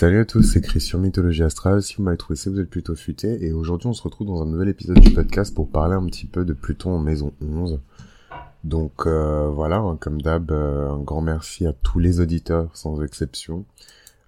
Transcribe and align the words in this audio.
Salut 0.00 0.20
à 0.20 0.24
tous, 0.24 0.44
c'est 0.44 0.60
Christian 0.60 1.00
Mythologie 1.00 1.42
Astrale. 1.42 1.82
Si 1.82 1.96
vous 1.96 2.04
m'avez 2.04 2.16
trouvé 2.16 2.36
ça, 2.36 2.50
vous 2.50 2.60
êtes 2.60 2.70
plutôt 2.70 2.94
futé. 2.94 3.44
Et 3.44 3.52
aujourd'hui, 3.52 3.88
on 3.88 3.92
se 3.92 4.02
retrouve 4.04 4.28
dans 4.28 4.40
un 4.40 4.46
nouvel 4.46 4.68
épisode 4.68 5.00
du 5.00 5.10
podcast 5.10 5.52
pour 5.52 5.68
parler 5.68 5.96
un 5.96 6.06
petit 6.06 6.26
peu 6.26 6.44
de 6.44 6.52
Pluton 6.52 6.92
en 6.92 7.00
maison 7.00 7.32
11. 7.40 7.80
Donc 8.62 9.08
euh, 9.08 9.48
voilà, 9.48 9.78
hein, 9.78 9.96
comme 10.00 10.22
d'hab, 10.22 10.52
euh, 10.52 10.88
un 10.88 11.00
grand 11.00 11.20
merci 11.20 11.66
à 11.66 11.72
tous 11.72 11.98
les 11.98 12.20
auditeurs, 12.20 12.70
sans 12.76 13.02
exception. 13.02 13.64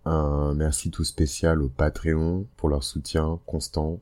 Un 0.06 0.54
merci 0.54 0.90
tout 0.90 1.04
spécial 1.04 1.62
au 1.62 1.68
Patreon 1.68 2.48
pour 2.56 2.68
leur 2.68 2.82
soutien 2.82 3.38
constant. 3.46 4.00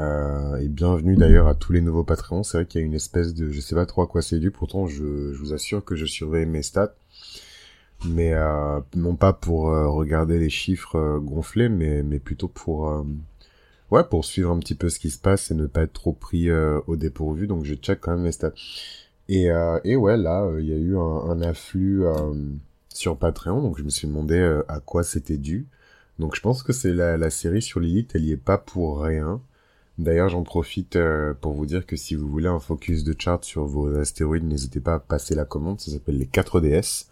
Euh, 0.00 0.56
et 0.56 0.68
bienvenue 0.68 1.16
d'ailleurs 1.16 1.46
à 1.46 1.54
tous 1.54 1.74
les 1.74 1.82
nouveaux 1.82 2.04
Patreons. 2.04 2.42
C'est 2.42 2.56
vrai 2.56 2.64
qu'il 2.64 2.80
y 2.80 2.84
a 2.84 2.86
une 2.86 2.94
espèce 2.94 3.34
de... 3.34 3.50
Je 3.50 3.60
sais 3.60 3.74
pas 3.74 3.84
trop 3.84 4.00
à 4.00 4.06
quoi 4.06 4.22
c'est 4.22 4.38
dû, 4.38 4.50
pourtant 4.50 4.86
je 4.86 5.04
vous 5.34 5.52
assure 5.52 5.84
que 5.84 5.94
je 5.94 6.06
surveille 6.06 6.46
mes 6.46 6.62
stats 6.62 6.94
mais 8.04 8.32
euh, 8.34 8.80
non 8.94 9.16
pas 9.16 9.32
pour 9.32 9.70
euh, 9.70 9.88
regarder 9.88 10.38
les 10.38 10.50
chiffres 10.50 10.96
euh, 10.96 11.18
gonflés, 11.18 11.68
mais, 11.68 12.02
mais 12.02 12.18
plutôt 12.18 12.48
pour 12.48 13.04
ouais 13.90 14.04
pour 14.04 14.24
suivre 14.24 14.50
un 14.50 14.58
petit 14.58 14.74
peu 14.74 14.88
ce 14.88 14.98
qui 14.98 15.10
se 15.10 15.18
passe 15.18 15.50
et 15.50 15.54
ne 15.54 15.66
pas 15.66 15.82
être 15.82 15.92
trop 15.92 16.12
pris 16.12 16.50
au 16.52 16.96
dépourvu. 16.96 17.46
Donc 17.46 17.64
je 17.64 17.74
check 17.74 18.00
quand 18.00 18.12
même 18.12 18.22
mes 18.22 18.32
stats. 18.32 18.52
Et, 19.28 19.48
et 19.84 19.96
ouais 19.96 20.16
là 20.16 20.50
il 20.58 20.66
y 20.66 20.72
a 20.72 20.76
eu 20.76 20.96
un, 20.96 21.00
un 21.00 21.42
afflux 21.42 22.04
sur 22.88 23.16
Patreon, 23.16 23.62
donc 23.62 23.78
je 23.78 23.84
me 23.84 23.90
suis 23.90 24.08
demandé 24.08 24.60
à 24.68 24.80
quoi 24.80 25.04
c'était 25.04 25.38
dû. 25.38 25.66
Donc 26.18 26.34
je 26.36 26.40
pense 26.40 26.62
que 26.62 26.72
c'est 26.72 26.92
la, 26.92 27.16
la 27.16 27.30
série 27.30 27.62
sur 27.62 27.80
Lilith, 27.80 28.12
elle 28.14 28.24
y 28.24 28.32
est 28.32 28.36
pas 28.36 28.58
pour 28.58 29.00
rien. 29.02 29.40
D'ailleurs, 29.98 30.30
j'en 30.30 30.42
profite 30.42 30.98
pour 31.42 31.52
vous 31.52 31.66
dire 31.66 31.84
que 31.86 31.96
si 31.96 32.14
vous 32.14 32.26
voulez 32.28 32.48
un 32.48 32.58
focus 32.58 33.04
de 33.04 33.14
chart 33.18 33.44
sur 33.44 33.66
vos 33.66 33.94
astéroïdes, 33.94 34.44
n'hésitez 34.44 34.80
pas 34.80 34.94
à 34.94 34.98
passer 34.98 35.34
la 35.34 35.44
commande. 35.44 35.80
Ça 35.80 35.90
s'appelle 35.90 36.16
les 36.18 36.26
4DS. 36.26 37.06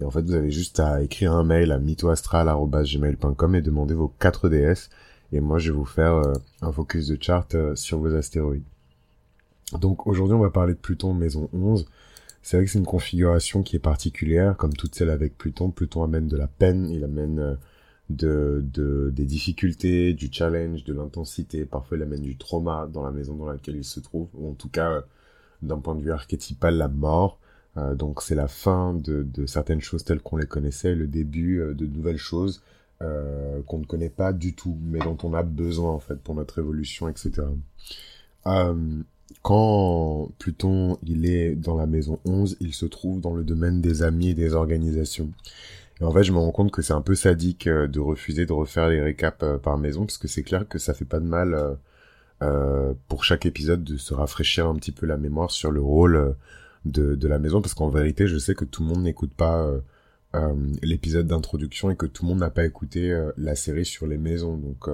Et 0.00 0.04
en 0.04 0.10
fait, 0.10 0.22
vous 0.22 0.34
avez 0.34 0.50
juste 0.50 0.80
à 0.80 1.02
écrire 1.02 1.32
un 1.32 1.44
mail 1.44 1.70
à 1.72 1.78
mythoastral.gmail.com 1.78 3.54
et 3.54 3.62
demander 3.62 3.94
vos 3.94 4.08
4 4.08 4.48
DS. 4.48 4.90
Et 5.32 5.40
moi, 5.40 5.58
je 5.58 5.70
vais 5.70 5.78
vous 5.78 5.84
faire 5.84 6.14
euh, 6.14 6.32
un 6.62 6.72
focus 6.72 7.08
de 7.08 7.18
chart 7.20 7.54
euh, 7.54 7.74
sur 7.76 7.98
vos 7.98 8.14
astéroïdes. 8.14 8.64
Donc 9.80 10.06
aujourd'hui, 10.06 10.34
on 10.34 10.40
va 10.40 10.50
parler 10.50 10.74
de 10.74 10.78
Pluton 10.78 11.14
maison 11.14 11.48
11. 11.52 11.86
C'est 12.42 12.56
vrai 12.56 12.66
que 12.66 12.70
c'est 12.70 12.78
une 12.78 12.84
configuration 12.84 13.62
qui 13.62 13.76
est 13.76 13.80
particulière, 13.80 14.56
comme 14.56 14.74
toutes 14.74 14.94
celles 14.94 15.10
avec 15.10 15.38
Pluton. 15.38 15.70
Pluton 15.70 16.02
amène 16.04 16.28
de 16.28 16.36
la 16.36 16.46
peine, 16.46 16.90
il 16.90 17.04
amène 17.04 17.38
euh, 17.38 17.54
de, 18.10 18.64
de, 18.72 19.10
des 19.10 19.24
difficultés, 19.24 20.12
du 20.12 20.28
challenge, 20.30 20.84
de 20.84 20.92
l'intensité. 20.92 21.64
Parfois, 21.64 21.96
il 21.96 22.02
amène 22.02 22.20
du 22.20 22.36
trauma 22.36 22.88
dans 22.92 23.02
la 23.02 23.12
maison 23.12 23.34
dans 23.34 23.46
laquelle 23.46 23.76
il 23.76 23.84
se 23.84 24.00
trouve, 24.00 24.28
ou 24.34 24.50
en 24.50 24.54
tout 24.54 24.68
cas, 24.68 25.02
d'un 25.62 25.78
point 25.78 25.94
de 25.94 26.02
vue 26.02 26.12
archétypal, 26.12 26.76
la 26.76 26.88
mort. 26.88 27.38
Euh, 27.76 27.94
donc 27.94 28.22
c'est 28.22 28.34
la 28.34 28.48
fin 28.48 28.94
de, 28.94 29.26
certaines 29.46 29.80
choses 29.80 30.04
telles 30.04 30.20
qu'on 30.20 30.36
les 30.36 30.46
connaissait, 30.46 30.94
le 30.94 31.06
début 31.06 31.60
euh, 31.60 31.74
de 31.74 31.86
nouvelles 31.86 32.18
choses 32.18 32.62
euh, 33.02 33.60
qu'on 33.66 33.78
ne 33.78 33.84
connaît 33.84 34.10
pas 34.10 34.32
du 34.32 34.54
tout, 34.54 34.78
mais 34.82 35.00
dont 35.00 35.18
on 35.24 35.34
a 35.34 35.42
besoin 35.42 35.90
en 35.92 35.98
fait 35.98 36.16
pour 36.16 36.34
notre 36.34 36.58
évolution, 36.58 37.08
etc. 37.08 37.42
quand 39.42 40.30
Pluton 40.38 40.98
il 41.02 41.26
est 41.26 41.54
dans 41.56 41.76
la 41.76 41.86
maison 41.86 42.20
11, 42.24 42.56
il 42.60 42.74
se 42.74 42.86
trouve 42.86 43.20
dans 43.20 43.34
le 43.34 43.44
domaine 43.44 43.80
des 43.80 44.02
amis 44.02 44.28
et 44.28 44.34
des 44.34 44.54
organisations. 44.54 45.30
Et 46.00 46.04
en 46.04 46.12
fait, 46.12 46.24
je 46.24 46.32
me 46.32 46.38
rends 46.38 46.50
compte 46.50 46.72
que 46.72 46.82
c'est 46.82 46.92
un 46.92 47.00
peu 47.00 47.14
sadique 47.14 47.68
de 47.68 48.00
refuser 48.00 48.46
de 48.46 48.52
refaire 48.52 48.88
les 48.88 49.00
récaps 49.00 49.44
par 49.62 49.78
maison, 49.78 50.06
parce 50.06 50.18
que 50.18 50.28
c'est 50.28 50.42
clair 50.42 50.68
que 50.68 50.78
ça 50.78 50.94
fait 50.94 51.04
pas 51.04 51.20
de 51.20 51.26
mal 51.26 51.76
pour 53.08 53.24
chaque 53.24 53.46
épisode 53.46 53.84
de 53.84 53.96
se 53.96 54.14
rafraîchir 54.14 54.66
un 54.66 54.74
petit 54.76 54.92
peu 54.92 55.06
la 55.06 55.16
mémoire 55.16 55.50
sur 55.50 55.70
le 55.70 55.80
rôle 55.80 56.36
de, 56.84 57.14
de 57.14 57.28
la 57.28 57.38
maison 57.38 57.60
parce 57.60 57.74
qu'en 57.74 57.88
vérité 57.88 58.26
je 58.26 58.38
sais 58.38 58.54
que 58.54 58.64
tout 58.64 58.82
le 58.82 58.88
monde 58.88 59.02
n'écoute 59.02 59.32
pas 59.34 59.62
euh, 59.62 59.80
euh, 60.34 60.54
l'épisode 60.82 61.26
d'introduction 61.26 61.90
et 61.90 61.96
que 61.96 62.06
tout 62.06 62.24
le 62.24 62.30
monde 62.30 62.40
n'a 62.40 62.50
pas 62.50 62.64
écouté 62.64 63.10
euh, 63.10 63.32
la 63.36 63.54
série 63.54 63.84
sur 63.84 64.06
les 64.06 64.18
maisons 64.18 64.56
donc 64.56 64.88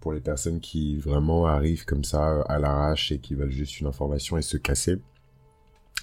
pour 0.00 0.12
les 0.12 0.20
personnes 0.20 0.60
qui 0.60 0.96
vraiment 0.96 1.46
arrivent 1.46 1.84
comme 1.84 2.04
ça 2.04 2.42
à 2.42 2.58
l'arrache 2.58 3.12
et 3.12 3.18
qui 3.18 3.34
veulent 3.34 3.50
juste 3.50 3.80
une 3.80 3.86
information 3.86 4.38
et 4.38 4.42
se 4.42 4.56
casser 4.56 5.00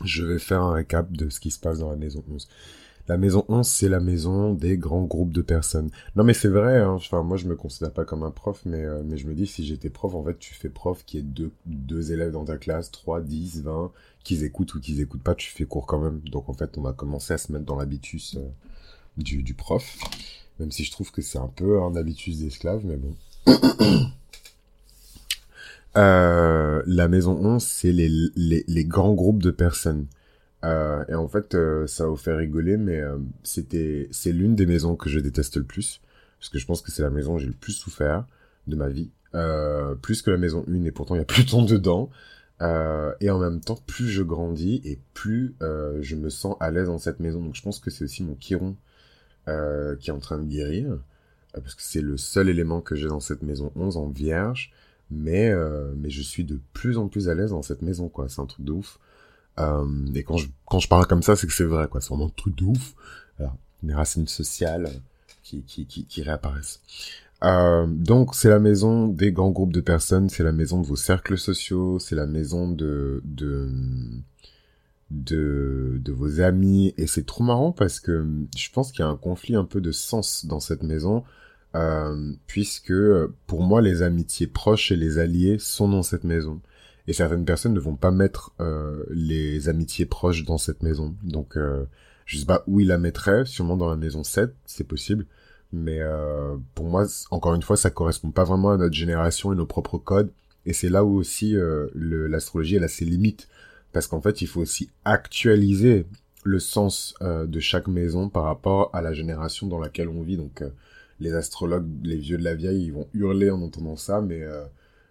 je 0.04 0.24
vais 0.24 0.40
faire 0.40 0.62
un 0.62 0.74
récap 0.74 1.12
de 1.12 1.30
ce 1.30 1.40
qui 1.40 1.52
se 1.52 1.60
passe 1.60 1.80
dans 1.80 1.90
la 1.90 1.96
maison 1.96 2.24
11 2.32 2.48
la 3.08 3.18
maison 3.18 3.46
11, 3.48 3.66
c'est 3.66 3.88
la 3.88 4.02
maison 4.02 4.54
des 4.54 4.78
grands 4.78 5.06
groupes 5.06 5.32
de 5.32 5.42
personnes. 5.42 5.90
Non, 6.18 6.26
mais 6.26 6.34
c'est 6.34 6.50
vrai, 6.50 6.80
hein. 6.80 6.90
enfin, 6.90 7.24
moi, 7.24 7.38
je 7.38 7.48
me 7.48 7.56
considère 7.56 7.94
pas 7.94 8.04
comme 8.04 8.22
un 8.24 8.32
prof, 8.32 8.64
mais, 8.66 8.84
mais 9.06 9.16
je 9.16 9.28
me 9.28 9.34
dis, 9.34 9.48
si 9.48 9.66
j'étais 9.66 9.90
prof, 9.90 10.14
en 10.14 10.26
fait, 10.26 10.38
tu 10.38 10.54
fais 10.54 10.68
prof 10.68 11.06
qui 11.06 11.20
est 11.20 11.22
deux, 11.22 11.54
deux 11.66 12.12
élèves 12.12 12.34
dans 12.34 12.44
ta 12.44 12.58
classe, 12.58 12.92
3, 12.92 13.22
10, 13.22 13.64
20, 13.64 13.94
qu'ils 14.28 14.44
écoutent 14.44 14.76
ou 14.76 14.82
qu'ils 14.82 15.00
écoutent 15.00 15.24
pas, 15.24 15.36
tu 15.36 15.50
fais 15.50 15.64
cours 15.64 15.86
quand 15.86 16.00
même. 16.00 16.20
Donc, 16.20 16.50
en 16.50 16.54
fait, 16.54 16.78
on 16.78 16.82
va 16.82 16.92
commencer 16.92 17.34
à 17.34 17.38
se 17.38 17.52
mettre 17.54 17.64
dans 17.64 17.78
l'habitus 17.78 18.36
euh, 18.36 18.42
du, 19.16 19.54
prof. 19.54 19.98
Même 20.60 20.70
si 20.70 20.84
je 20.84 20.92
trouve 20.92 21.12
que 21.12 21.22
c'est 21.22 21.38
un 21.38 21.48
peu 21.48 21.82
un 21.82 21.96
habitus 21.96 22.40
d'esclave, 22.40 22.86
mais 22.86 22.98
bon. 22.98 23.16
Euh, 25.96 26.84
la 26.86 27.08
maison 27.08 27.32
11, 27.44 27.64
c'est 27.64 27.92
les, 27.92 28.08
les, 28.36 28.86
grands 28.86 29.16
groupes 29.16 29.42
de 29.42 29.50
personnes. 29.50 30.06
Euh, 30.64 31.04
et 31.10 31.16
en 31.16 31.28
fait, 31.28 31.58
ça 31.88 32.06
vous 32.06 32.18
faire 32.18 32.38
rigoler, 32.38 32.78
mais 32.78 33.02
c'était, 33.42 34.08
c'est 34.12 34.32
l'une 34.32 34.54
des 34.54 34.68
maisons 34.68 34.96
que 34.96 35.10
je 35.10 35.20
déteste 35.20 35.58
le 35.58 35.64
plus, 35.64 36.00
parce 36.38 36.50
que 36.50 36.60
je 36.60 36.68
pense 36.68 36.84
que 36.84 36.92
c'est 36.92 37.02
la 37.02 37.10
maison 37.10 37.36
où 37.36 37.40
j'ai 37.40 37.48
le 37.48 37.54
plus 37.54 37.74
souffert 37.74 38.28
de 38.68 38.76
ma 38.76 38.90
vie, 38.90 39.10
plus 40.04 40.22
que 40.22 40.30
la 40.30 40.38
maison 40.38 40.64
1, 40.68 40.84
et 40.84 40.92
pourtant 40.92 41.16
il 41.16 41.20
y 41.20 41.22
a 41.22 41.26
plus 41.26 41.46
de 41.46 41.50
temps 41.50 41.64
dedans. 41.64 42.12
Et 42.62 43.30
en 43.30 43.40
même 43.40 43.62
temps, 43.62 43.78
plus 43.86 44.08
je 44.08 44.24
grandis 44.24 44.82
et 44.84 45.00
plus 45.14 45.56
je 45.62 46.16
me 46.16 46.30
sens 46.30 46.56
à 46.60 46.72
l'aise 46.72 46.88
dans 46.88 46.98
cette 46.98 47.20
maison. 47.20 47.42
Donc 47.42 47.56
je 47.56 47.62
pense 47.62 47.80
que 47.80 47.92
c'est 47.92 48.04
aussi 48.04 48.24
mon 48.24 48.36
Chiron 48.36 48.76
qui 49.46 50.10
est 50.10 50.14
en 50.14 50.20
train 50.20 50.38
de 50.38 50.46
guérir, 50.46 50.98
parce 51.54 51.76
que 51.76 51.82
c'est 51.82 52.02
le 52.02 52.18
seul 52.18 52.50
élément 52.50 52.82
que 52.82 52.96
j'ai 52.96 53.08
dans 53.08 53.20
cette 53.20 53.44
maison 53.44 53.72
11 53.76 53.98
en 53.98 54.08
vierge, 54.08 54.72
mais 55.12 55.54
mais 55.96 56.10
je 56.10 56.22
suis 56.22 56.44
de 56.44 56.60
plus 56.74 56.98
en 56.98 57.08
plus 57.08 57.30
à 57.30 57.36
l'aise 57.36 57.52
dans 57.52 57.62
cette 57.62 57.82
maison, 57.82 58.10
quoi. 58.10 58.28
C'est 58.30 58.42
un 58.42 58.46
truc 58.46 58.66
de 58.66 58.72
ouf. 58.72 59.00
Euh, 59.60 60.14
et 60.14 60.24
quand 60.24 60.38
je, 60.38 60.48
quand 60.66 60.80
je 60.80 60.88
parle 60.88 61.08
comme 61.08 61.24
ça, 61.24 61.36
c'est 61.36 61.48
que 61.48 61.54
c'est 61.54 61.64
vrai, 61.66 61.88
quoi. 61.88 62.02
C'est 62.02 62.10
vraiment 62.10 62.28
un 62.28 62.34
truc 62.36 62.56
de 62.56 62.66
ouf. 62.66 62.94
Alors, 63.40 63.56
les 63.84 63.94
racines 63.94 64.28
sociales 64.28 64.90
qui, 65.44 65.64
qui, 65.64 65.86
qui 65.86 66.22
réapparaissent. 66.22 66.82
Euh, 67.44 67.86
donc 67.88 68.34
c'est 68.36 68.50
la 68.50 68.60
maison 68.60 69.08
des 69.08 69.32
grands 69.32 69.52
groupes 69.52 69.74
de 69.74 69.82
personnes, 69.82 70.30
c'est 70.30 70.44
la 70.44 70.52
maison 70.52 70.82
de 70.82 70.88
vos 70.88 70.96
cercles 70.96 71.38
sociaux, 71.38 72.00
c'est 72.00 72.16
la 72.16 72.26
maison 72.26 72.70
de 72.72 73.22
de 73.26 73.70
de, 75.12 76.00
de 76.04 76.12
vos 76.12 76.42
amis 76.42 76.94
et 76.98 77.08
c'est 77.08 77.26
trop 77.26 77.44
marrant 77.44 77.72
parce 77.72 78.00
que 78.00 78.26
je 78.58 78.70
pense 78.72 78.92
qu'il 78.92 79.02
y 79.02 79.08
a 79.08 79.08
un 79.08 79.16
conflit 79.16 79.56
un 79.56 79.64
peu 79.66 79.82
de 79.82 79.92
sens 79.92 80.46
dans 80.46 80.60
cette 80.60 80.84
maison 80.84 81.24
euh, 81.76 82.34
puisque 82.48 82.94
pour 83.46 83.62
moi 83.64 83.82
les 83.82 84.02
amitiés 84.02 84.48
proches 84.48 84.92
et 84.92 84.96
les 84.96 85.20
alliés 85.20 85.58
sont 85.60 85.88
dans 85.88 86.04
cette 86.04 86.24
maison 86.24 86.60
et 87.08 87.14
certaines 87.14 87.46
personnes 87.46 87.74
ne 87.74 87.80
vont 87.80 87.96
pas 87.96 88.12
mettre 88.12 88.52
euh, 88.60 89.04
les 89.10 89.70
amitiés 89.70 90.06
proches 90.06 90.44
dans 90.44 90.58
cette 90.58 90.84
maison. 90.84 91.16
Donc, 91.24 91.56
euh, 91.56 91.86
je 92.26 92.38
sais 92.38 92.46
pas 92.46 92.64
où 92.68 92.82
il 92.82 92.88
la 92.88 92.98
mettrait, 92.98 93.46
sûrement 93.46 93.78
dans 93.78 93.90
la 93.90 93.96
maison 93.96 94.24
7, 94.24 94.54
c'est 94.66 94.84
possible. 94.84 95.26
Mais 95.74 96.00
euh, 96.00 96.56
pour 96.76 96.86
moi, 96.86 97.06
encore 97.32 97.56
une 97.56 97.62
fois, 97.62 97.78
ça 97.78 97.90
correspond 97.90 98.32
pas 98.32 98.44
vraiment 98.44 98.72
à 98.72 98.78
notre 98.78 98.96
génération 98.96 99.52
et 99.52 99.56
nos 99.56 99.66
propres 99.66 99.98
codes. 99.98 100.32
Et 100.66 100.74
c'est 100.74 100.90
là 100.90 101.04
où 101.04 101.16
aussi 101.16 101.56
euh, 101.56 101.88
l'astrologie, 101.94 102.76
elle 102.76 102.84
a 102.84 102.90
ses 102.90 103.06
limites. 103.06 103.48
Parce 103.94 104.08
qu'en 104.08 104.22
fait, 104.22 104.42
il 104.42 104.48
faut 104.48 104.62
aussi 104.62 104.90
actualiser 105.06 106.06
le 106.44 106.60
sens 106.60 107.16
euh, 107.22 107.46
de 107.46 107.60
chaque 107.60 107.88
maison 107.88 108.30
par 108.30 108.44
rapport 108.44 108.90
à 108.94 109.02
la 109.02 109.14
génération 109.14 109.68
dans 109.68 109.80
laquelle 109.80 110.10
on 110.10 110.22
vit. 110.22 110.38
Donc, 110.38 110.64
les 111.20 111.34
astrologues, 111.34 111.88
les 112.04 112.18
vieux 112.18 112.38
de 112.38 112.44
la 112.44 112.56
vieille, 112.56 112.86
ils 112.86 112.94
vont 112.94 113.08
hurler 113.14 113.50
en 113.50 113.62
entendant 113.62 113.96
ça, 113.96 114.22
mais 114.22 114.46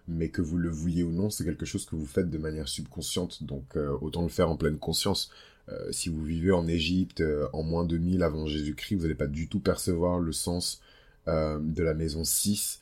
mais 0.09 0.29
que 0.29 0.41
vous 0.41 0.55
le 0.55 0.69
vouliez 0.69 1.03
ou 1.03 1.11
non, 1.11 1.29
c'est 1.29 1.43
quelque 1.43 1.65
chose 1.65 1.85
que 1.85 1.97
vous 1.97 2.05
faites 2.05 2.29
de 2.29 2.37
manière 2.37 2.69
subconsciente, 2.69 3.43
donc 3.43 3.75
autant 3.99 4.21
le 4.21 4.29
faire 4.29 4.49
en 4.49 4.55
pleine 4.55 4.77
conscience. 4.77 5.29
Euh, 5.69 5.91
si 5.91 6.09
vous 6.09 6.23
vivez 6.23 6.51
en 6.51 6.67
Égypte 6.67 7.21
euh, 7.21 7.47
en 7.53 7.63
moins 7.63 7.83
de 7.83 7.97
1000 7.97 8.23
avant 8.23 8.45
Jésus-Christ, 8.45 8.95
vous 8.95 9.01
n'allez 9.03 9.15
pas 9.15 9.27
du 9.27 9.49
tout 9.49 9.59
percevoir 9.59 10.19
le 10.19 10.31
sens 10.31 10.81
de 11.27 11.83
la 11.83 11.93
maison 11.93 12.23
6, 12.23 12.79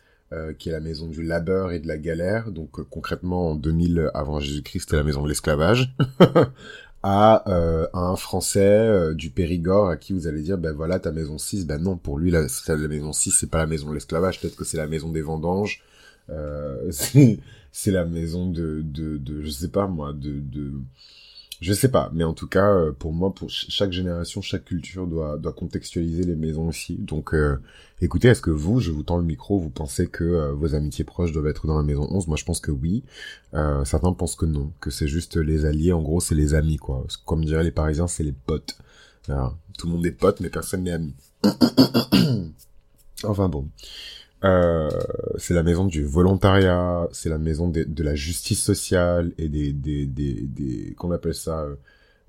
qui 0.60 0.70
est 0.70 0.72
la 0.72 0.80
maison 0.80 1.08
du 1.08 1.24
labeur 1.24 1.72
et 1.72 1.80
de 1.80 1.88
la 1.88 1.98
galère. 1.98 2.52
Donc 2.52 2.74
concrètement, 2.92 3.50
en 3.50 3.56
2000 3.56 4.12
avant 4.14 4.40
Jésus-Christ, 4.40 4.82
c'était 4.82 4.98
la 4.98 5.04
maison 5.04 5.24
de 5.24 5.30
l'esclavage. 5.30 5.96
à, 7.02 7.44
un 7.92 8.16
Français 8.16 9.16
du 9.16 9.32
Périgord 9.32 9.90
à 9.90 9.98
qui 9.98 10.14
vous 10.14 10.28
allez 10.28 10.44
dire, 10.44 10.60
ben 10.60 10.76
voilà, 10.76 11.00
ta 11.00 11.12
maison 11.12 11.40
6, 11.40 11.66
ben 11.66 11.82
non, 11.82 11.98
pour 11.98 12.20
lui, 12.20 12.30
la, 12.30 12.42
maison 12.42 13.14
6, 13.14 13.32
c'est 13.32 13.50
pas 13.50 13.58
la 13.58 13.66
maison 13.66 13.90
de 13.90 13.96
l'esclavage, 13.96 14.40
peut-être 14.40 14.58
que 14.58 14.64
c'est 14.64 14.78
la 14.78 14.86
maison 14.86 15.10
des 15.10 15.24
vendanges, 15.24 15.82
euh, 16.30 16.92
c'est 17.72 17.92
la 17.92 18.06
maison 18.06 18.50
de, 18.50 18.82
de, 18.84 19.18
de, 19.18 19.42
je 19.42 19.50
sais 19.50 19.70
pas 19.70 19.88
moi, 19.88 20.14
de, 20.14 20.40
de, 20.40 20.74
je 21.62 21.74
sais 21.74 21.90
pas, 21.90 22.10
mais 22.14 22.24
en 22.24 22.34
tout 22.34 22.48
cas, 22.48 22.70
euh, 22.70 22.92
pour 22.92 23.14
moi, 23.14 23.34
pour 23.34 23.50
chaque 23.50 23.92
génération, 23.92 24.42
chaque 24.42 24.66
culture 24.66 25.08
doit, 25.08 25.38
doit 25.38 25.54
contextualiser 25.54 26.24
les 26.24 26.36
maisons 26.36 26.68
aussi. 26.68 26.96
Donc, 26.96 27.34
euh, 27.34 27.58
écoutez, 28.02 28.28
est-ce 28.28 28.42
que 28.42 28.52
vous, 28.52 28.80
je 28.80 28.92
vous 28.92 29.04
tends 29.04 29.18
le 29.18 29.24
micro, 29.24 29.60
vous 29.60 29.70
pensez 29.70 30.08
que 30.08 30.52
vos 30.52 30.76
amitiés 30.76 31.06
proches 31.06 31.32
doivent 31.32 31.48
être 31.48 31.68
dans 31.68 31.78
la 31.78 31.84
maison 31.84 32.08
11 32.12 32.28
Moi, 32.28 32.38
je 32.38 32.46
pense 32.46 32.60
que 32.60 32.72
oui. 32.72 33.04
certains 33.84 34.14
pensent 34.14 34.36
que 34.36 34.46
non, 34.46 34.72
que 34.82 34.90
c'est 34.90 35.08
juste 35.08 35.38
les 35.38 35.66
alliés. 35.66 35.94
En 35.94 36.02
gros, 36.02 36.20
c'est 36.20 36.36
les 36.36 36.54
amis, 36.54 36.78
quoi. 36.78 37.06
Comme 37.26 37.46
diraient 37.46 37.64
les 37.64 37.72
Parisiens, 37.72 38.08
c'est 38.08 38.24
les 38.24 38.34
potes. 38.34 38.78
tout 39.78 39.88
le 39.88 39.94
monde 39.94 40.06
est 40.06 40.12
pote, 40.12 40.40
mais 40.42 40.50
personne 40.50 40.84
n'est 40.84 40.92
ami. 40.92 41.16
Enfin 43.24 43.50
bon. 43.50 43.70
Euh, 44.44 44.90
c'est 45.38 45.54
la 45.54 45.64
maison 45.64 45.86
du 45.86 46.04
volontariat, 46.04 47.08
c'est 47.12 47.30
la 47.30 47.38
maison 47.38 47.70
de, 47.70 48.04
la 48.04 48.16
justice 48.16 48.62
sociale 48.62 49.32
et 49.38 49.50
des, 49.50 49.74
des, 49.74 50.06
des, 50.06 50.42
des 50.42 50.94
qu'on 50.98 51.12
appelle 51.12 51.34
ça, 51.34 51.62
euh, 51.62 51.76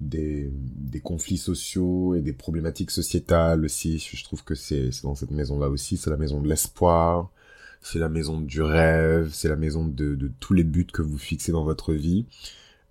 des, 0.01 0.51
des 0.53 1.01
conflits 1.01 1.39
sociaux 1.39 2.15
et 2.15 2.23
des 2.23 2.33
problématiques 2.33 2.91
sociétales 2.91 3.65
aussi. 3.65 3.99
Je 3.99 4.25
trouve 4.25 4.45
que 4.45 4.55
c'est 4.55 4.91
dans 5.03 5.15
cette 5.15 5.31
maison-là 5.31 5.69
aussi. 5.69 5.97
C'est 5.97 6.11
la 6.11 6.17
maison 6.17 6.41
de 6.41 6.49
l'espoir, 6.49 7.31
c'est 7.83 7.99
la 7.99 8.09
maison 8.09 8.41
du 8.41 8.63
rêve, 8.63 9.31
c'est 9.33 9.49
la 9.49 9.57
maison 9.57 9.87
de, 9.87 10.15
de, 10.15 10.31
tous 10.41 10.55
les 10.55 10.65
buts 10.65 10.87
que 10.87 11.03
vous 11.03 11.19
fixez 11.19 11.53
dans 11.53 11.65
votre 11.65 11.93
vie. 11.93 12.27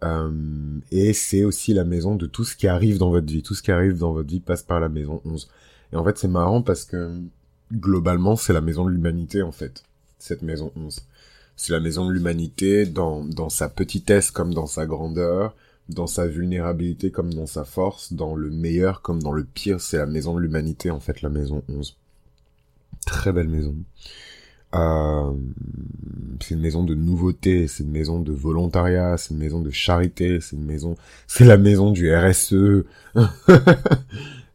Euh, 0.04 0.80
et 0.92 1.14
c'est 1.14 1.44
aussi 1.46 1.74
la 1.74 1.86
maison 1.86 2.16
de 2.16 2.28
tout 2.28 2.44
ce 2.44 2.56
qui 2.56 2.68
arrive 2.68 2.98
dans 3.00 3.10
votre 3.10 3.28
vie. 3.28 3.44
Tout 3.44 3.56
ce 3.56 3.64
qui 3.64 3.72
arrive 3.72 3.98
dans 3.98 4.14
votre 4.14 4.30
vie 4.30 4.40
passe 4.40 4.64
par 4.64 4.80
la 4.80 4.90
maison 4.90 5.22
11. 5.26 5.50
Et 5.94 5.96
en 5.96 6.04
fait, 6.04 6.18
c'est 6.18 6.28
marrant 6.28 6.62
parce 6.62 6.86
que 6.86 7.22
globalement, 7.72 8.36
c'est 8.36 8.54
la 8.54 8.62
maison 8.62 8.86
de 8.86 8.92
l'humanité, 8.92 9.42
en 9.42 9.52
fait, 9.52 9.84
cette 10.20 10.42
maison 10.42 10.72
11. 10.76 11.02
C'est 11.56 11.72
la 11.72 11.80
maison 11.80 12.06
de 12.06 12.12
l'humanité 12.12 12.86
dans, 12.86 13.24
dans 13.24 13.50
sa 13.50 13.70
petitesse 13.70 14.32
comme 14.32 14.54
dans 14.54 14.68
sa 14.68 14.86
grandeur, 14.86 15.56
dans 15.88 16.08
sa 16.08 16.28
vulnérabilité 16.28 17.12
comme 17.12 17.34
dans 17.34 17.46
sa 17.46 17.64
force, 17.64 18.14
dans 18.14 18.36
le 18.36 18.50
meilleur 18.50 19.02
comme 19.02 19.22
dans 19.22 19.32
le 19.32 19.44
pire. 19.44 19.80
C'est 19.80 19.98
la 19.98 20.06
maison 20.06 20.36
de 20.36 20.42
l'humanité, 20.42 20.92
en 20.92 21.00
fait, 21.00 21.22
la 21.22 21.30
maison 21.30 21.64
11. 21.70 21.96
Très 23.06 23.32
belle 23.32 23.48
maison. 23.48 23.76
Euh, 24.74 25.32
c'est 26.42 26.56
une 26.56 26.62
maison 26.62 26.84
de 26.84 26.96
nouveauté, 26.96 27.68
c'est 27.68 27.84
une 27.84 27.92
maison 27.92 28.20
de 28.20 28.34
volontariat, 28.34 29.18
c'est 29.18 29.34
une 29.34 29.40
maison 29.40 29.62
de 29.62 29.70
charité, 29.70 30.42
c'est 30.42 30.58
une 30.58 30.66
maison, 30.66 30.98
c'est 31.28 31.46
la 31.46 31.58
maison 31.58 31.92
du 31.92 32.14
RSE. 32.14 32.84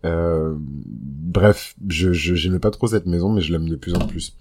euh, 0.05 0.55
bref, 0.58 1.75
je 1.88 2.12
j'aimais 2.12 2.58
pas 2.58 2.70
trop 2.70 2.87
cette 2.88 3.06
maison, 3.06 3.31
mais 3.32 3.41
je 3.41 3.52
l'aime 3.52 3.69
de 3.69 3.76
plus 3.76 3.94
en 3.94 4.06
plus. 4.06 4.37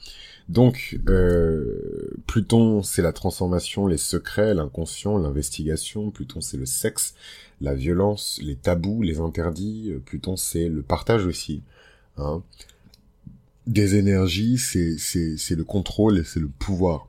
Donc, 0.48 1.00
euh, 1.08 2.10
Pluton, 2.26 2.82
c'est 2.82 3.04
la 3.04 3.14
transformation, 3.14 3.86
les 3.86 3.98
secrets, 3.98 4.54
l'inconscient, 4.56 5.18
l'investigation. 5.18 6.10
Pluton, 6.10 6.42
c'est 6.42 6.58
le 6.58 6.66
sexe, 6.66 7.14
la 7.62 7.76
violence, 7.76 8.40
les 8.42 8.56
tabous, 8.56 9.04
les 9.04 9.20
interdits. 9.20 9.94
Pluton, 10.06 10.38
c'est 10.38 10.68
le 10.68 10.82
partage 10.82 11.26
aussi. 11.26 11.62
Hein 12.18 12.42
des 13.70 13.96
énergies, 13.96 14.58
c'est 14.58 15.56
le 15.56 15.64
contrôle 15.64 16.18
et 16.18 16.24
c'est 16.24 16.40
le 16.40 16.48
pouvoir. 16.48 17.08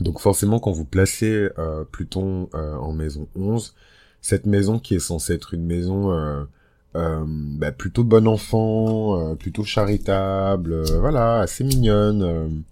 Donc 0.00 0.20
forcément, 0.20 0.60
quand 0.60 0.72
vous 0.72 0.84
placez 0.84 1.48
euh, 1.58 1.84
Pluton 1.90 2.50
euh, 2.54 2.74
en 2.74 2.92
maison 2.92 3.26
11, 3.34 3.74
cette 4.20 4.44
maison 4.44 4.78
qui 4.78 4.94
est 4.94 5.00
censée 5.00 5.32
être 5.32 5.54
une 5.54 5.64
maison 5.64 6.46
euh, 6.94 7.20
euh 7.20 7.24
bah, 7.26 7.72
plutôt 7.72 8.04
bon 8.04 8.26
enfant, 8.26 9.34
plutôt 9.36 9.64
charitable, 9.64 10.82
voilà, 10.98 11.40
assez 11.40 11.64
mignonne. 11.64 12.64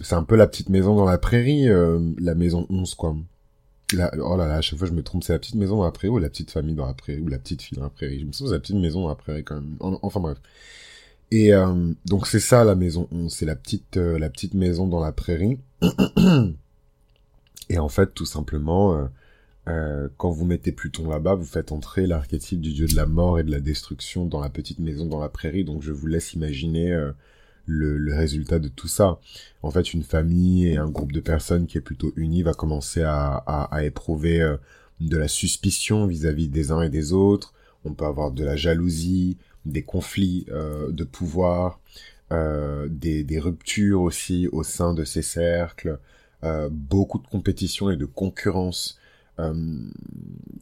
c'est 0.00 0.14
un 0.14 0.24
peu 0.24 0.36
la 0.36 0.46
petite 0.46 0.68
maison 0.68 0.96
dans 0.96 1.04
la 1.04 1.18
prairie, 1.18 1.68
la 2.18 2.34
maison 2.34 2.66
11, 2.70 2.94
quoi. 2.94 3.16
La, 3.94 4.10
oh 4.22 4.36
là 4.36 4.46
là, 4.46 4.56
à 4.56 4.60
chaque 4.60 4.78
fois 4.78 4.86
je 4.86 4.92
me 4.92 5.02
trompe, 5.02 5.24
c'est 5.24 5.32
la 5.32 5.38
petite 5.38 5.54
maison 5.54 5.78
dans 5.78 5.84
la 5.84 5.90
prairie 5.90 6.12
ou 6.12 6.18
la 6.18 6.28
petite 6.28 6.50
famille 6.50 6.74
dans 6.74 6.86
la 6.86 6.92
prairie 6.92 7.20
ou 7.20 7.28
la 7.28 7.38
petite 7.38 7.62
fille 7.62 7.78
dans 7.78 7.84
la 7.84 7.90
prairie? 7.90 8.20
Je 8.20 8.26
me 8.26 8.32
souviens 8.32 8.50
c'est 8.50 8.56
la 8.56 8.60
petite 8.60 8.76
maison 8.76 9.02
dans 9.02 9.08
la 9.08 9.14
prairie 9.14 9.44
quand 9.44 9.54
même. 9.54 9.76
enfin 9.80 10.20
bref. 10.20 10.38
Et 11.30 11.54
euh, 11.54 11.92
donc 12.04 12.26
c'est 12.26 12.40
ça 12.40 12.64
la 12.64 12.74
maison 12.74 13.08
c'est 13.28 13.46
la 13.46 13.56
petite 13.56 13.96
euh, 13.96 14.18
la 14.18 14.28
petite 14.30 14.54
maison 14.54 14.86
dans 14.86 15.00
la 15.00 15.12
prairie. 15.12 15.58
Et 17.70 17.78
en 17.78 17.88
fait, 17.88 18.14
tout 18.14 18.24
simplement, 18.24 19.08
euh, 19.68 20.04
euh, 20.04 20.08
quand 20.16 20.30
vous 20.30 20.44
mettez 20.44 20.72
Pluton 20.72 21.08
là-bas, 21.08 21.34
vous 21.34 21.44
faites 21.44 21.72
entrer 21.72 22.06
l'archétype 22.06 22.60
du 22.60 22.72
dieu 22.72 22.86
de 22.86 22.96
la 22.96 23.06
mort 23.06 23.38
et 23.38 23.44
de 23.44 23.50
la 23.50 23.60
destruction 23.60 24.26
dans 24.26 24.40
la 24.40 24.50
petite 24.50 24.78
maison 24.78 25.06
dans 25.06 25.20
la 25.20 25.28
prairie. 25.28 25.64
Donc 25.64 25.82
je 25.82 25.92
vous 25.92 26.06
laisse 26.06 26.32
imaginer 26.32 26.90
le, 27.66 27.98
le, 27.98 28.14
résultat 28.14 28.58
de 28.58 28.68
tout 28.68 28.88
ça. 28.88 29.20
En 29.62 29.70
fait, 29.70 29.92
une 29.92 30.02
famille 30.02 30.68
et 30.68 30.76
un 30.76 30.88
groupe 30.88 31.12
de 31.12 31.20
personnes 31.20 31.66
qui 31.66 31.78
est 31.78 31.82
plutôt 31.82 32.12
uni 32.16 32.42
va 32.42 32.54
commencer 32.54 33.02
à, 33.04 33.68
éprouver 33.82 34.56
de 35.00 35.16
la 35.16 35.28
suspicion 35.28 36.06
vis-à-vis 36.06 36.48
-vis 36.48 36.50
des 36.50 36.72
uns 36.72 36.82
et 36.82 36.90
des 36.90 37.12
autres. 37.12 37.52
On 37.84 37.94
peut 37.94 38.06
avoir 38.06 38.30
de 38.32 38.44
la 38.44 38.56
jalousie, 38.56 39.36
des 39.64 39.82
conflits 39.82 40.46
euh, 40.50 40.90
de 40.90 41.04
pouvoir, 41.04 41.80
euh, 42.32 42.88
des, 42.90 43.38
ruptures 43.38 44.02
aussi 44.02 44.48
au 44.48 44.62
sein 44.62 44.94
de 44.94 45.04
ces 45.04 45.22
cercles, 45.22 45.98
euh, 46.44 46.68
beaucoup 46.70 47.18
de 47.18 47.26
compétition 47.26 47.90
et 47.90 47.96
de 47.96 48.04
concurrence. 48.04 48.97
Euh, 49.40 49.54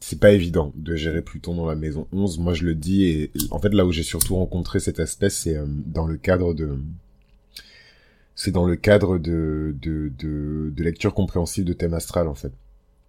c'est 0.01 0.21
pas 0.21 0.33
évident 0.33 0.73
de 0.77 0.95
gérer 0.97 1.23
Pluton 1.23 1.55
dans 1.55 1.67
la 1.67 1.75
maison 1.75 2.07
11. 2.13 2.39
Moi, 2.39 2.55
je 2.55 2.65
le 2.65 2.75
dis, 2.75 3.05
et 3.05 3.31
en 3.51 3.59
fait, 3.59 3.73
là 3.73 3.87
où 3.87 3.93
j'ai 3.93 4.03
surtout 4.03 4.37
rencontré 4.37 4.81
cet 4.81 5.01
aspect, 5.01 5.31
c'est 5.31 5.57
euh, 5.57 5.67
dans 5.67 6.07
le 6.07 6.17
cadre 6.17 6.55
de... 6.55 6.79
C'est 8.35 8.51
dans 8.51 8.67
le 8.67 8.77
cadre 8.77 9.17
de, 9.17 9.75
de, 9.81 10.13
de, 10.19 10.83
lecture 10.83 11.15
compréhensive 11.15 11.65
de 11.65 11.73
thème 11.73 11.95
astral, 11.95 12.29
en 12.29 12.35
fait. 12.35 12.53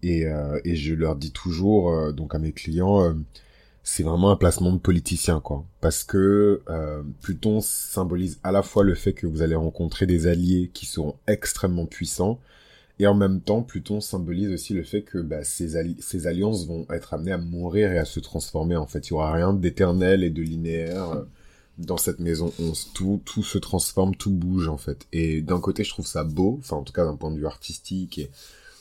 Et, 0.01 0.25
euh, 0.25 0.59
et 0.63 0.77
je 0.77 0.93
leur 0.93 1.17
dis 1.17 1.31
toujours, 1.31 2.13
donc 2.13 2.33
à 2.33 2.39
mes 2.39 2.53
clients, 2.53 3.13
c'est 3.83 4.03
vraiment 4.03 4.31
un 4.31 4.37
placement 4.37 4.71
de 4.71 4.77
politicien, 4.77 5.41
quoi. 5.41 5.65
Parce 5.81 6.05
que 6.05 6.61
Pluton 7.21 7.59
symbolise 7.59 8.39
à 8.43 8.53
la 8.53 8.63
fois 8.63 8.85
le 8.85 8.95
fait 8.95 9.11
que 9.11 9.27
vous 9.27 9.41
allez 9.41 9.55
rencontrer 9.55 10.05
des 10.05 10.27
alliés 10.27 10.71
qui 10.73 10.85
seront 10.85 11.15
extrêmement 11.27 11.87
puissants, 11.87 12.39
et 12.99 13.05
en 13.05 13.13
même 13.13 13.41
temps, 13.41 13.61
Pluton 13.61 14.01
symbolise 14.01 14.51
aussi 14.51 14.73
le 14.73 14.83
fait 14.83 15.03
que 15.03 15.19
bah, 15.19 15.43
ces, 15.43 15.95
ces 15.99 16.27
alliances 16.27 16.65
vont 16.65 16.87
être 16.89 17.13
amenées 17.13 17.31
à 17.31 17.37
mourir 17.37 17.91
et 17.91 17.99
à 17.99 18.05
se 18.05 18.19
transformer. 18.19 18.75
En 18.75 18.87
fait, 18.87 19.07
il 19.07 19.11
y 19.11 19.13
aura 19.13 19.33
rien 19.33 19.53
d'éternel 19.53 20.23
et 20.23 20.31
de 20.31 20.41
linéaire 20.41 21.11
euh, 21.11 21.23
dans 21.77 21.97
cette 21.97 22.19
maison 22.19 22.51
11. 22.59 22.91
Tout, 22.95 23.21
tout 23.23 23.43
se 23.43 23.59
transforme, 23.59 24.15
tout 24.15 24.31
bouge, 24.31 24.67
en 24.67 24.77
fait. 24.77 25.05
Et 25.13 25.41
d'un 25.41 25.59
côté, 25.59 25.83
je 25.83 25.91
trouve 25.91 26.07
ça 26.07 26.23
beau, 26.23 26.57
enfin, 26.59 26.77
en 26.77 26.83
tout 26.83 26.93
cas, 26.93 27.05
d'un 27.05 27.15
point 27.15 27.29
de 27.31 27.37
vue 27.37 27.45
artistique 27.45 28.17
et 28.17 28.31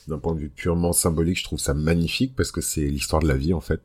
d'un 0.07 0.17
point 0.17 0.33
de 0.33 0.39
vue 0.39 0.49
purement 0.49 0.93
symbolique, 0.93 1.37
je 1.37 1.43
trouve 1.43 1.59
ça 1.59 1.75
magnifique 1.75 2.35
parce 2.35 2.51
que 2.51 2.61
c'est 2.61 2.87
l'histoire 2.87 3.21
de 3.21 3.27
la 3.27 3.37
vie, 3.37 3.53
en 3.53 3.61
fait. 3.61 3.81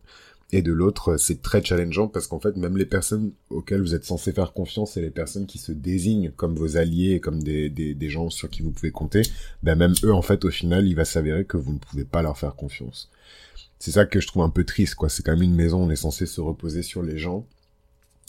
Et 0.54 0.60
de 0.60 0.70
l'autre, 0.70 1.16
c'est 1.16 1.40
très 1.40 1.64
challengeant 1.64 2.08
parce 2.08 2.26
qu'en 2.26 2.38
fait, 2.38 2.56
même 2.56 2.76
les 2.76 2.84
personnes 2.84 3.32
auxquelles 3.48 3.80
vous 3.80 3.94
êtes 3.94 4.04
censé 4.04 4.32
faire 4.32 4.52
confiance 4.52 4.98
et 4.98 5.00
les 5.00 5.10
personnes 5.10 5.46
qui 5.46 5.56
se 5.56 5.72
désignent 5.72 6.30
comme 6.36 6.54
vos 6.54 6.76
alliés, 6.76 7.20
comme 7.20 7.42
des, 7.42 7.70
des, 7.70 7.94
des 7.94 8.10
gens 8.10 8.28
sur 8.28 8.50
qui 8.50 8.60
vous 8.60 8.70
pouvez 8.70 8.90
compter, 8.90 9.22
ben 9.62 9.76
même 9.76 9.94
eux, 10.04 10.12
en 10.12 10.20
fait, 10.20 10.44
au 10.44 10.50
final, 10.50 10.86
il 10.86 10.94
va 10.94 11.06
s'avérer 11.06 11.46
que 11.46 11.56
vous 11.56 11.72
ne 11.72 11.78
pouvez 11.78 12.04
pas 12.04 12.20
leur 12.20 12.36
faire 12.36 12.54
confiance. 12.54 13.10
C'est 13.78 13.92
ça 13.92 14.04
que 14.04 14.20
je 14.20 14.26
trouve 14.26 14.42
un 14.42 14.50
peu 14.50 14.64
triste, 14.64 14.94
quoi. 14.94 15.08
C'est 15.08 15.22
quand 15.22 15.32
même 15.32 15.42
une 15.42 15.54
maison, 15.54 15.84
on 15.84 15.90
est 15.90 15.96
censé 15.96 16.26
se 16.26 16.42
reposer 16.42 16.82
sur 16.82 17.02
les 17.02 17.16
gens. 17.16 17.46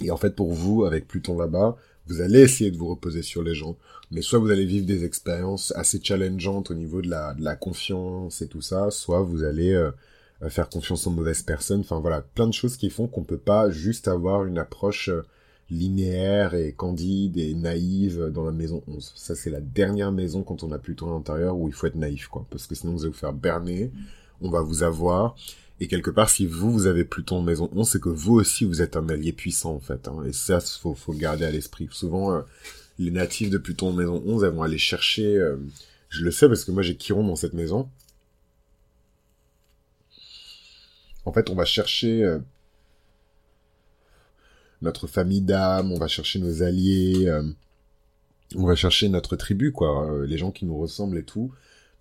Et 0.01 0.09
en 0.09 0.17
fait, 0.17 0.33
pour 0.33 0.53
vous, 0.53 0.85
avec 0.85 1.09
Pluton 1.09 1.37
là-bas, 1.37 1.75
vous 2.07 2.21
allez 2.21 2.39
essayer 2.39 2.71
de 2.71 2.77
vous 2.77 2.87
reposer 2.87 3.21
sur 3.21 3.43
les 3.43 3.53
gens. 3.53 3.77
Mais 4.11 4.21
soit 4.21 4.39
vous 4.39 4.49
allez 4.49 4.65
vivre 4.65 4.85
des 4.85 5.03
expériences 5.03 5.73
assez 5.75 5.99
challengeantes 6.01 6.71
au 6.71 6.73
niveau 6.73 7.01
de 7.01 7.09
la, 7.09 7.33
de 7.33 7.43
la 7.43 7.57
confiance 7.57 8.41
et 8.41 8.47
tout 8.47 8.61
ça, 8.61 8.91
soit 8.91 9.21
vous 9.23 9.43
allez... 9.43 9.73
Euh, 9.73 9.91
faire 10.49 10.69
confiance 10.69 11.07
aux 11.07 11.11
mauvaises 11.11 11.41
personnes. 11.41 11.81
Enfin 11.81 11.99
voilà, 11.99 12.21
plein 12.21 12.47
de 12.47 12.53
choses 12.53 12.77
qui 12.77 12.89
font 12.89 13.07
qu'on 13.07 13.23
peut 13.23 13.37
pas 13.37 13.69
juste 13.69 14.07
avoir 14.07 14.45
une 14.45 14.57
approche 14.57 15.09
euh, 15.09 15.23
linéaire 15.69 16.53
et 16.53 16.73
candide 16.73 17.37
et 17.37 17.53
naïve 17.53 18.29
dans 18.33 18.43
la 18.43 18.51
maison 18.51 18.83
11. 18.87 19.13
Ça, 19.15 19.35
c'est 19.35 19.49
la 19.49 19.61
dernière 19.61 20.11
maison 20.11 20.43
quand 20.43 20.63
on 20.63 20.71
a 20.71 20.77
plutôt 20.77 21.09
à 21.09 21.13
l'intérieur 21.13 21.57
où 21.57 21.67
il 21.67 21.73
faut 21.73 21.87
être 21.87 21.95
naïf, 21.95 22.27
quoi. 22.27 22.45
Parce 22.49 22.67
que 22.67 22.75
sinon, 22.75 22.93
vous 22.93 23.03
allez 23.03 23.11
vous 23.11 23.17
faire 23.17 23.33
berner, 23.33 23.91
on 24.41 24.49
va 24.49 24.61
vous 24.61 24.83
avoir. 24.83 25.35
Et 25.79 25.87
quelque 25.87 26.11
part, 26.11 26.29
si 26.29 26.45
vous, 26.45 26.71
vous 26.71 26.85
avez 26.85 27.03
Pluton 27.03 27.37
en 27.37 27.41
maison 27.41 27.69
11, 27.73 27.87
c'est 27.87 28.01
que 28.01 28.09
vous 28.09 28.35
aussi, 28.35 28.65
vous 28.65 28.81
êtes 28.81 28.95
un 28.95 29.09
allié 29.09 29.33
puissant, 29.33 29.73
en 29.75 29.79
fait. 29.79 30.07
Hein. 30.07 30.23
Et 30.25 30.33
ça, 30.33 30.59
faut, 30.59 30.93
faut 30.93 31.13
garder 31.13 31.45
à 31.45 31.51
l'esprit. 31.51 31.87
Souvent, 31.91 32.33
euh, 32.33 32.41
les 32.99 33.11
natifs 33.11 33.49
de 33.49 33.57
Pluton 33.57 33.89
en 33.89 33.93
maison 33.93 34.21
11, 34.25 34.43
elles 34.43 34.51
vont 34.51 34.63
aller 34.63 34.77
chercher... 34.77 35.37
Euh, 35.37 35.57
je 36.09 36.23
le 36.23 36.29
sais 36.29 36.47
parce 36.47 36.63
que 36.63 36.71
moi, 36.71 36.83
j'ai 36.83 36.95
Chiron 36.95 37.25
dans 37.25 37.35
cette 37.35 37.53
maison. 37.53 37.89
En 41.25 41.31
fait, 41.31 41.49
on 41.49 41.55
va 41.55 41.65
chercher 41.65 42.23
euh, 42.23 42.39
notre 44.81 45.07
famille 45.07 45.41
d'âme, 45.41 45.91
on 45.91 45.97
va 45.97 46.07
chercher 46.07 46.39
nos 46.39 46.63
alliés, 46.63 47.27
euh, 47.27 47.43
on 48.55 48.65
va 48.65 48.75
chercher 48.75 49.09
notre 49.09 49.35
tribu, 49.35 49.71
quoi, 49.71 50.11
euh, 50.11 50.25
les 50.25 50.37
gens 50.37 50.51
qui 50.51 50.65
nous 50.65 50.77
ressemblent 50.77 51.17
et 51.17 51.23
tout, 51.23 51.51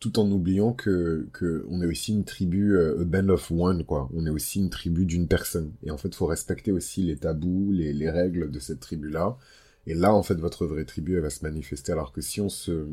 tout 0.01 0.19
en 0.19 0.31
oubliant 0.31 0.73
que, 0.73 1.29
on 1.71 1.81
est 1.83 1.87
aussi 1.87 2.13
une 2.13 2.25
tribu, 2.25 2.79
a 2.79 3.05
band 3.05 3.29
of 3.29 3.51
one, 3.53 3.85
quoi. 3.85 4.09
On 4.15 4.27
est 4.27 4.31
aussi 4.31 4.59
une 4.59 4.71
tribu 4.71 5.07
d'une 5.07 5.29
personne. 5.29 5.73
Et 5.85 5.93
en 5.93 5.97
fait, 5.97 6.13
faut 6.15 6.27
respecter 6.27 6.73
aussi 6.73 7.05
les 7.05 7.17
tabous, 7.17 7.71
les, 7.73 7.93
les 7.93 8.11
règles 8.11 8.51
de 8.51 8.59
cette 8.59 8.81
tribu-là. 8.81 9.39
Et 9.87 9.95
là, 9.95 10.13
en 10.13 10.23
fait, 10.23 10.35
votre 10.35 10.67
vraie 10.67 10.85
tribu, 10.85 11.15
elle 11.15 11.23
va 11.23 11.31
se 11.31 11.45
manifester. 11.45 11.93
Alors 11.93 12.13
que 12.13 12.21
si 12.21 12.41
on 12.41 12.49
se, 12.49 12.87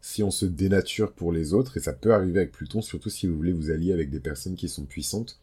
si 0.00 0.22
on 0.22 0.30
se 0.30 0.46
dénature 0.46 1.12
pour 1.12 1.32
les 1.32 1.54
autres, 1.54 1.76
et 1.76 1.80
ça 1.80 1.92
peut 1.92 2.14
arriver 2.14 2.40
avec 2.40 2.52
Pluton, 2.52 2.82
surtout 2.82 3.10
si 3.10 3.26
vous 3.26 3.36
voulez 3.36 3.52
vous 3.52 3.70
allier 3.70 3.92
avec 3.92 4.10
des 4.10 4.20
personnes 4.20 4.54
qui 4.54 4.68
sont 4.68 4.84
puissantes, 4.84 5.38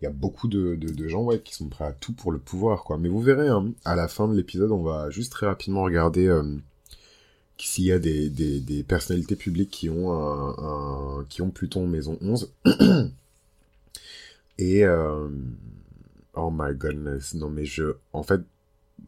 il 0.00 0.04
y 0.04 0.08
a 0.08 0.10
beaucoup 0.10 0.48
de, 0.48 0.78
gens 1.08 1.22
ouais, 1.24 1.40
qui 1.40 1.54
sont 1.54 1.68
prêts 1.68 1.86
à 1.86 1.92
tout 1.92 2.12
pour 2.12 2.30
le 2.30 2.38
pouvoir. 2.38 2.84
quoi. 2.84 2.98
Mais 2.98 3.08
vous 3.08 3.20
verrez, 3.20 3.48
hein, 3.48 3.72
à 3.84 3.96
la 3.96 4.08
fin 4.08 4.28
de 4.28 4.36
l'épisode, 4.36 4.70
on 4.70 4.82
va 4.82 5.10
juste 5.10 5.32
très 5.32 5.46
rapidement 5.46 5.82
regarder 5.82 6.26
euh, 6.26 6.42
s'il 7.56 7.84
y 7.84 7.92
a 7.92 7.98
des, 7.98 8.84
personnalités 8.86 9.36
publiques 9.36 9.70
qui 9.70 9.88
ont, 9.88 10.12
un, 10.12 11.24
qui 11.28 11.42
ont 11.42 11.50
Pluton 11.50 11.86
maison 11.86 12.18
11. 12.20 12.52
et... 14.58 14.84
Euh, 14.84 15.28
oh 16.34 16.50
my 16.52 16.74
goodness, 16.74 17.34
non 17.34 17.48
mais 17.48 17.64
je... 17.64 17.96
En 18.12 18.22
fait, 18.22 18.42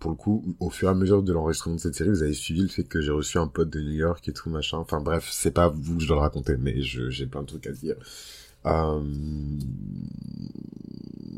pour 0.00 0.10
le 0.10 0.16
coup, 0.16 0.44
au 0.60 0.70
fur 0.70 0.88
et 0.88 0.90
à 0.90 0.94
mesure 0.94 1.22
de 1.22 1.32
l'enregistrement 1.32 1.76
de 1.76 1.80
cette 1.80 1.94
série, 1.94 2.10
vous 2.10 2.22
avez 2.22 2.34
suivi 2.34 2.62
le 2.62 2.68
fait 2.68 2.84
que 2.84 3.00
j'ai 3.00 3.10
reçu 3.10 3.38
un 3.38 3.48
pote 3.48 3.70
de 3.70 3.80
New 3.80 3.92
York 3.92 4.26
et 4.28 4.32
tout 4.32 4.50
machin. 4.50 4.78
Enfin 4.78 5.00
bref, 5.00 5.28
c'est 5.32 5.50
pas 5.50 5.68
vous 5.68 5.96
que 5.96 6.02
je 6.02 6.08
dois 6.08 6.16
le 6.16 6.22
raconter, 6.22 6.56
mais 6.56 6.80
j'ai 6.80 7.26
plein 7.26 7.42
de 7.42 7.46
trucs 7.46 7.66
à 7.66 7.72
dire. 7.72 7.96
Euh... 8.66 9.02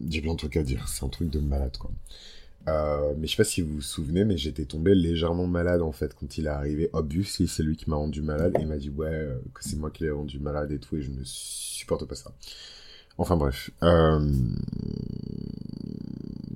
J'ai 0.09 0.21
plein 0.21 0.33
de 0.33 0.39
trucs 0.39 0.57
à 0.57 0.63
dire. 0.63 0.89
C'est 0.89 1.05
un 1.05 1.09
truc 1.09 1.31
de 1.31 1.39
malade, 1.39 1.77
quoi. 1.79 1.91
Euh, 2.69 3.15
mais 3.17 3.27
je 3.27 3.33
sais 3.33 3.37
pas 3.37 3.45
si 3.45 3.63
vous 3.63 3.77
vous 3.77 3.81
souvenez, 3.81 4.25
mais 4.25 4.37
j'étais 4.37 4.67
tombé 4.67 4.95
légèrement 4.95 5.47
malade 5.47 5.81
en 5.81 5.93
fait 5.93 6.15
quand 6.15 6.37
il 6.37 6.47
est 6.47 6.51
arrivé. 6.51 6.91
Obviously, 6.93 7.49
c'est 7.49 7.63
lui 7.63 7.77
qui 7.77 7.89
m'a 7.89 7.97
rendu 7.97 8.21
malade 8.21 8.53
et 8.59 8.63
il 8.63 8.69
m'a 8.69 8.77
dit 8.77 8.91
ouais 8.91 9.09
euh, 9.09 9.39
que 9.55 9.65
c'est 9.65 9.77
moi 9.77 9.91
qui 9.91 10.05
l'ai 10.05 10.11
rendu 10.11 10.39
malade 10.39 10.71
et 10.71 10.79
tout 10.79 10.97
et 10.97 11.03
je 11.03 11.11
ne 11.11 11.23
supporte 11.25 12.05
pas 12.05 12.15
ça. 12.15 12.33
Enfin 13.19 13.37
bref. 13.37 13.71
Euh... 13.83 14.33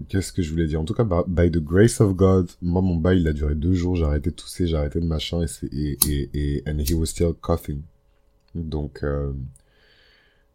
Qu'est-ce 0.08 0.32
que 0.32 0.42
je 0.42 0.50
voulais 0.50 0.66
dire? 0.66 0.80
En 0.80 0.84
tout 0.84 0.94
cas, 0.94 1.04
by 1.26 1.50
the 1.50 1.58
grace 1.58 2.00
of 2.00 2.14
God, 2.14 2.50
moi 2.62 2.82
mon 2.82 2.96
bail 2.96 3.20
il 3.20 3.28
a 3.28 3.32
duré 3.32 3.54
deux 3.54 3.75
jours. 3.75 3.96
J'ai 3.96 4.04
arrêté 4.04 4.30
de 4.30 4.34
tousser, 4.37 4.66
j'ai 4.66 4.76
arrêté 4.76 5.00
de 5.00 5.06
machin 5.06 5.42
et 5.42 5.49
et 5.73 5.99
et 6.08 6.30
et 6.34 6.62
and 6.68 6.78
he 6.78 6.94
was 6.94 7.06
still 7.06 7.32
coughing. 7.40 7.82
Donc 8.54 9.02
euh... 9.02 9.32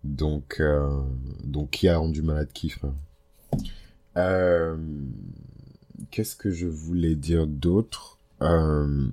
donc 0.03 0.58
euh... 0.60 1.03
donc 1.44 1.72
qui 1.72 1.88
a 1.88 1.98
rendu 1.98 2.22
malade 2.22 2.50
qui 2.53 2.70
frère? 2.70 2.94
Euh, 4.18 4.77
Qu'est-ce 6.12 6.36
que 6.36 6.51
je 6.51 6.68
voulais 6.68 7.15
dire 7.15 7.46
d'autre? 7.46 8.18
Euh... 8.41 9.10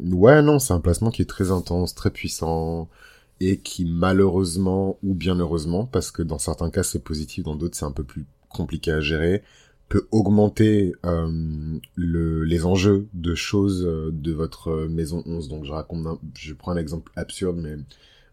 Ouais, 0.00 0.42
non, 0.42 0.58
c'est 0.58 0.74
un 0.74 0.80
placement 0.80 1.10
qui 1.10 1.22
est 1.22 1.26
très 1.26 1.50
intense, 1.50 1.94
très 1.94 2.10
puissant, 2.10 2.88
et 3.40 3.58
qui 3.58 3.84
malheureusement, 3.84 4.98
ou 5.02 5.14
bien 5.14 5.36
heureusement, 5.36 5.86
parce 5.86 6.10
que 6.10 6.22
dans 6.22 6.38
certains 6.38 6.70
cas 6.70 6.82
c'est 6.82 7.02
positif, 7.02 7.44
dans 7.44 7.56
d'autres 7.56 7.76
c'est 7.76 7.84
un 7.84 7.92
peu 7.92 8.04
plus 8.04 8.26
compliqué 8.48 8.92
à 8.92 9.00
gérer, 9.00 9.42
peut 9.88 10.08
augmenter 10.12 10.94
euh, 11.04 11.78
le, 11.94 12.44
les 12.44 12.64
enjeux 12.64 13.06
de 13.12 13.34
choses 13.34 13.84
euh, 13.84 14.10
de 14.12 14.32
votre 14.32 14.86
maison 14.86 15.22
11. 15.26 15.48
Donc 15.48 15.64
je 15.64 15.72
raconte, 15.72 16.20
je 16.38 16.54
prends 16.54 16.72
un 16.72 16.76
exemple 16.76 17.12
absurde, 17.16 17.58
mais 17.60 17.76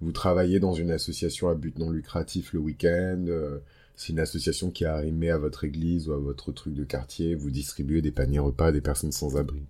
vous 0.01 0.11
travaillez 0.11 0.59
dans 0.59 0.73
une 0.73 0.91
association 0.91 1.49
à 1.49 1.55
but 1.55 1.77
non 1.77 1.91
lucratif 1.91 2.53
le 2.53 2.59
week-end, 2.59 3.25
euh, 3.27 3.59
c'est 3.95 4.13
une 4.13 4.19
association 4.19 4.71
qui 4.71 4.85
a 4.85 4.95
arrimé 4.95 5.29
à 5.29 5.37
votre 5.37 5.63
église 5.63 6.07
ou 6.07 6.13
à 6.13 6.17
votre 6.17 6.51
truc 6.51 6.73
de 6.73 6.83
quartier, 6.83 7.35
vous 7.35 7.51
distribuez 7.51 8.01
des 8.01 8.11
paniers 8.11 8.39
repas 8.39 8.67
à 8.67 8.71
des 8.71 8.81
personnes 8.81 9.11
sans 9.11 9.37
abri. 9.37 9.61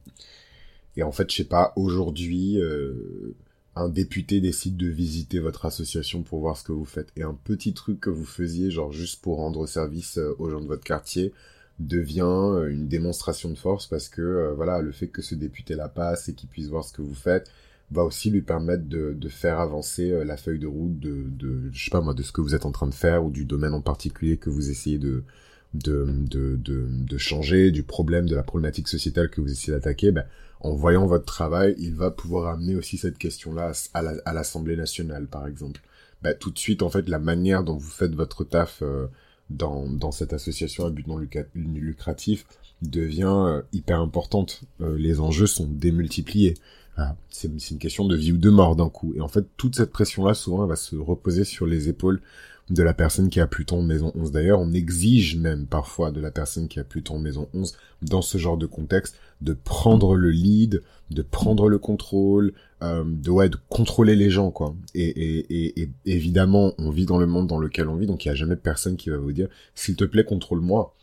Et 0.95 1.03
en 1.03 1.11
fait, 1.11 1.29
je 1.29 1.35
sais 1.35 1.43
pas, 1.43 1.73
aujourd'hui, 1.75 2.57
euh, 2.61 3.35
un 3.75 3.89
député 3.89 4.41
décide 4.41 4.77
de 4.77 4.87
visiter 4.87 5.39
votre 5.39 5.65
association 5.65 6.23
pour 6.23 6.39
voir 6.39 6.57
ce 6.57 6.63
que 6.63 6.71
vous 6.71 6.85
faites. 6.85 7.11
Et 7.15 7.23
un 7.23 7.33
petit 7.33 7.73
truc 7.73 7.99
que 7.99 8.09
vous 8.09 8.25
faisiez, 8.25 8.71
genre 8.71 8.91
juste 8.91 9.21
pour 9.21 9.37
rendre 9.37 9.65
service 9.67 10.17
euh, 10.17 10.35
aux 10.39 10.49
gens 10.49 10.61
de 10.61 10.67
votre 10.67 10.83
quartier, 10.83 11.33
devient 11.79 12.21
euh, 12.23 12.69
une 12.69 12.87
démonstration 12.87 13.49
de 13.49 13.57
force 13.57 13.87
parce 13.87 14.09
que, 14.09 14.53
voilà, 14.55 14.81
le 14.81 14.91
fait 14.91 15.07
que 15.07 15.21
ce 15.21 15.35
député-là 15.35 15.87
passe 15.89 16.29
et 16.29 16.33
qu'il 16.33 16.49
puisse 16.49 16.67
voir 16.67 16.83
ce 16.83 16.93
que 16.93 17.01
vous 17.01 17.15
faites, 17.15 17.49
va 17.91 18.03
aussi 18.03 18.29
lui 18.29 18.41
permettre 18.41 18.87
de, 18.87 19.29
faire 19.29 19.59
avancer 19.59 20.11
euh, 20.11 20.23
la 20.23 20.37
feuille 20.37 20.59
de 20.59 20.67
route 20.67 20.97
de, 20.99 21.25
de, 21.29 21.69
je 21.71 21.85
sais 21.85 21.91
pas 21.91 22.01
moi, 22.01 22.13
de 22.13 22.23
ce 22.23 22.31
que 22.31 22.41
vous 22.41 22.55
êtes 22.55 22.65
en 22.65 22.71
train 22.71 22.87
de 22.87 22.93
faire 22.93 23.23
ou 23.25 23.31
du 23.31 23.45
domaine 23.45 23.73
en 23.73 23.81
particulier 23.81 24.37
que 24.37 24.49
vous 24.49 24.69
essayez 24.69 24.97
de, 24.97 25.23
de, 25.73 26.05
de, 26.07 26.55
de, 26.55 26.87
de 26.89 27.17
changer, 27.17 27.71
du 27.71 27.83
problème, 27.83 28.27
de 28.27 28.35
la 28.35 28.43
problématique 28.43 28.87
sociétale 28.87 29.29
que 29.29 29.41
vous 29.41 29.51
essayez 29.51 29.73
d'attaquer, 29.73 30.11
ben, 30.11 30.25
en 30.63 30.73
voyant 30.73 31.05
votre 31.05 31.25
travail, 31.25 31.75
il 31.77 31.95
va 31.95 32.11
pouvoir 32.11 32.53
amener 32.53 32.75
aussi 32.75 32.97
cette 32.97 33.17
question-là 33.17 33.71
à 33.93 34.33
l'Assemblée 34.33 34.75
nationale, 34.75 35.27
par 35.27 35.47
exemple. 35.47 35.81
Ben, 36.21 36.35
tout 36.37 36.51
de 36.51 36.59
suite, 36.59 36.83
en 36.83 36.89
fait, 36.89 37.09
la 37.09 37.19
manière 37.19 37.63
dont 37.63 37.75
vous 37.75 37.89
faites 37.89 38.13
votre 38.13 38.43
taf 38.43 38.81
euh, 38.83 39.07
dans, 39.49 39.87
dans 39.87 40.11
cette 40.11 40.33
association 40.33 40.85
à 40.85 40.91
but 40.91 41.07
non 41.07 41.19
lucratif 41.55 42.45
devient 42.81 43.23
euh, 43.25 43.61
hyper 43.73 43.99
importante. 43.99 44.61
les 44.79 45.19
enjeux 45.19 45.47
sont 45.47 45.67
démultipliés. 45.67 46.55
Ah, 46.97 47.15
c'est 47.29 47.47
une 47.71 47.79
question 47.79 48.05
de 48.05 48.15
vie 48.15 48.33
ou 48.33 48.37
de 48.37 48.49
mort 48.49 48.75
d'un 48.75 48.89
coup. 48.89 49.13
Et 49.15 49.21
en 49.21 49.27
fait, 49.27 49.45
toute 49.57 49.75
cette 49.75 49.91
pression-là, 49.91 50.33
souvent, 50.33 50.63
elle 50.63 50.69
va 50.69 50.75
se 50.75 50.95
reposer 50.95 51.45
sur 51.45 51.65
les 51.65 51.89
épaules 51.89 52.21
de 52.71 52.83
la 52.83 52.93
personne 52.93 53.29
qui 53.29 53.39
a 53.41 53.47
Pluton 53.47 53.83
maison 53.83 54.11
11. 54.15 54.31
D'ailleurs, 54.31 54.59
on 54.59 54.71
exige 54.71 55.35
même 55.35 55.65
parfois 55.65 56.11
de 56.11 56.21
la 56.21 56.31
personne 56.31 56.69
qui 56.69 56.79
a 56.79 56.83
Pluton 56.83 57.19
maison 57.19 57.49
11, 57.53 57.75
dans 58.01 58.21
ce 58.21 58.37
genre 58.37 58.57
de 58.57 58.65
contexte, 58.65 59.17
de 59.41 59.53
prendre 59.53 60.15
le 60.15 60.31
lead, 60.31 60.81
de 61.09 61.21
prendre 61.21 61.67
le 61.67 61.77
contrôle, 61.79 62.53
euh, 62.81 63.03
de, 63.05 63.29
ouais, 63.29 63.49
de 63.49 63.57
contrôler 63.69 64.15
les 64.15 64.29
gens, 64.29 64.51
quoi. 64.51 64.73
Et, 64.95 65.09
et, 65.09 65.81
et, 65.81 65.89
évidemment, 66.05 66.73
on 66.77 66.89
vit 66.91 67.05
dans 67.05 67.17
le 67.17 67.25
monde 67.27 67.47
dans 67.47 67.59
lequel 67.59 67.89
on 67.89 67.95
vit, 67.95 68.07
donc 68.07 68.23
il 68.23 68.29
n'y 68.29 68.33
a 68.33 68.35
jamais 68.35 68.55
personne 68.55 68.95
qui 68.95 69.09
va 69.09 69.17
vous 69.17 69.33
dire, 69.33 69.49
s'il 69.75 69.97
te 69.97 70.05
plaît, 70.05 70.23
contrôle-moi. 70.23 70.95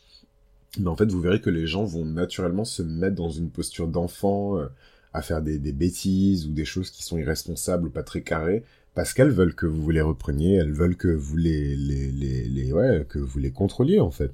Mais 0.78 0.88
en 0.88 0.96
fait, 0.96 1.10
vous 1.10 1.20
verrez 1.20 1.40
que 1.40 1.50
les 1.50 1.66
gens 1.66 1.84
vont 1.84 2.06
naturellement 2.06 2.64
se 2.64 2.82
mettre 2.82 3.16
dans 3.16 3.30
une 3.30 3.50
posture 3.50 3.88
d'enfant, 3.88 4.58
euh, 4.58 4.68
à 5.12 5.20
faire 5.22 5.42
des, 5.42 5.58
des, 5.58 5.72
bêtises 5.72 6.46
ou 6.46 6.52
des 6.52 6.66
choses 6.66 6.90
qui 6.90 7.02
sont 7.02 7.18
irresponsables 7.18 7.88
ou 7.88 7.90
pas 7.90 8.02
très 8.02 8.22
carrées 8.22 8.62
parce 8.98 9.14
qu'elles 9.14 9.30
veulent 9.30 9.54
que 9.54 9.66
vous 9.66 9.92
les 9.92 10.00
repreniez, 10.00 10.54
elles 10.56 10.72
veulent 10.72 10.96
que 10.96 11.06
vous 11.06 11.36
les, 11.36 11.76
les, 11.76 12.10
les, 12.48 12.72
ouais, 12.72 13.06
que 13.08 13.20
vous 13.20 13.38
les 13.38 13.52
contrôliez 13.52 14.00
en 14.00 14.10
fait. 14.10 14.32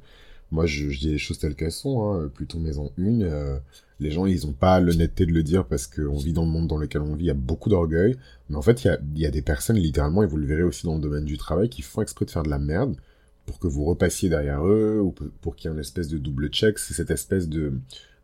Moi, 0.53 0.65
je, 0.65 0.89
dis 0.89 1.11
les 1.11 1.19
choses 1.19 1.39
telles 1.39 1.55
qu'elles 1.55 1.71
sont, 1.71 2.15
hein, 2.15 2.31
plutôt 2.33 2.59
maison 2.59 2.91
une. 2.97 3.25
Euh, 3.25 3.59
les 4.01 4.11
gens, 4.11 4.25
ils 4.25 4.47
ont 4.47 4.55
pas 4.55 4.81
l'honnêteté 4.81 5.27
de 5.27 5.33
le 5.33 5.43
dire 5.43 5.67
parce 5.67 5.87
qu'on 5.87 6.17
vit 6.17 6.33
dans 6.33 6.47
le 6.47 6.51
monde 6.51 6.67
dans 6.67 6.79
lequel 6.79 7.03
on 7.03 7.15
vit, 7.15 7.25
il 7.25 7.27
y 7.27 7.31
a 7.31 7.35
beaucoup 7.35 7.69
d'orgueil. 7.69 8.17
Mais 8.49 8.57
en 8.57 8.63
fait, 8.63 8.85
il 8.85 8.87
y 8.87 8.91
a, 8.91 8.99
y 9.17 9.27
a 9.27 9.31
des 9.31 9.43
personnes, 9.43 9.77
littéralement, 9.77 10.23
et 10.23 10.27
vous 10.27 10.39
le 10.39 10.47
verrez 10.47 10.63
aussi 10.63 10.87
dans 10.87 10.95
le 10.95 11.03
domaine 11.03 11.27
du 11.27 11.37
travail, 11.37 11.69
qui 11.69 11.83
font 11.83 12.01
exprès 12.01 12.25
de 12.25 12.31
faire 12.31 12.43
de 12.43 12.49
la 12.49 12.59
merde 12.59 12.97
pour 13.45 13.59
que 13.59 13.67
vous 13.67 13.85
repassiez 13.85 14.31
derrière 14.31 14.67
eux 14.67 14.99
ou 14.99 15.15
pour 15.43 15.57
qu'il 15.57 15.69
y 15.69 15.75
ait 15.75 15.77
une 15.77 15.81
espèce 15.81 16.09
de 16.09 16.17
double 16.17 16.49
check. 16.49 16.79
C'est 16.79 16.95
cette 16.95 17.11
espèce 17.11 17.51
de, 17.51 17.75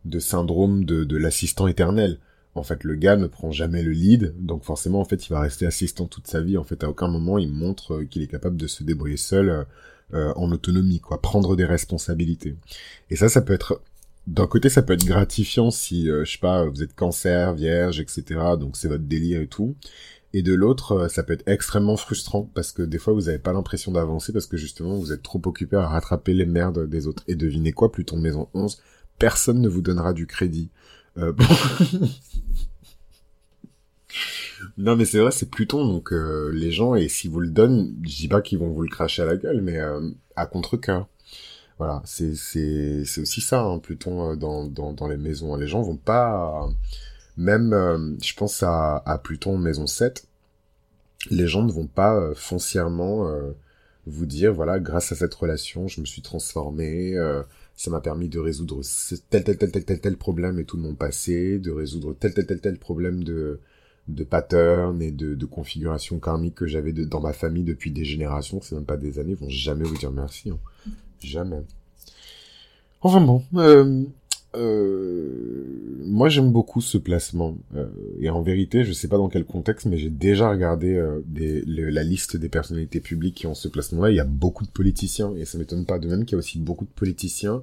de 0.06 0.18
syndrome 0.18 0.86
de, 0.86 1.04
de 1.04 1.18
l'assistant 1.18 1.66
éternel 1.66 2.18
en 2.54 2.62
fait, 2.62 2.82
le 2.82 2.94
gars 2.96 3.16
ne 3.16 3.26
prend 3.26 3.52
jamais 3.52 3.82
le 3.82 3.92
lead, 3.92 4.34
donc 4.38 4.64
forcément, 4.64 5.00
en 5.00 5.04
fait, 5.04 5.26
il 5.26 5.30
va 5.30 5.40
rester 5.40 5.66
assistant 5.66 6.06
toute 6.06 6.26
sa 6.26 6.40
vie. 6.40 6.58
En 6.58 6.64
fait, 6.64 6.82
à 6.82 6.88
aucun 6.88 7.08
moment, 7.08 7.38
il 7.38 7.52
montre 7.52 7.94
euh, 7.94 8.04
qu'il 8.04 8.22
est 8.22 8.26
capable 8.26 8.56
de 8.56 8.66
se 8.66 8.82
débrouiller 8.82 9.16
seul 9.16 9.50
euh, 9.50 9.64
euh, 10.14 10.32
en 10.34 10.50
autonomie, 10.50 10.98
quoi, 10.98 11.20
prendre 11.22 11.54
des 11.54 11.64
responsabilités. 11.64 12.56
Et 13.08 13.16
ça, 13.16 13.28
ça 13.28 13.40
peut 13.40 13.52
être 13.52 13.80
d'un 14.26 14.48
côté, 14.48 14.68
ça 14.68 14.82
peut 14.82 14.94
être 14.94 15.06
gratifiant 15.06 15.70
si, 15.70 16.06
je 16.06 16.24
sais 16.24 16.38
pas, 16.38 16.64
vous 16.66 16.82
êtes 16.82 16.94
cancer, 16.94 17.54
vierge, 17.54 18.00
etc. 18.00 18.22
Donc 18.58 18.76
c'est 18.76 18.88
votre 18.88 19.04
délire 19.04 19.40
et 19.40 19.46
tout. 19.46 19.76
Et 20.32 20.42
de 20.42 20.54
l'autre, 20.54 21.08
ça 21.08 21.22
peut 21.22 21.32
être 21.32 21.48
extrêmement 21.48 21.96
frustrant 21.96 22.48
parce 22.54 22.70
que 22.70 22.82
des 22.82 22.98
fois, 22.98 23.14
vous 23.14 23.22
n'avez 23.22 23.38
pas 23.38 23.52
l'impression 23.52 23.92
d'avancer 23.92 24.32
parce 24.32 24.46
que 24.46 24.56
justement, 24.56 24.96
vous 24.96 25.12
êtes 25.12 25.22
trop 25.22 25.40
occupé 25.46 25.76
à 25.76 25.88
rattraper 25.88 26.34
les 26.34 26.46
merdes 26.46 26.88
des 26.88 27.06
autres. 27.06 27.24
Et 27.28 27.34
devinez 27.34 27.72
quoi, 27.72 27.90
Pluton 27.90 28.18
maison 28.18 28.48
11, 28.54 28.80
personne 29.18 29.60
ne 29.60 29.68
vous 29.68 29.80
donnera 29.80 30.12
du 30.12 30.26
crédit. 30.26 30.70
Euh, 31.18 31.32
non 34.78 34.96
mais 34.96 35.04
c'est 35.04 35.18
vrai, 35.18 35.30
c'est 35.30 35.50
Pluton, 35.50 35.86
donc 35.86 36.12
euh, 36.12 36.50
les 36.52 36.70
gens, 36.70 36.94
et 36.94 37.08
si 37.08 37.28
vous 37.28 37.40
le 37.40 37.50
donnent, 37.50 37.94
je 38.02 38.16
dis 38.16 38.28
pas 38.28 38.42
qu'ils 38.42 38.58
vont 38.58 38.70
vous 38.70 38.82
le 38.82 38.88
cracher 38.88 39.22
à 39.22 39.26
la 39.26 39.36
gueule, 39.36 39.60
mais 39.62 39.78
euh, 39.78 40.10
à 40.36 40.46
contre-cœur. 40.46 41.08
Voilà, 41.78 42.02
c'est 42.04 42.34
c'est 42.34 43.04
c'est 43.06 43.22
aussi 43.22 43.40
ça, 43.40 43.62
hein, 43.62 43.78
Pluton 43.78 44.36
dans, 44.36 44.66
dans 44.66 44.92
dans 44.92 45.08
les 45.08 45.16
maisons. 45.16 45.56
Les 45.56 45.66
gens 45.66 45.82
vont 45.82 45.96
pas, 45.96 46.68
même, 47.36 48.18
je 48.22 48.34
pense 48.34 48.62
à 48.62 48.96
à 49.06 49.18
Pluton 49.18 49.56
maison 49.58 49.86
7, 49.86 50.26
les 51.30 51.46
gens 51.46 51.62
ne 51.62 51.72
vont 51.72 51.86
pas 51.86 52.34
foncièrement 52.34 53.30
vous 54.06 54.26
dire 54.26 54.52
voilà, 54.52 54.78
grâce 54.78 55.12
à 55.12 55.14
cette 55.16 55.34
relation, 55.34 55.88
je 55.88 56.00
me 56.02 56.06
suis 56.06 56.22
transformé 56.22 57.16
ça 57.80 57.90
m'a 57.90 58.02
permis 58.02 58.28
de 58.28 58.38
résoudre 58.38 58.82
tel, 59.30 59.42
tel, 59.42 59.56
tel, 59.56 59.72
tel, 59.72 59.84
tel, 59.86 60.00
tel 60.00 60.16
problème 60.18 60.58
et 60.58 60.66
tout 60.66 60.76
de 60.76 60.82
mon 60.82 60.94
passé, 60.94 61.58
de 61.58 61.70
résoudre 61.70 62.14
tel, 62.14 62.34
tel, 62.34 62.44
tel, 62.44 62.60
tel 62.60 62.78
problème 62.78 63.24
de, 63.24 63.58
de 64.14 64.24
pattern 64.24 65.00
et 65.02 65.10
de, 65.10 65.34
de 65.34 65.46
configuration 65.46 66.18
karmique 66.18 66.54
que 66.54 66.66
j'avais 66.66 66.92
dans 66.92 67.20
ma 67.20 67.32
famille 67.32 67.64
depuis 67.64 67.90
des 67.90 68.04
générations, 68.04 68.60
c'est 68.62 68.74
même 68.74 68.84
pas 68.84 68.96
des 68.96 69.18
années, 69.18 69.34
vont 69.34 69.48
jamais 69.48 69.84
vous 69.84 69.96
dire 69.96 70.10
merci. 70.10 70.50
Hein. 70.50 70.58
Jamais. 71.22 71.62
Enfin 73.02 73.20
bon, 73.20 73.42
euh, 73.56 74.04
euh, 74.56 75.62
moi 76.04 76.28
j'aime 76.28 76.50
beaucoup 76.50 76.80
ce 76.80 76.98
placement 76.98 77.56
euh, 77.76 77.86
et 78.18 78.30
en 78.30 78.42
vérité 78.42 78.82
je 78.82 78.92
sais 78.92 79.06
pas 79.06 79.16
dans 79.16 79.28
quel 79.28 79.44
contexte 79.44 79.86
mais 79.86 79.96
j'ai 79.96 80.10
déjà 80.10 80.50
regardé 80.50 80.96
euh, 80.96 81.20
des, 81.24 81.62
la 81.64 82.02
liste 82.02 82.36
des 82.36 82.48
personnalités 82.48 82.98
publiques 82.98 83.36
qui 83.36 83.46
ont 83.46 83.54
ce 83.54 83.68
placement 83.68 84.02
là 84.02 84.10
il 84.10 84.16
y 84.16 84.20
a 84.20 84.24
beaucoup 84.24 84.64
de 84.64 84.70
politiciens 84.70 85.36
et 85.36 85.44
ça 85.44 85.56
m'étonne 85.56 85.86
pas 85.86 86.00
de 86.00 86.08
même 86.08 86.24
qu'il 86.24 86.32
y 86.32 86.34
a 86.34 86.38
aussi 86.40 86.58
beaucoup 86.58 86.84
de 86.84 86.90
politiciens 86.90 87.62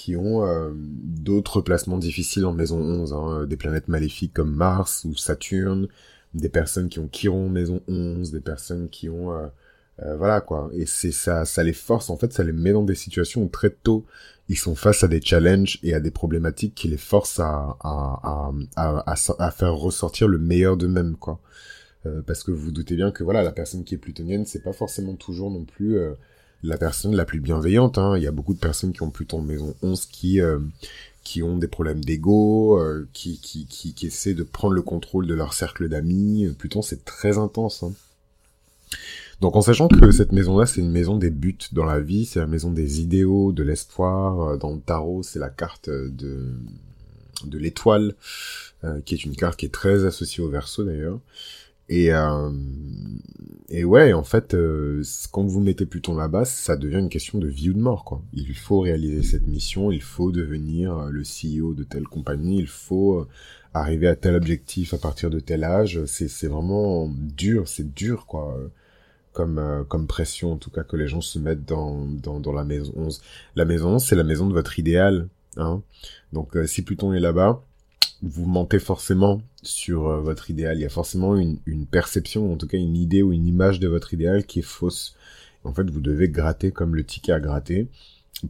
qui 0.00 0.16
ont 0.16 0.46
euh, 0.46 0.70
d'autres 0.74 1.60
placements 1.60 1.98
difficiles 1.98 2.46
en 2.46 2.54
maison 2.54 2.80
11 2.80 3.12
hein, 3.12 3.44
des 3.44 3.58
planètes 3.58 3.88
maléfiques 3.88 4.32
comme 4.32 4.54
Mars 4.54 5.04
ou 5.04 5.14
Saturne 5.14 5.88
des 6.32 6.48
personnes 6.48 6.88
qui 6.88 7.00
ont 7.00 7.08
Chiron 7.12 7.50
maison 7.50 7.82
11 7.86 8.30
des 8.30 8.40
personnes 8.40 8.88
qui 8.88 9.10
ont 9.10 9.30
euh, 9.34 10.16
voilà 10.16 10.40
quoi. 10.40 10.70
Et 10.72 10.86
c'est 10.86 11.12
ça, 11.12 11.44
ça 11.44 11.62
les 11.62 11.74
force 11.74 12.08
en 12.08 12.16
fait, 12.16 12.32
ça 12.32 12.42
les 12.42 12.54
met 12.54 12.72
dans 12.72 12.82
des 12.82 12.94
situations 12.94 13.42
où 13.42 13.48
très 13.48 13.68
tôt 13.68 14.06
ils 14.48 14.56
sont 14.56 14.74
face 14.74 15.04
à 15.04 15.08
des 15.08 15.20
challenges 15.20 15.78
et 15.82 15.92
à 15.92 16.00
des 16.00 16.10
problématiques 16.10 16.74
qui 16.74 16.88
les 16.88 16.96
forcent 16.96 17.38
à 17.38 17.76
faire 19.54 19.74
ressortir 19.74 20.28
le 20.28 20.38
meilleur 20.38 20.78
d'eux-mêmes 20.78 21.16
quoi. 21.16 21.42
Euh, 22.06 22.22
parce 22.22 22.42
que 22.42 22.52
vous, 22.52 22.64
vous 22.64 22.70
doutez 22.70 22.96
bien 22.96 23.10
que 23.10 23.22
voilà, 23.22 23.42
la 23.42 23.52
personne 23.52 23.84
qui 23.84 23.94
est 23.96 23.98
plutonienne, 23.98 24.46
c'est 24.46 24.62
pas 24.62 24.72
forcément 24.72 25.16
toujours 25.16 25.50
non 25.50 25.66
plus 25.66 25.98
euh, 25.98 26.14
la 26.62 26.76
personne 26.76 27.14
la 27.14 27.24
plus 27.24 27.40
bienveillante. 27.40 27.98
Hein. 27.98 28.16
Il 28.16 28.22
y 28.22 28.26
a 28.26 28.32
beaucoup 28.32 28.54
de 28.54 28.58
personnes 28.58 28.92
qui 28.92 29.02
ont 29.02 29.10
Pluton 29.10 29.42
maison 29.42 29.74
11 29.82 30.06
qui 30.06 30.40
euh, 30.40 30.58
qui 31.22 31.42
ont 31.42 31.58
des 31.58 31.68
problèmes 31.68 32.02
d'ego, 32.02 32.78
euh, 32.78 33.06
qui, 33.12 33.38
qui, 33.40 33.66
qui, 33.66 33.92
qui 33.92 34.06
essaient 34.06 34.34
de 34.34 34.42
prendre 34.42 34.74
le 34.74 34.82
contrôle 34.82 35.26
de 35.26 35.34
leur 35.34 35.52
cercle 35.52 35.88
d'amis. 35.88 36.48
Pluton, 36.58 36.82
c'est 36.82 37.04
très 37.04 37.38
intense. 37.38 37.82
Hein. 37.82 37.92
Donc 39.40 39.56
en 39.56 39.60
sachant 39.60 39.88
que 39.88 40.10
cette 40.10 40.32
maison-là, 40.32 40.66
c'est 40.66 40.80
une 40.80 40.90
maison 40.90 41.16
des 41.16 41.30
buts 41.30 41.58
dans 41.72 41.84
la 41.84 42.00
vie, 42.00 42.24
c'est 42.24 42.40
la 42.40 42.46
maison 42.46 42.70
des 42.70 43.00
idéaux, 43.00 43.52
de 43.52 43.62
l'espoir. 43.62 44.40
Euh, 44.40 44.56
dans 44.56 44.72
le 44.72 44.80
tarot, 44.80 45.22
c'est 45.22 45.38
la 45.38 45.50
carte 45.50 45.88
de, 45.88 46.54
de 47.44 47.58
l'étoile, 47.58 48.14
qui 49.04 49.14
est 49.14 49.24
une 49.24 49.36
carte 49.36 49.58
qui 49.58 49.66
est 49.66 49.74
très 49.74 50.06
associée 50.06 50.42
au 50.42 50.48
verso 50.48 50.84
d'ailleurs. 50.84 51.20
Et, 51.90 52.12
euh, 52.12 52.50
et 53.72 53.84
ouais, 53.84 54.12
en 54.12 54.24
fait, 54.24 54.54
euh, 54.54 55.00
quand 55.30 55.44
vous 55.44 55.60
mettez 55.60 55.86
Pluton 55.86 56.16
là-bas, 56.16 56.44
ça 56.44 56.76
devient 56.76 56.98
une 56.98 57.08
question 57.08 57.38
de 57.38 57.46
vie 57.46 57.70
ou 57.70 57.72
de 57.72 57.78
mort, 57.78 58.04
quoi. 58.04 58.20
Il 58.32 58.52
faut 58.56 58.80
réaliser 58.80 59.22
cette 59.22 59.46
mission, 59.46 59.92
il 59.92 60.02
faut 60.02 60.32
devenir 60.32 60.96
euh, 60.98 61.10
le 61.10 61.22
CEO 61.22 61.74
de 61.74 61.84
telle 61.84 62.08
compagnie, 62.08 62.58
il 62.58 62.66
faut 62.66 63.20
euh, 63.20 63.28
arriver 63.72 64.08
à 64.08 64.16
tel 64.16 64.34
objectif 64.34 64.92
à 64.92 64.98
partir 64.98 65.30
de 65.30 65.38
tel 65.38 65.62
âge. 65.62 66.04
C'est, 66.06 66.48
vraiment 66.48 67.08
dur, 67.08 67.68
c'est 67.68 67.94
dur, 67.94 68.26
quoi. 68.26 68.58
Comme, 69.32 69.86
comme 69.88 70.08
pression, 70.08 70.54
en 70.54 70.56
tout 70.56 70.70
cas, 70.70 70.82
que 70.82 70.96
les 70.96 71.06
gens 71.06 71.20
se 71.20 71.38
mettent 71.38 71.64
dans, 71.64 72.04
dans, 72.04 72.40
dans 72.40 72.52
la 72.52 72.64
maison 72.64 72.92
11. 72.96 73.22
La 73.54 73.64
maison 73.64 73.90
11, 73.94 74.04
c'est 74.04 74.16
la 74.16 74.24
maison 74.24 74.48
de 74.48 74.52
votre 74.52 74.80
idéal, 74.80 75.28
hein. 75.56 75.82
Donc, 76.32 76.56
si 76.66 76.82
Pluton 76.82 77.12
est 77.12 77.20
là-bas, 77.20 77.62
vous 78.22 78.46
mentez 78.46 78.80
forcément 78.80 79.40
sur 79.62 80.08
euh, 80.08 80.20
votre 80.20 80.50
idéal. 80.50 80.78
Il 80.78 80.82
y 80.82 80.86
a 80.86 80.90
forcément 80.90 81.36
une, 81.36 81.58
une, 81.66 81.86
perception, 81.86 82.52
en 82.52 82.56
tout 82.56 82.66
cas 82.66 82.78
une 82.78 82.96
idée 82.96 83.22
ou 83.22 83.32
une 83.32 83.46
image 83.46 83.80
de 83.80 83.88
votre 83.88 84.14
idéal 84.14 84.44
qui 84.44 84.60
est 84.60 84.62
fausse. 84.62 85.16
En 85.64 85.74
fait, 85.74 85.88
vous 85.90 86.00
devez 86.00 86.28
gratter 86.28 86.70
comme 86.70 86.94
le 86.94 87.04
ticket 87.04 87.32
à 87.32 87.40
gratter 87.40 87.88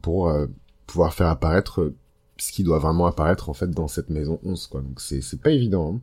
pour 0.02 0.29
euh, 0.29 0.47
pouvoir 0.87 1.14
faire 1.14 1.29
apparaître 1.29 1.93
ce 2.38 2.52
qui 2.52 2.62
doit 2.62 2.79
vraiment 2.79 3.07
apparaître 3.07 3.49
en 3.49 3.55
fait 3.55 3.71
dans 3.71 3.88
cette 3.88 4.11
maison 4.11 4.40
11. 4.45 4.67
Quoi. 4.69 4.81
Donc 4.83 5.00
c'est 5.00 5.21
c'est 5.21 5.40
pas 5.40 5.50
évident. 5.50 5.95
Hein. 5.97 6.00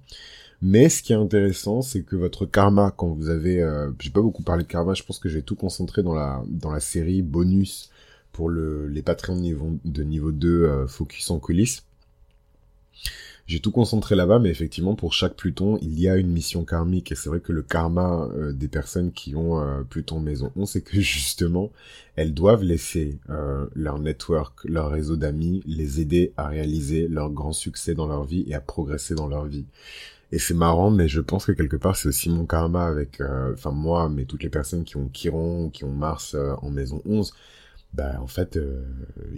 Mais 0.61 0.89
ce 0.89 1.03
qui 1.03 1.13
est 1.13 1.17
intéressant, 1.17 1.81
c'est 1.81 2.01
que 2.01 2.15
votre 2.15 2.45
karma, 2.45 2.91
quand 2.95 3.09
vous 3.09 3.29
avez, 3.29 3.61
euh, 3.61 3.91
j'ai 3.99 4.09
pas 4.09 4.21
beaucoup 4.21 4.43
parlé 4.43 4.63
de 4.63 4.67
karma, 4.67 4.93
je 4.95 5.03
pense 5.03 5.19
que 5.19 5.29
j'ai 5.29 5.43
tout 5.43 5.55
concentré 5.55 6.03
dans 6.03 6.15
la 6.15 6.43
dans 6.47 6.71
la 6.71 6.79
série 6.79 7.21
bonus 7.21 7.91
pour 8.31 8.49
le 8.49 8.87
les 8.87 9.01
Patreons 9.01 9.35
niveau, 9.35 9.79
de 9.85 10.03
niveau 10.03 10.31
2 10.31 10.49
euh, 10.49 10.87
focus 10.87 11.29
en 11.31 11.39
coulisses 11.39 11.83
j'ai 13.47 13.61
tout 13.61 13.71
concentré 13.71 14.15
là-bas, 14.15 14.39
mais 14.39 14.49
effectivement, 14.49 14.95
pour 14.95 15.13
chaque 15.13 15.35
Pluton, 15.35 15.77
il 15.81 15.97
y 15.97 16.09
a 16.09 16.17
une 16.17 16.29
mission 16.29 16.65
karmique. 16.65 17.13
Et 17.13 17.15
c'est 17.15 17.29
vrai 17.29 17.39
que 17.39 17.53
le 17.53 17.61
karma 17.61 18.27
euh, 18.35 18.51
des 18.51 18.67
personnes 18.67 19.13
qui 19.13 19.35
ont 19.35 19.61
euh, 19.61 19.83
Pluton 19.89 20.19
maison 20.19 20.51
11, 20.57 20.69
c'est 20.69 20.81
que 20.81 20.99
justement, 20.99 21.71
elles 22.17 22.33
doivent 22.33 22.63
laisser 22.63 23.19
euh, 23.29 23.65
leur 23.73 23.99
network, 23.99 24.65
leur 24.65 24.91
réseau 24.91 25.15
d'amis, 25.15 25.63
les 25.65 26.01
aider 26.01 26.33
à 26.35 26.47
réaliser 26.49 27.07
leur 27.07 27.29
grand 27.29 27.53
succès 27.53 27.93
dans 27.93 28.07
leur 28.07 28.25
vie 28.25 28.43
et 28.47 28.53
à 28.53 28.59
progresser 28.59 29.15
dans 29.15 29.27
leur 29.29 29.45
vie. 29.45 29.65
Et 30.33 30.39
c'est 30.39 30.53
marrant, 30.53 30.91
mais 30.91 31.07
je 31.07 31.21
pense 31.21 31.45
que 31.45 31.53
quelque 31.53 31.77
part, 31.77 31.95
c'est 31.95 32.09
aussi 32.09 32.29
mon 32.29 32.45
karma 32.45 32.85
avec, 32.85 33.21
enfin 33.53 33.71
moi, 33.71 34.09
mais 34.09 34.25
toutes 34.25 34.43
les 34.43 34.49
personnes 34.49 34.83
qui 34.83 34.97
ont 34.97 35.09
Chiron 35.13 35.69
qui 35.69 35.85
ont 35.85 35.93
Mars 35.93 36.35
en 36.61 36.69
maison 36.69 37.01
11. 37.05 37.33
Bah, 37.93 38.19
en 38.21 38.27
fait, 38.27 38.59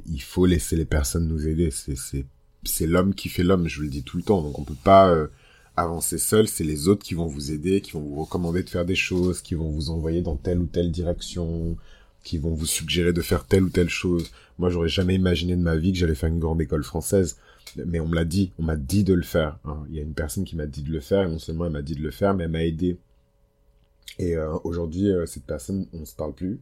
il 0.08 0.22
faut 0.24 0.48
laisser 0.48 0.76
les 0.76 0.86
personnes 0.86 1.28
nous 1.28 1.48
aider. 1.48 1.70
C'est 1.70 2.26
c'est 2.64 2.88
l'homme 2.88 3.14
qui 3.14 3.30
fait 3.30 3.44
l'homme, 3.44 3.68
je 3.68 3.78
vous 3.78 3.84
le 3.84 3.90
dis 3.90 4.04
tout 4.04 4.18
le 4.18 4.24
temps. 4.24 4.42
Donc 4.42 4.60
on 4.60 4.64
peut 4.64 4.74
pas 4.84 5.10
euh, 5.10 5.28
avancer 5.76 6.18
seul, 6.18 6.48
c'est 6.48 6.64
les 6.64 6.88
autres 6.88 7.04
qui 7.04 7.14
vont 7.14 7.26
vous 7.26 7.52
aider, 7.52 7.82
qui 7.82 7.92
vont 7.92 8.02
vous 8.02 8.22
recommander 8.22 8.64
de 8.64 8.70
faire 8.70 8.86
des 8.86 8.96
choses, 8.96 9.42
qui 9.42 9.56
vont 9.56 9.70
vous 9.70 9.90
envoyer 9.90 10.22
dans 10.22 10.36
telle 10.36 10.60
ou 10.60 10.66
telle 10.66 10.92
direction, 10.92 11.78
qui 12.24 12.38
vont 12.38 12.54
vous 12.54 12.66
suggérer 12.66 13.14
de 13.14 13.22
faire 13.22 13.46
telle 13.46 13.64
ou 13.64 13.70
telle 13.70 13.90
chose. 13.90 14.32
Moi, 14.58 14.70
j'aurais 14.70 14.90
jamais 14.90 15.16
imaginé 15.16 15.56
de 15.56 15.62
ma 15.62 15.78
vie 15.78 15.94
que 15.94 15.98
j'allais 15.98 16.16
faire 16.16 16.30
une 16.30 16.40
grande 16.40 16.62
école 16.62 16.84
française, 16.84 17.38
mais 17.76 18.00
on 18.00 18.08
me 18.08 18.16
l'a 18.16 18.26
dit, 18.26 18.52
on 18.60 18.64
m'a 18.64 18.76
dit 18.76 19.04
de 19.04 19.14
le 19.14 19.24
faire. 19.24 19.58
Hein. 19.66 19.86
Il 19.90 19.96
y 19.96 20.00
a 20.00 20.04
une 20.04 20.14
personne 20.14 20.44
qui 20.44 20.56
m'a 20.56 20.66
dit 20.66 20.84
de 20.84 20.92
le 20.92 21.00
faire, 21.00 21.24
et 21.24 21.32
non 21.32 21.40
seulement 21.40 21.66
elle 21.66 21.72
m'a 21.72 21.82
dit 21.82 21.96
de 21.96 22.04
le 22.04 22.12
faire, 22.12 22.34
mais 22.34 22.44
elle 22.44 22.52
m'a 22.52 22.66
aidé. 22.66 22.98
Et 24.18 24.36
euh, 24.36 24.58
aujourd'hui, 24.66 25.12
euh, 25.12 25.26
cette 25.26 25.46
personne, 25.46 25.86
on 25.94 26.06
se 26.06 26.16
parle 26.16 26.34
plus 26.34 26.60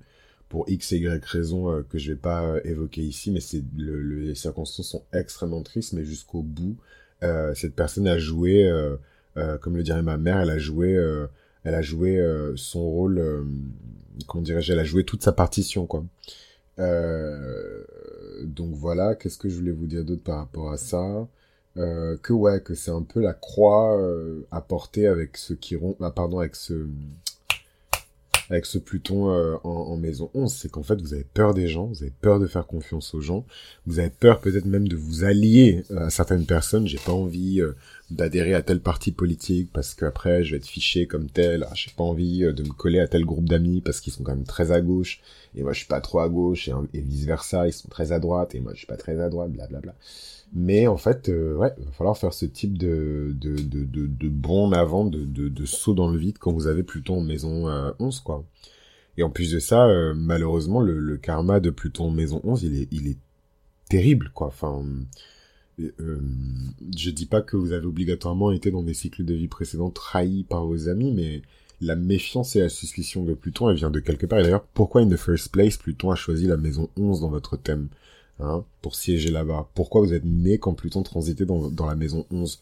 pour 0.50 0.70
x 0.70 0.94
et 0.94 0.98
y 1.00 1.26
raison 1.26 1.72
euh, 1.72 1.84
que 1.84 1.98
je 1.98 2.12
vais 2.12 2.18
pas 2.18 2.44
euh, 2.44 2.62
évoquer 2.64 3.02
ici, 3.02 3.32
mais 3.32 3.40
c'est 3.40 3.64
le, 3.78 4.02
les 4.02 4.36
circonstances 4.36 4.88
sont 4.88 5.04
extrêmement 5.14 5.62
tristes, 5.62 5.94
mais 5.94 6.04
jusqu'au 6.04 6.42
bout, 6.42 6.78
euh, 7.24 7.54
cette 7.56 7.76
personne 7.76 8.08
a 8.08 8.18
joué, 8.18 8.72
comme 9.62 9.76
le 9.78 9.84
dirait 9.84 10.02
ma 10.02 10.18
mère, 10.18 10.40
elle 10.40 10.50
a 10.50 10.58
joué, 10.58 10.94
elle 11.64 11.76
a 11.76 11.82
joué 11.82 12.24
son 12.56 12.82
rôle, 12.82 13.46
comment 14.28 14.42
dirais-je, 14.42 14.74
elle 14.74 14.80
a 14.80 14.84
joué 14.84 15.04
toute 15.04 15.24
sa 15.24 15.32
partition, 15.32 15.86
quoi. 15.86 16.04
donc 18.44 18.74
voilà, 18.74 19.16
qu'est-ce 19.16 19.38
que 19.38 19.50
je 19.50 19.56
voulais 19.56 19.72
vous 19.72 19.88
dire 19.88 20.04
d'autre 20.04 20.24
par 20.24 20.38
rapport 20.38 20.72
à 20.72 20.78
ça? 20.78 21.28
Que 21.76 22.34
ouais, 22.34 22.62
que 22.62 22.74
c'est 22.74 22.92
un 22.92 23.04
peu 23.04 23.22
la 23.22 23.34
croix 23.34 24.00
à 24.52 24.62
porter 24.62 25.08
avec 25.08 25.38
ce 25.38 25.54
qui 25.54 25.76
ah, 26.02 26.12
pardon, 26.12 26.40
avec 26.40 26.56
ce 26.56 26.88
avec 28.50 28.66
ce 28.66 28.78
Pluton 28.78 29.32
euh, 29.32 29.56
en, 29.64 29.98
maison 29.98 30.30
11, 30.34 30.54
c'est 30.54 30.70
qu'en 30.70 30.84
fait, 30.84 31.02
vous 31.02 31.14
avez 31.14 31.26
peur 31.26 31.54
des 31.54 31.68
gens, 31.68 31.86
vous 31.86 32.04
avez 32.04 32.14
peur 32.22 32.40
de 32.40 32.48
faire 32.48 32.66
confiance 32.66 33.14
aux 33.14 33.22
gens, 33.22 33.46
vous 33.86 34.00
avez 34.00 34.10
peur 34.10 34.40
peut-être 34.40 34.66
même 34.66 34.88
de 34.88 34.96
vous 34.96 35.24
allier 35.24 35.84
à 35.96 36.10
certaines 36.10 36.46
personnes. 36.46 36.88
J'ai 36.88 37.00
pas 37.00 37.12
envie 37.12 37.62
euh, 37.62 37.74
d'adhérer 38.10 38.54
à 38.54 38.62
tel 38.62 38.80
parti 38.80 39.12
politique 39.12 39.70
parce 39.74 39.94
qu'après, 39.94 40.44
je 40.44 40.52
vais 40.52 40.58
être 40.58 40.68
fiché 40.68 41.08
comme 41.08 41.30
tel. 41.30 41.66
Ah, 41.70 41.74
j'ai 41.76 41.92
pas 41.96 42.04
envie 42.04 42.40
de 42.40 42.64
me 42.64 42.74
coller 42.74 43.00
à 43.00 43.08
tel 43.08 43.26
groupe 43.26 43.50
d'amis 43.50 43.82
parce 43.82 44.00
qu'ils 44.00 44.14
sont 44.14 44.24
quand 44.24 44.36
même 44.36 44.46
très 44.46 44.72
à 44.72 44.82
gauche 44.82 45.22
et 45.56 45.64
moi, 45.64 45.74
je 45.74 45.80
suis 45.80 45.88
pas 45.88 46.02
trop 46.02 46.20
à 46.20 46.30
gauche 46.30 46.70
et, 46.94 47.02
vice 47.02 47.26
versa, 47.26 47.68
ils 47.68 47.74
sont 47.74 47.90
très 47.90 48.12
à 48.12 48.20
droite 48.20 48.56
et 48.56 48.60
moi, 48.60 48.74
je 48.74 48.80
suis 48.80 48.88
pas 48.88 48.98
très 48.98 49.20
à 49.20 49.30
droite, 49.30 49.52
blablabla. 49.52 49.80
Bla, 49.80 49.92
bla. 49.94 49.96
Mais 50.54 50.88
en 50.88 50.98
fait, 50.98 51.30
euh, 51.30 51.56
ouais, 51.56 51.74
il 51.78 51.86
va 51.86 51.92
falloir 51.92 52.18
faire 52.18 52.34
ce 52.34 52.46
type 52.46 52.78
de, 52.78 53.36
de, 53.40 53.56
de, 53.56 53.84
de, 53.84 54.08
de 54.08 54.30
bond 54.30 54.68
en 54.68 54.72
avant, 54.72 55.06
de, 55.06 55.24
de, 55.24 55.50
de 55.50 55.66
saut 55.66 55.94
dans 55.94 56.10
le 56.10 56.18
vide 56.18 56.38
quand 56.38 56.54
vous 56.54 56.68
avez 56.68 56.84
Pluton 56.84 57.18
en 57.18 57.22
maison 57.22 57.68
euh, 57.68 57.92
11, 58.00 58.22
quoi. 58.22 58.46
Et 59.18 59.24
en 59.24 59.30
plus 59.30 59.52
de 59.52 59.60
ça, 59.60 59.88
euh, 59.88 60.14
malheureusement, 60.16 60.80
le, 60.80 61.00
le, 61.00 61.18
karma 61.18 61.60
de 61.60 61.70
Pluton 61.70 62.06
en 62.06 62.12
maison 62.12 62.40
11, 62.44 62.64
il 62.64 62.82
est, 62.82 62.88
il 62.92 63.08
est 63.08 63.18
terrible, 63.90 64.32
quoi. 64.34 64.48
Enfin, 64.48 64.86
euh, 65.80 66.20
je 66.96 67.10
dis 67.10 67.26
pas 67.26 67.42
que 67.42 67.56
vous 67.56 67.72
avez 67.72 67.86
obligatoirement 67.86 68.52
été 68.52 68.72
dans 68.72 68.84
des 68.84 68.94
cycles 68.94 69.26
de 69.26 69.34
vie 69.34 69.48
précédents 69.48 69.92
trahis 69.92 70.44
par 70.44 70.66
vos 70.66 70.90
amis, 70.90 71.12
mais 71.12 71.42
la 71.82 71.96
méfiance 71.96 72.56
et 72.56 72.62
la 72.62 72.70
suspicion 72.70 73.24
de 73.24 73.34
Pluton, 73.34 73.70
elle 73.70 73.78
vient 73.78 73.92
de 73.92 74.00
quelque 74.00 74.26
part. 74.26 74.40
Et 74.40 74.44
d'ailleurs, 74.44 74.66
pourquoi 74.74 75.02
in 75.02 75.10
the 75.10 75.18
first 75.18 75.52
place, 75.52 75.78
Pluton 75.78 76.12
a 76.12 76.16
choisi 76.16 76.48
la 76.48 76.58
maison 76.58 76.90
11 76.98 77.22
dans 77.22 77.30
votre 77.30 77.58
thème 77.58 77.90
hein, 78.40 78.66
pour 78.82 78.96
siéger 78.96 79.30
là-bas? 79.30 79.70
Pourquoi 79.76 80.02
vous 80.02 80.14
êtes 80.14 80.26
né 80.26 80.58
quand 80.58 80.74
Pluton 80.74 81.04
transitait 81.04 81.46
dans, 81.46 81.70
dans 81.70 81.86
la 81.86 81.96
maison 81.96 82.26
11 82.32 82.62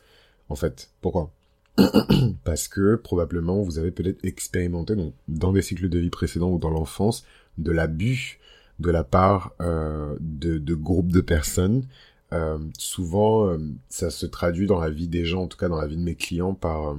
En 0.50 0.56
fait, 0.56 0.90
pourquoi? 1.02 1.32
Parce 2.44 2.68
que 2.68 2.96
probablement 2.96 3.62
vous 3.62 3.80
avez 3.80 3.92
peut-être 3.92 4.24
expérimenté 4.24 4.96
donc, 4.96 5.14
dans 5.28 5.54
des 5.54 5.62
cycles 5.62 5.90
de 5.90 6.00
vie 6.00 6.10
précédents 6.10 6.52
ou 6.52 6.60
dans 6.60 6.70
l'enfance 6.70 7.26
de 7.58 7.72
l'abus 7.72 8.40
de 8.80 8.92
la 8.92 9.04
part 9.04 9.54
euh, 9.62 10.16
de, 10.20 10.58
de, 10.58 10.74
groupes 10.76 11.12
de 11.12 11.22
personnes. 11.22 11.86
Euh, 12.34 12.58
souvent, 12.78 13.48
euh, 13.48 13.58
ça 13.90 14.10
se 14.10 14.26
traduit 14.26 14.68
dans 14.68 14.80
la 14.80 14.90
vie 14.90 15.08
des 15.08 15.26
gens, 15.26 15.44
en 15.44 15.48
tout 15.48 15.58
cas 15.58 15.70
dans 15.70 15.80
la 15.80 15.88
vie 15.88 15.98
de 15.98 16.02
mes 16.02 16.16
clients, 16.16 16.54
par 16.54 16.92
euh, 16.92 16.98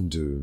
de, 0.00 0.40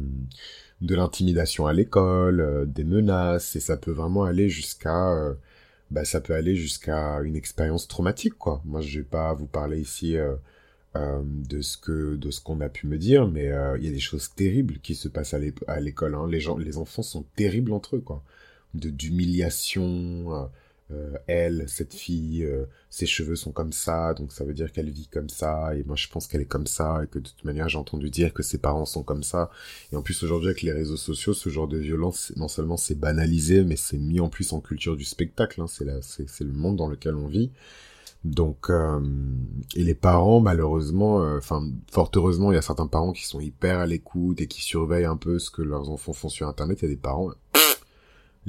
de 0.82 0.96
l'intimidation 0.96 1.68
à 1.68 1.74
l'école, 1.74 2.66
des 2.72 2.84
menaces, 2.84 3.56
et 3.56 3.60
ça 3.60 3.78
peut 3.78 3.92
vraiment 3.92 4.24
aller 4.24 4.50
jusqu'à 4.50 5.36
bah, 5.92 6.06
ça 6.06 6.22
peut 6.22 6.34
aller 6.34 6.56
jusqu'à 6.56 7.22
une 7.22 7.36
expérience 7.36 7.88
traumatique, 7.88 8.38
quoi. 8.38 8.62
Moi, 8.66 8.82
je 8.82 9.00
vais 9.00 9.06
pas 9.06 9.34
vous 9.34 9.48
parler 9.48 9.80
ici 9.80 10.18
de 10.96 11.62
ce 11.62 11.78
que 11.78 12.16
de 12.16 12.32
ce 12.32 12.42
qu'on 12.42 12.60
a 12.62 12.70
pu 12.70 12.88
me 12.88 12.98
dire, 12.98 13.28
mais 13.28 13.46
il 13.78 13.86
y 13.86 13.88
a 13.88 13.92
des 13.92 14.00
choses 14.00 14.34
terribles 14.36 14.80
qui 14.80 14.96
se 14.96 15.08
passent 15.08 15.34
à 15.34 15.80
l'école. 15.80 16.16
Hein. 16.16 16.28
Les 16.30 16.40
gens, 16.40 16.58
les 16.58 16.78
enfants 16.78 17.04
sont 17.04 17.24
terribles 17.36 17.72
entre 17.72 17.98
eux, 17.98 18.02
quoi. 18.02 18.24
De 18.74 18.90
d'humiliation, 18.90 20.50
euh, 20.92 21.18
elle, 21.28 21.66
cette 21.68 21.94
fille, 21.94 22.46
euh, 22.46 22.66
ses 22.90 23.06
cheveux 23.06 23.36
sont 23.36 23.52
comme 23.52 23.74
ça, 23.74 24.14
donc 24.14 24.32
ça 24.32 24.46
veut 24.46 24.54
dire 24.54 24.72
qu'elle 24.72 24.90
vit 24.90 25.08
comme 25.08 25.28
ça, 25.28 25.76
et 25.76 25.84
moi 25.84 25.98
je 25.98 26.08
pense 26.08 26.28
qu'elle 26.28 26.40
est 26.42 26.46
comme 26.46 26.68
ça, 26.68 27.02
et 27.04 27.08
que 27.08 27.20
de 27.20 27.28
toute 27.28 27.44
manière 27.44 27.68
j'ai 27.68 27.78
entendu 27.78 28.10
dire 28.10 28.34
que 28.34 28.42
ses 28.42 28.58
parents 28.58 28.86
sont 28.86 29.04
comme 29.04 29.24
ça. 29.24 29.52
Et 29.92 29.98
en 29.98 30.02
plus 30.02 30.24
aujourd'hui 30.24 30.50
avec 30.50 30.62
les 30.62 30.72
réseaux 30.72 30.96
sociaux, 30.96 31.34
ce 31.34 31.50
genre 31.50 31.68
de 31.68 31.78
violence, 31.78 32.32
non 32.38 32.48
seulement 32.48 32.78
c'est 32.78 32.96
banalisé, 32.96 33.66
mais 33.66 33.76
c'est 33.76 33.98
mis 33.98 34.22
en 34.22 34.30
plus 34.30 34.54
en 34.54 34.62
culture 34.62 34.96
du 34.96 35.04
spectacle, 35.04 35.62
hein, 35.62 35.68
c'est 35.68 35.88
c'est 36.02 36.44
le 36.46 36.54
monde 36.54 36.78
dans 36.78 36.88
lequel 36.88 37.16
on 37.16 37.28
vit. 37.28 37.52
Donc, 38.24 38.70
euh, 38.70 39.00
et 39.76 39.84
les 39.84 39.96
parents, 39.96 40.40
malheureusement, 40.40 41.18
enfin, 41.38 41.64
fort 41.92 42.12
heureusement, 42.16 42.52
il 42.52 42.56
y 42.56 42.58
a 42.58 42.62
certains 42.62 42.88
parents 42.88 43.14
qui 43.14 43.26
sont 43.26 43.40
hyper 43.40 43.80
à 43.80 43.86
l'écoute 43.86 44.42
et 44.42 44.48
qui 44.48 44.62
surveillent 44.62 45.06
un 45.06 45.18
peu 45.18 45.40
ce 45.40 45.52
que 45.52 45.62
leurs 45.62 45.90
enfants 45.90 46.14
font 46.14 46.30
sur 46.30 46.48
Internet. 46.48 46.80
Il 46.82 46.86
y 46.86 46.88
a 46.88 46.90
des 46.90 46.98
parents, 46.98 47.32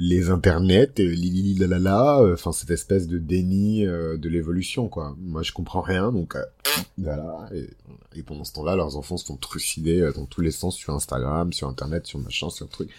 les 0.01 0.29
internets, 0.29 0.99
euh, 0.99 1.13
li 1.13 1.53
la 1.55 1.67
la 1.67 1.77
la, 1.77 2.19
euh, 2.19 2.33
enfin 2.33 2.51
cette 2.51 2.71
espèce 2.71 3.07
de 3.07 3.19
déni 3.19 3.85
euh, 3.85 4.17
de 4.17 4.29
l'évolution 4.29 4.87
quoi. 4.87 5.15
Moi 5.19 5.43
je 5.43 5.51
comprends 5.51 5.81
rien 5.81 6.11
donc 6.11 6.35
voilà 6.97 7.49
et, 7.53 8.23
pendant 8.23 8.43
ce 8.43 8.53
temps-là 8.53 8.75
leurs 8.75 8.97
enfants 8.97 9.17
se 9.17 9.25
font 9.25 9.37
trucider 9.37 10.09
dans 10.15 10.25
tous 10.25 10.41
les 10.41 10.51
sens 10.51 10.75
sur 10.75 10.93
Instagram, 10.93 11.53
sur 11.53 11.67
internet, 11.67 12.07
sur 12.07 12.19
machin, 12.19 12.49
sur 12.49 12.67
truc. 12.67 12.89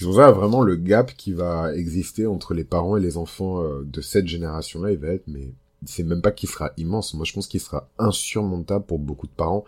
Pour 0.00 0.16
ça 0.16 0.32
vraiment 0.32 0.62
le 0.62 0.76
gap 0.76 1.14
qui 1.16 1.32
va 1.32 1.74
exister 1.74 2.26
entre 2.26 2.52
les 2.52 2.64
parents 2.64 2.96
et 2.96 3.00
les 3.00 3.16
enfants 3.16 3.62
euh, 3.62 3.84
de 3.84 4.00
cette 4.00 4.26
génération-là, 4.26 4.90
il 4.90 4.98
va 4.98 5.08
être, 5.08 5.28
mais 5.28 5.52
c'est 5.86 6.02
même 6.02 6.20
pas 6.20 6.32
qu'il 6.32 6.48
sera 6.48 6.72
immense. 6.76 7.14
Moi, 7.14 7.24
je 7.24 7.32
pense 7.32 7.46
qu'il 7.46 7.60
sera 7.60 7.88
insurmontable 7.98 8.84
pour 8.86 8.98
beaucoup 8.98 9.26
de 9.26 9.32
parents. 9.32 9.64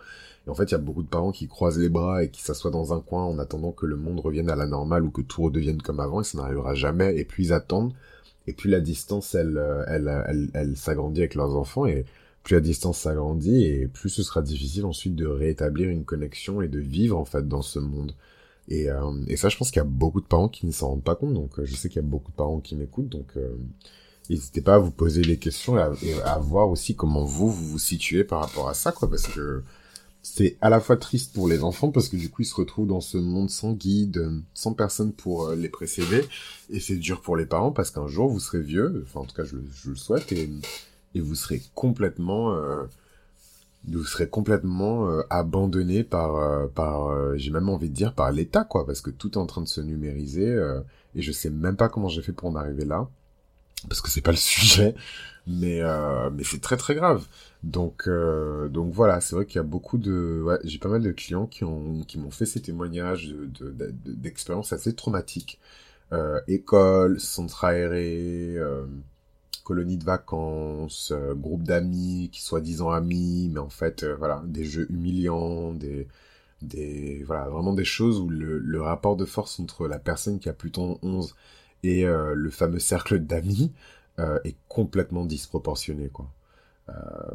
Et 0.47 0.49
en 0.49 0.55
fait, 0.55 0.65
il 0.65 0.71
y 0.71 0.75
a 0.75 0.79
beaucoup 0.79 1.03
de 1.03 1.07
parents 1.07 1.31
qui 1.31 1.47
croisent 1.47 1.77
les 1.77 1.89
bras 1.89 2.23
et 2.23 2.29
qui 2.29 2.41
s'assoient 2.41 2.71
dans 2.71 2.93
un 2.93 3.01
coin 3.01 3.25
en 3.25 3.37
attendant 3.37 3.71
que 3.71 3.85
le 3.85 3.97
monde 3.97 4.19
revienne 4.19 4.49
à 4.49 4.55
la 4.55 4.65
normale 4.65 5.03
ou 5.03 5.11
que 5.11 5.21
tout 5.21 5.43
redevienne 5.43 5.81
comme 5.81 5.99
avant, 5.99 6.21
et 6.21 6.23
ça 6.23 6.37
n'arrivera 6.37 6.73
jamais. 6.73 7.15
Et 7.17 7.25
puis 7.25 7.45
ils 7.47 7.53
attendent. 7.53 7.93
Et 8.47 8.53
puis 8.53 8.69
la 8.69 8.79
distance, 8.79 9.35
elle, 9.35 9.57
euh, 9.57 9.83
elle, 9.87 10.07
elle, 10.27 10.49
elle, 10.53 10.77
s'agrandit 10.77 11.21
avec 11.21 11.35
leurs 11.35 11.55
enfants. 11.55 11.85
Et 11.85 12.05
plus 12.43 12.55
la 12.55 12.61
distance 12.61 12.99
s'agrandit, 12.99 13.65
et 13.65 13.87
plus 13.87 14.09
ce 14.09 14.23
sera 14.23 14.41
difficile 14.41 14.85
ensuite 14.85 15.15
de 15.15 15.27
rétablir 15.27 15.89
une 15.89 16.05
connexion 16.05 16.61
et 16.61 16.69
de 16.69 16.79
vivre 16.79 17.17
en 17.17 17.25
fait 17.25 17.47
dans 17.47 17.61
ce 17.61 17.79
monde. 17.79 18.13
Et, 18.69 18.89
euh, 18.89 19.11
et 19.27 19.37
ça, 19.37 19.49
je 19.49 19.57
pense 19.57 19.71
qu'il 19.71 19.79
y 19.79 19.85
a 19.85 19.85
beaucoup 19.85 20.21
de 20.21 20.25
parents 20.25 20.49
qui 20.49 20.65
ne 20.65 20.71
s'en 20.71 20.89
rendent 20.89 21.03
pas 21.03 21.15
compte. 21.15 21.33
Donc, 21.33 21.59
euh, 21.59 21.65
je 21.65 21.75
sais 21.75 21.89
qu'il 21.89 22.01
y 22.01 22.05
a 22.05 22.07
beaucoup 22.07 22.31
de 22.31 22.35
parents 22.35 22.59
qui 22.59 22.75
m'écoutent. 22.75 23.09
Donc, 23.09 23.27
euh, 23.37 23.55
n'hésitez 24.29 24.61
pas 24.61 24.75
à 24.75 24.77
vous 24.77 24.91
poser 24.91 25.23
les 25.23 25.37
questions 25.37 25.77
et 25.77 26.13
à, 26.23 26.37
voir 26.39 26.69
aussi 26.69 26.95
comment 26.95 27.23
vous, 27.23 27.49
vous 27.49 27.67
vous 27.67 27.79
situez 27.79 28.23
par 28.23 28.41
rapport 28.41 28.67
à 28.67 28.73
ça, 28.73 28.91
quoi. 28.91 29.09
Parce 29.09 29.27
que 29.27 29.63
c'est 30.35 30.57
à 30.61 30.69
la 30.69 30.79
fois 30.79 30.97
triste 30.97 31.33
pour 31.33 31.47
les 31.47 31.63
enfants 31.63 31.91
parce 31.91 32.09
que 32.09 32.17
du 32.17 32.29
coup, 32.29 32.41
ils 32.41 32.45
se 32.45 32.55
retrouvent 32.55 32.87
dans 32.87 33.01
ce 33.01 33.17
monde 33.17 33.49
sans 33.49 33.73
guide, 33.73 34.29
sans 34.53 34.73
personne 34.73 35.13
pour 35.13 35.51
les 35.51 35.69
précéder. 35.69 36.23
Et 36.69 36.79
c'est 36.79 36.95
dur 36.95 37.21
pour 37.21 37.37
les 37.37 37.45
parents 37.45 37.71
parce 37.71 37.91
qu'un 37.91 38.07
jour, 38.07 38.29
vous 38.29 38.39
serez 38.39 38.61
vieux. 38.61 39.03
Enfin, 39.05 39.21
en 39.21 39.25
tout 39.25 39.35
cas, 39.35 39.43
je, 39.45 39.55
le 39.89 39.95
souhaite. 39.95 40.31
Et, 40.31 40.49
vous 41.15 41.33
serez 41.33 41.63
complètement 41.73 42.55
vous 43.87 44.03
serez 44.03 44.27
complètement 44.27 45.09
euh, 45.09 45.21
abandonné 45.29 46.03
par, 46.03 46.35
euh, 46.35 46.67
par 46.67 47.07
euh, 47.07 47.35
j'ai 47.37 47.51
même 47.51 47.69
envie 47.69 47.89
de 47.89 47.95
dire, 47.95 48.13
par 48.13 48.31
l'État, 48.31 48.63
quoi, 48.63 48.85
parce 48.85 49.01
que 49.01 49.09
tout 49.09 49.33
est 49.33 49.37
en 49.37 49.45
train 49.45 49.61
de 49.61 49.67
se 49.67 49.81
numériser, 49.81 50.57
et 51.15 51.21
je 51.21 51.31
sais 51.31 51.49
même 51.49 51.75
pas 51.75 51.89
comment 51.89 52.09
j'ai 52.09 52.21
fait 52.21 52.33
pour 52.33 52.49
en 52.49 52.55
arriver 52.55 52.85
là, 52.85 53.09
parce 53.87 54.01
que 54.01 54.09
c'est 54.09 54.21
pas 54.21 54.31
le 54.31 54.37
sujet, 54.37 54.95
mais, 55.47 55.81
mais 56.33 56.43
c'est 56.43 56.61
très 56.61 56.77
très 56.77 56.95
grave. 56.95 57.25
Donc, 57.63 58.07
donc 58.07 58.93
voilà, 58.93 59.21
c'est 59.21 59.35
vrai 59.35 59.45
qu'il 59.45 59.57
y 59.57 59.59
a 59.59 59.63
beaucoup 59.63 59.97
de, 59.97 60.43
j'ai 60.63 60.79
pas 60.79 60.89
mal 60.89 61.01
de 61.01 61.11
clients 61.11 61.47
qui 61.47 61.63
ont, 61.63 62.01
qui 62.07 62.19
m'ont 62.19 62.31
fait 62.31 62.45
ces 62.45 62.61
témoignages 62.61 63.33
d'expériences 64.05 64.69
de, 64.69 64.75
de, 64.75 64.79
assez 64.79 64.93
traumatiques. 64.95 65.59
école, 66.47 67.19
centre 67.19 67.65
aéré, 67.65 68.57
colonies 69.67 69.97
de 69.97 70.05
vacances, 70.05 71.11
euh, 71.13 71.35
groupe 71.35 71.63
d'amis 71.63 72.29
qui 72.31 72.41
soi-disant 72.41 72.89
amis, 72.91 73.49
mais 73.51 73.59
en 73.59 73.69
fait, 73.69 74.03
euh, 74.03 74.15
voilà, 74.15 74.41
des 74.45 74.63
jeux 74.63 74.89
humiliants, 74.89 75.73
des, 75.73 76.07
des, 76.61 77.21
voilà, 77.25 77.49
vraiment 77.49 77.73
des 77.73 77.83
choses 77.83 78.17
où 78.21 78.29
le, 78.29 78.59
le, 78.59 78.81
rapport 78.81 79.17
de 79.17 79.25
force 79.25 79.59
entre 79.59 79.89
la 79.89 79.99
personne 79.99 80.39
qui 80.39 80.47
a 80.47 80.53
Pluton 80.53 80.99
11 81.03 81.35
et 81.87 82.05
euh, 82.05 82.33
le 82.35 82.49
fameux 82.49 82.79
cercle 82.79 83.19
d'amis 83.19 83.73
est 84.45 84.55
complètement 84.67 85.25
disproportionné, 85.25 86.09
quoi. 86.09 86.27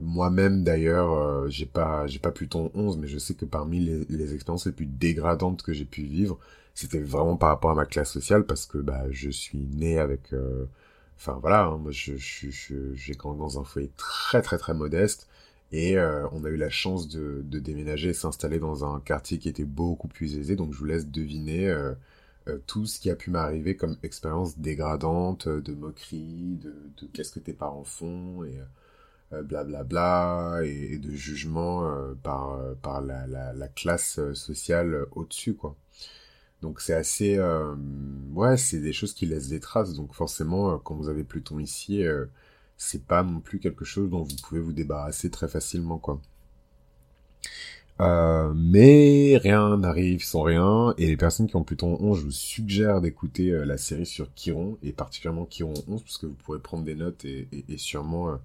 Moi-même, 0.00 0.64
d'ailleurs, 0.64 1.48
j'ai 1.48 1.66
pas, 1.66 2.08
j'ai 2.08 2.18
pas 2.18 2.32
Pluton 2.32 2.72
11, 2.74 2.98
mais 2.98 3.06
je 3.06 3.18
sais 3.18 3.34
que 3.34 3.44
parmi 3.44 3.78
les, 3.78 4.34
expériences 4.34 4.66
les 4.66 4.72
plus 4.72 4.86
dégradantes 4.86 5.62
que 5.62 5.72
j'ai 5.72 5.84
pu 5.84 6.02
vivre, 6.02 6.40
c'était 6.74 6.98
vraiment 6.98 7.36
par 7.36 7.50
rapport 7.50 7.70
à 7.70 7.76
ma 7.76 7.86
classe 7.86 8.10
sociale, 8.10 8.46
parce 8.46 8.66
que 8.66 8.78
bah, 8.78 9.04
je 9.10 9.30
suis 9.30 9.68
né 9.76 10.00
avec 10.00 10.32
Enfin 11.24 11.38
voilà, 11.40 11.66
hein, 11.66 11.78
moi 11.78 11.92
je, 11.92 12.14
j'ai 12.16 13.14
quand 13.14 13.34
dans 13.34 13.60
un 13.60 13.62
foyer 13.62 13.92
très 13.96 14.42
très 14.42 14.58
très 14.58 14.74
modeste 14.74 15.28
et 15.70 15.96
euh, 15.96 16.26
on 16.32 16.44
a 16.44 16.48
eu 16.48 16.56
la 16.56 16.68
chance 16.68 17.06
de, 17.08 17.42
de 17.44 17.60
déménager 17.60 18.08
et 18.10 18.12
s'installer 18.12 18.58
dans 18.58 18.84
un 18.84 18.98
quartier 18.98 19.38
qui 19.38 19.48
était 19.48 19.64
beaucoup 19.64 20.08
plus 20.08 20.36
aisé. 20.36 20.56
Donc 20.56 20.72
je 20.72 20.78
vous 20.78 20.84
laisse 20.84 21.06
deviner 21.06 21.68
euh, 22.48 22.54
euh, 22.54 22.58
tout 22.66 22.86
ce 22.86 23.00
qui 23.00 23.10
a 23.10 23.16
pu 23.16 23.30
m'arriver 23.30 23.76
comme 23.76 23.96
expérience 24.02 24.58
dégradante, 24.58 25.48
de 25.48 25.74
moquerie, 25.74 26.58
de, 26.60 26.74
qu'est-ce 27.12 27.32
que 27.32 27.40
tes 27.40 27.52
parents 27.52 27.84
font 27.84 28.44
et 28.44 28.58
blablabla 29.30 29.84
bla, 29.84 30.50
bla, 30.60 30.66
et, 30.66 30.98
de 30.98 31.10
jugement 31.12 31.88
par, 32.22 32.58
par 32.82 33.00
la, 33.00 33.26
la, 33.26 33.52
la 33.52 33.68
classe 33.68 34.20
sociale 34.34 35.06
au-dessus 35.12 35.54
quoi. 35.54 35.76
Donc 36.62 36.80
c'est 36.80 36.94
assez... 36.94 37.36
Euh, 37.38 37.74
ouais, 38.32 38.56
c'est 38.56 38.80
des 38.80 38.92
choses 38.92 39.12
qui 39.14 39.26
laissent 39.26 39.48
des 39.48 39.60
traces. 39.60 39.94
Donc 39.94 40.14
forcément, 40.14 40.72
euh, 40.72 40.78
quand 40.82 40.94
vous 40.94 41.08
avez 41.08 41.24
Pluton 41.24 41.58
ici, 41.58 42.04
euh, 42.04 42.26
c'est 42.76 43.04
pas 43.06 43.22
non 43.24 43.40
plus 43.40 43.58
quelque 43.58 43.84
chose 43.84 44.10
dont 44.10 44.22
vous 44.22 44.36
pouvez 44.42 44.60
vous 44.60 44.72
débarrasser 44.72 45.30
très 45.30 45.48
facilement, 45.48 45.98
quoi. 45.98 46.20
Mais 48.54 49.36
rien 49.38 49.76
n'arrive 49.76 50.24
sans 50.24 50.42
rien, 50.42 50.94
et 50.98 51.06
les 51.06 51.16
personnes 51.16 51.46
qui 51.46 51.56
ont 51.56 51.64
Pluton 51.64 51.96
11, 52.00 52.18
je 52.18 52.24
vous 52.24 52.30
suggère 52.30 53.00
d'écouter 53.00 53.50
la 53.64 53.76
série 53.78 54.06
sur 54.06 54.28
Chiron, 54.34 54.78
et 54.82 54.92
particulièrement 54.92 55.46
Chiron 55.46 55.74
11, 55.88 56.02
parce 56.02 56.18
que 56.18 56.26
vous 56.26 56.34
pourrez 56.34 56.58
prendre 56.58 56.84
des 56.84 56.94
notes 56.94 57.24
et, 57.24 57.48
sûrement 57.76 58.38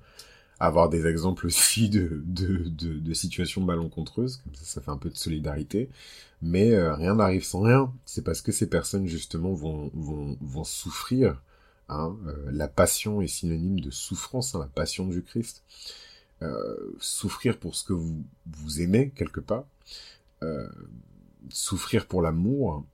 avoir 0.60 0.90
des 0.90 1.06
exemples 1.06 1.46
aussi 1.46 1.90
de, 1.90 2.24
de, 2.26 2.70
de, 2.70 3.00
de 3.00 3.14
situations 3.14 3.62
malencontreuses, 3.62 4.38
comme 4.38 4.56
ça 4.56 4.66
ça 4.66 4.82
fait 4.82 4.92
un 4.92 4.98
peu 4.98 5.10
de 5.10 5.18
solidarité 5.18 5.90
mais 6.42 6.74
euh, 6.74 6.94
rien 6.94 7.16
n'arrive 7.16 7.44
sans 7.44 7.62
rien. 7.62 7.94
C'est 8.06 8.24
parce 8.24 8.42
que 8.42 8.52
ces 8.52 8.70
personnes 8.70 9.08
justement 9.08 9.54
vont, 9.54 9.92
vont, 9.94 10.38
vont 10.42 10.64
souffrir. 10.64 11.42
Hein. 11.90 12.16
Euh, 12.28 12.52
la 12.52 12.68
passion 12.68 13.22
est 13.22 13.28
synonyme 13.28 13.80
de 13.80 13.92
souffrance, 13.92 14.56
hein, 14.56 14.60
la 14.60 14.68
passion 14.68 15.08
du 15.08 15.24
Christ. 15.24 15.64
Euh, 16.44 16.76
souffrir 17.00 17.58
pour 17.58 17.76
ce 17.76 17.84
que 17.84 17.94
vous, 17.94 18.24
vous 18.46 18.82
aimez 18.82 19.12
quelque 19.16 19.40
part. 19.40 19.66
souffrir 21.50 22.08
pour 22.08 22.22
l'amour. 22.22 22.86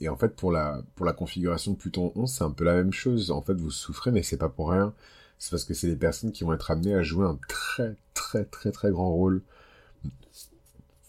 et 0.00 0.08
en 0.08 0.16
fait, 0.16 0.34
pour 0.36 0.52
la, 0.52 0.82
pour 0.96 1.06
la 1.06 1.12
configuration 1.12 1.74
Pluton 1.74 2.12
11, 2.16 2.30
c'est 2.30 2.44
un 2.44 2.50
peu 2.50 2.64
la 2.64 2.74
même 2.74 2.92
chose. 2.92 3.30
En 3.30 3.42
fait, 3.42 3.54
vous 3.54 3.70
souffrez, 3.70 4.10
mais 4.10 4.22
c'est 4.22 4.36
pas 4.36 4.48
pour 4.48 4.70
rien. 4.70 4.92
C'est 5.38 5.50
parce 5.50 5.64
que 5.64 5.74
c'est 5.74 5.88
des 5.88 5.96
personnes 5.96 6.32
qui 6.32 6.44
vont 6.44 6.52
être 6.52 6.70
amenées 6.70 6.94
à 6.94 7.02
jouer 7.02 7.26
un 7.26 7.38
très, 7.48 7.96
très, 8.14 8.44
très, 8.44 8.72
très 8.72 8.90
grand 8.90 9.10
rôle 9.12 9.42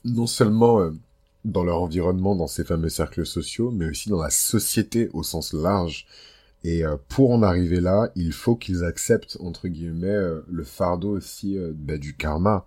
non 0.06 0.28
seulement 0.28 0.82
euh, 0.82 0.92
dans 1.46 1.64
leur 1.64 1.82
environnement, 1.82 2.36
dans 2.36 2.48
ces 2.48 2.64
fameux 2.64 2.90
cercles 2.90 3.26
sociaux, 3.26 3.72
mais 3.72 3.86
aussi 3.90 4.10
dans 4.10 4.22
la 4.22 4.30
société 4.30 5.10
au 5.14 5.24
sens 5.24 5.54
large. 5.54 6.08
Et 6.64 6.86
euh, 6.86 6.98
pour 7.10 7.32
en 7.32 7.42
arriver 7.44 7.82
là, 7.82 8.12
il 8.16 8.34
faut 8.34 8.56
qu'ils 8.56 8.84
acceptent, 8.84 9.38
entre 9.42 9.68
guillemets, 9.68 10.08
euh, 10.08 10.42
le 10.50 10.64
fardeau 10.64 11.16
aussi 11.18 11.58
bah, 11.76 11.98
du 11.98 12.16
karma 12.16 12.66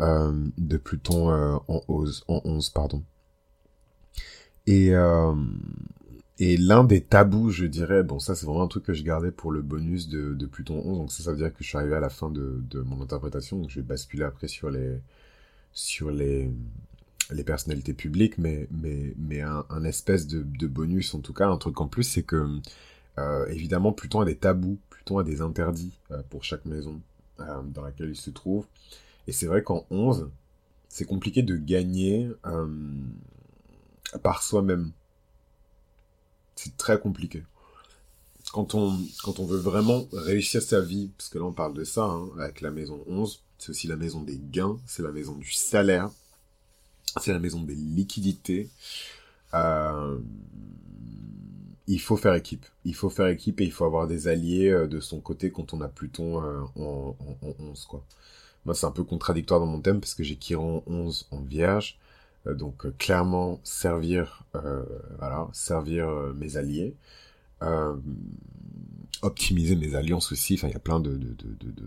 de 0.00 0.76
Pluton 0.78 1.30
en, 1.68 1.82
11, 1.86 2.24
en 2.26 2.40
11, 2.44 2.70
pardon. 2.70 3.04
Et, 4.66 4.92
et 6.38 6.56
l'un 6.56 6.82
des 6.82 7.02
tabous, 7.02 7.50
je 7.50 7.66
dirais, 7.66 8.02
bon 8.02 8.18
ça 8.18 8.34
c'est 8.34 8.46
vraiment 8.46 8.64
un 8.64 8.68
truc 8.68 8.84
que 8.84 8.94
je 8.94 9.04
gardais 9.04 9.30
pour 9.30 9.52
le 9.52 9.62
bonus 9.62 10.08
de, 10.08 10.34
de 10.34 10.46
Pluton 10.46 10.82
11, 10.84 10.98
donc 10.98 11.12
ça, 11.12 11.22
ça 11.22 11.30
veut 11.30 11.36
dire 11.36 11.52
que 11.52 11.62
je 11.62 11.68
suis 11.68 11.78
arrivé 11.78 11.94
à 11.94 12.00
la 12.00 12.08
fin 12.08 12.30
de, 12.30 12.60
de 12.68 12.80
mon 12.80 13.00
interprétation, 13.00 13.58
donc 13.58 13.70
je 13.70 13.76
vais 13.76 13.86
basculer 13.86 14.24
après 14.24 14.48
sur 14.48 14.70
les, 14.70 14.98
sur 15.72 16.10
les, 16.10 16.50
les 17.30 17.44
personnalités 17.44 17.94
publiques, 17.94 18.38
mais, 18.38 18.68
mais, 18.70 19.14
mais 19.18 19.40
un, 19.40 19.64
un 19.70 19.84
espèce 19.84 20.26
de, 20.26 20.42
de, 20.42 20.66
bonus, 20.66 21.14
en 21.14 21.20
tout 21.20 21.32
cas, 21.32 21.48
un 21.48 21.56
truc 21.56 21.80
en 21.80 21.88
plus, 21.88 22.04
c'est 22.04 22.22
que, 22.22 22.36
euh, 22.36 22.58
évidemment, 23.48 23.92
Pluton 23.92 24.20
a 24.20 24.24
des 24.24 24.36
tabous, 24.36 24.78
Pluton 24.90 25.18
a 25.18 25.24
des 25.24 25.40
interdits 25.40 25.98
euh, 26.10 26.22
pour 26.30 26.44
chaque 26.44 26.64
maison 26.64 27.00
euh, 27.40 27.62
dans 27.62 27.82
laquelle 27.82 28.10
il 28.10 28.16
se 28.16 28.30
trouve. 28.30 28.66
Et 29.26 29.32
c'est 29.32 29.46
vrai 29.46 29.62
qu'en 29.62 29.86
11, 29.90 30.30
c'est 30.88 31.04
compliqué 31.04 31.42
de 31.42 31.56
gagner 31.56 32.30
euh, 32.46 32.66
par 34.22 34.42
soi-même. 34.42 34.92
C'est 36.54 36.76
très 36.76 37.00
compliqué. 37.00 37.42
Quand 38.52 38.74
on, 38.74 38.98
quand 39.24 39.38
on 39.38 39.46
veut 39.46 39.58
vraiment 39.58 40.06
réussir 40.12 40.60
sa 40.60 40.80
vie, 40.80 41.10
parce 41.16 41.30
que 41.30 41.38
là 41.38 41.44
on 41.44 41.52
parle 41.52 41.74
de 41.74 41.84
ça, 41.84 42.04
hein, 42.04 42.28
avec 42.38 42.60
la 42.60 42.70
maison 42.70 43.02
11, 43.06 43.42
c'est 43.58 43.70
aussi 43.70 43.86
la 43.86 43.96
maison 43.96 44.22
des 44.22 44.38
gains, 44.38 44.78
c'est 44.86 45.02
la 45.02 45.12
maison 45.12 45.34
du 45.34 45.50
salaire, 45.52 46.10
c'est 47.20 47.32
la 47.32 47.38
maison 47.38 47.62
des 47.62 47.74
liquidités. 47.74 48.68
Euh, 49.54 50.18
il 51.86 52.00
faut 52.00 52.16
faire 52.16 52.34
équipe. 52.34 52.66
Il 52.84 52.94
faut 52.94 53.10
faire 53.10 53.28
équipe 53.28 53.60
et 53.60 53.64
il 53.64 53.72
faut 53.72 53.84
avoir 53.84 54.06
des 54.06 54.28
alliés 54.28 54.70
euh, 54.70 54.86
de 54.86 55.00
son 55.00 55.20
côté 55.20 55.50
quand 55.50 55.74
on 55.74 55.80
a 55.80 55.88
Pluton 55.88 56.42
euh, 56.42 56.60
en, 56.76 57.16
en, 57.18 57.46
en 57.48 57.54
11, 57.70 57.84
quoi. 57.86 58.04
Moi, 58.64 58.74
c'est 58.74 58.86
un 58.86 58.92
peu 58.92 59.04
contradictoire 59.04 59.60
dans 59.60 59.66
mon 59.66 59.80
thème 59.80 60.00
parce 60.00 60.14
que 60.14 60.22
j'ai 60.22 60.36
Chiron 60.36 60.84
11 60.86 61.26
en 61.32 61.40
vierge. 61.40 61.98
donc, 62.46 62.96
clairement, 62.96 63.60
servir, 63.64 64.44
voilà, 65.18 65.48
servir 65.52 66.08
mes 66.36 66.56
alliés. 66.56 66.94
optimiser 69.22 69.76
mes 69.76 69.94
alliances 69.94 70.32
aussi. 70.32 70.54
Enfin, 70.54 70.68
il 70.68 70.72
y 70.72 70.76
a 70.76 70.80
plein 70.80 71.00
de, 71.00 71.16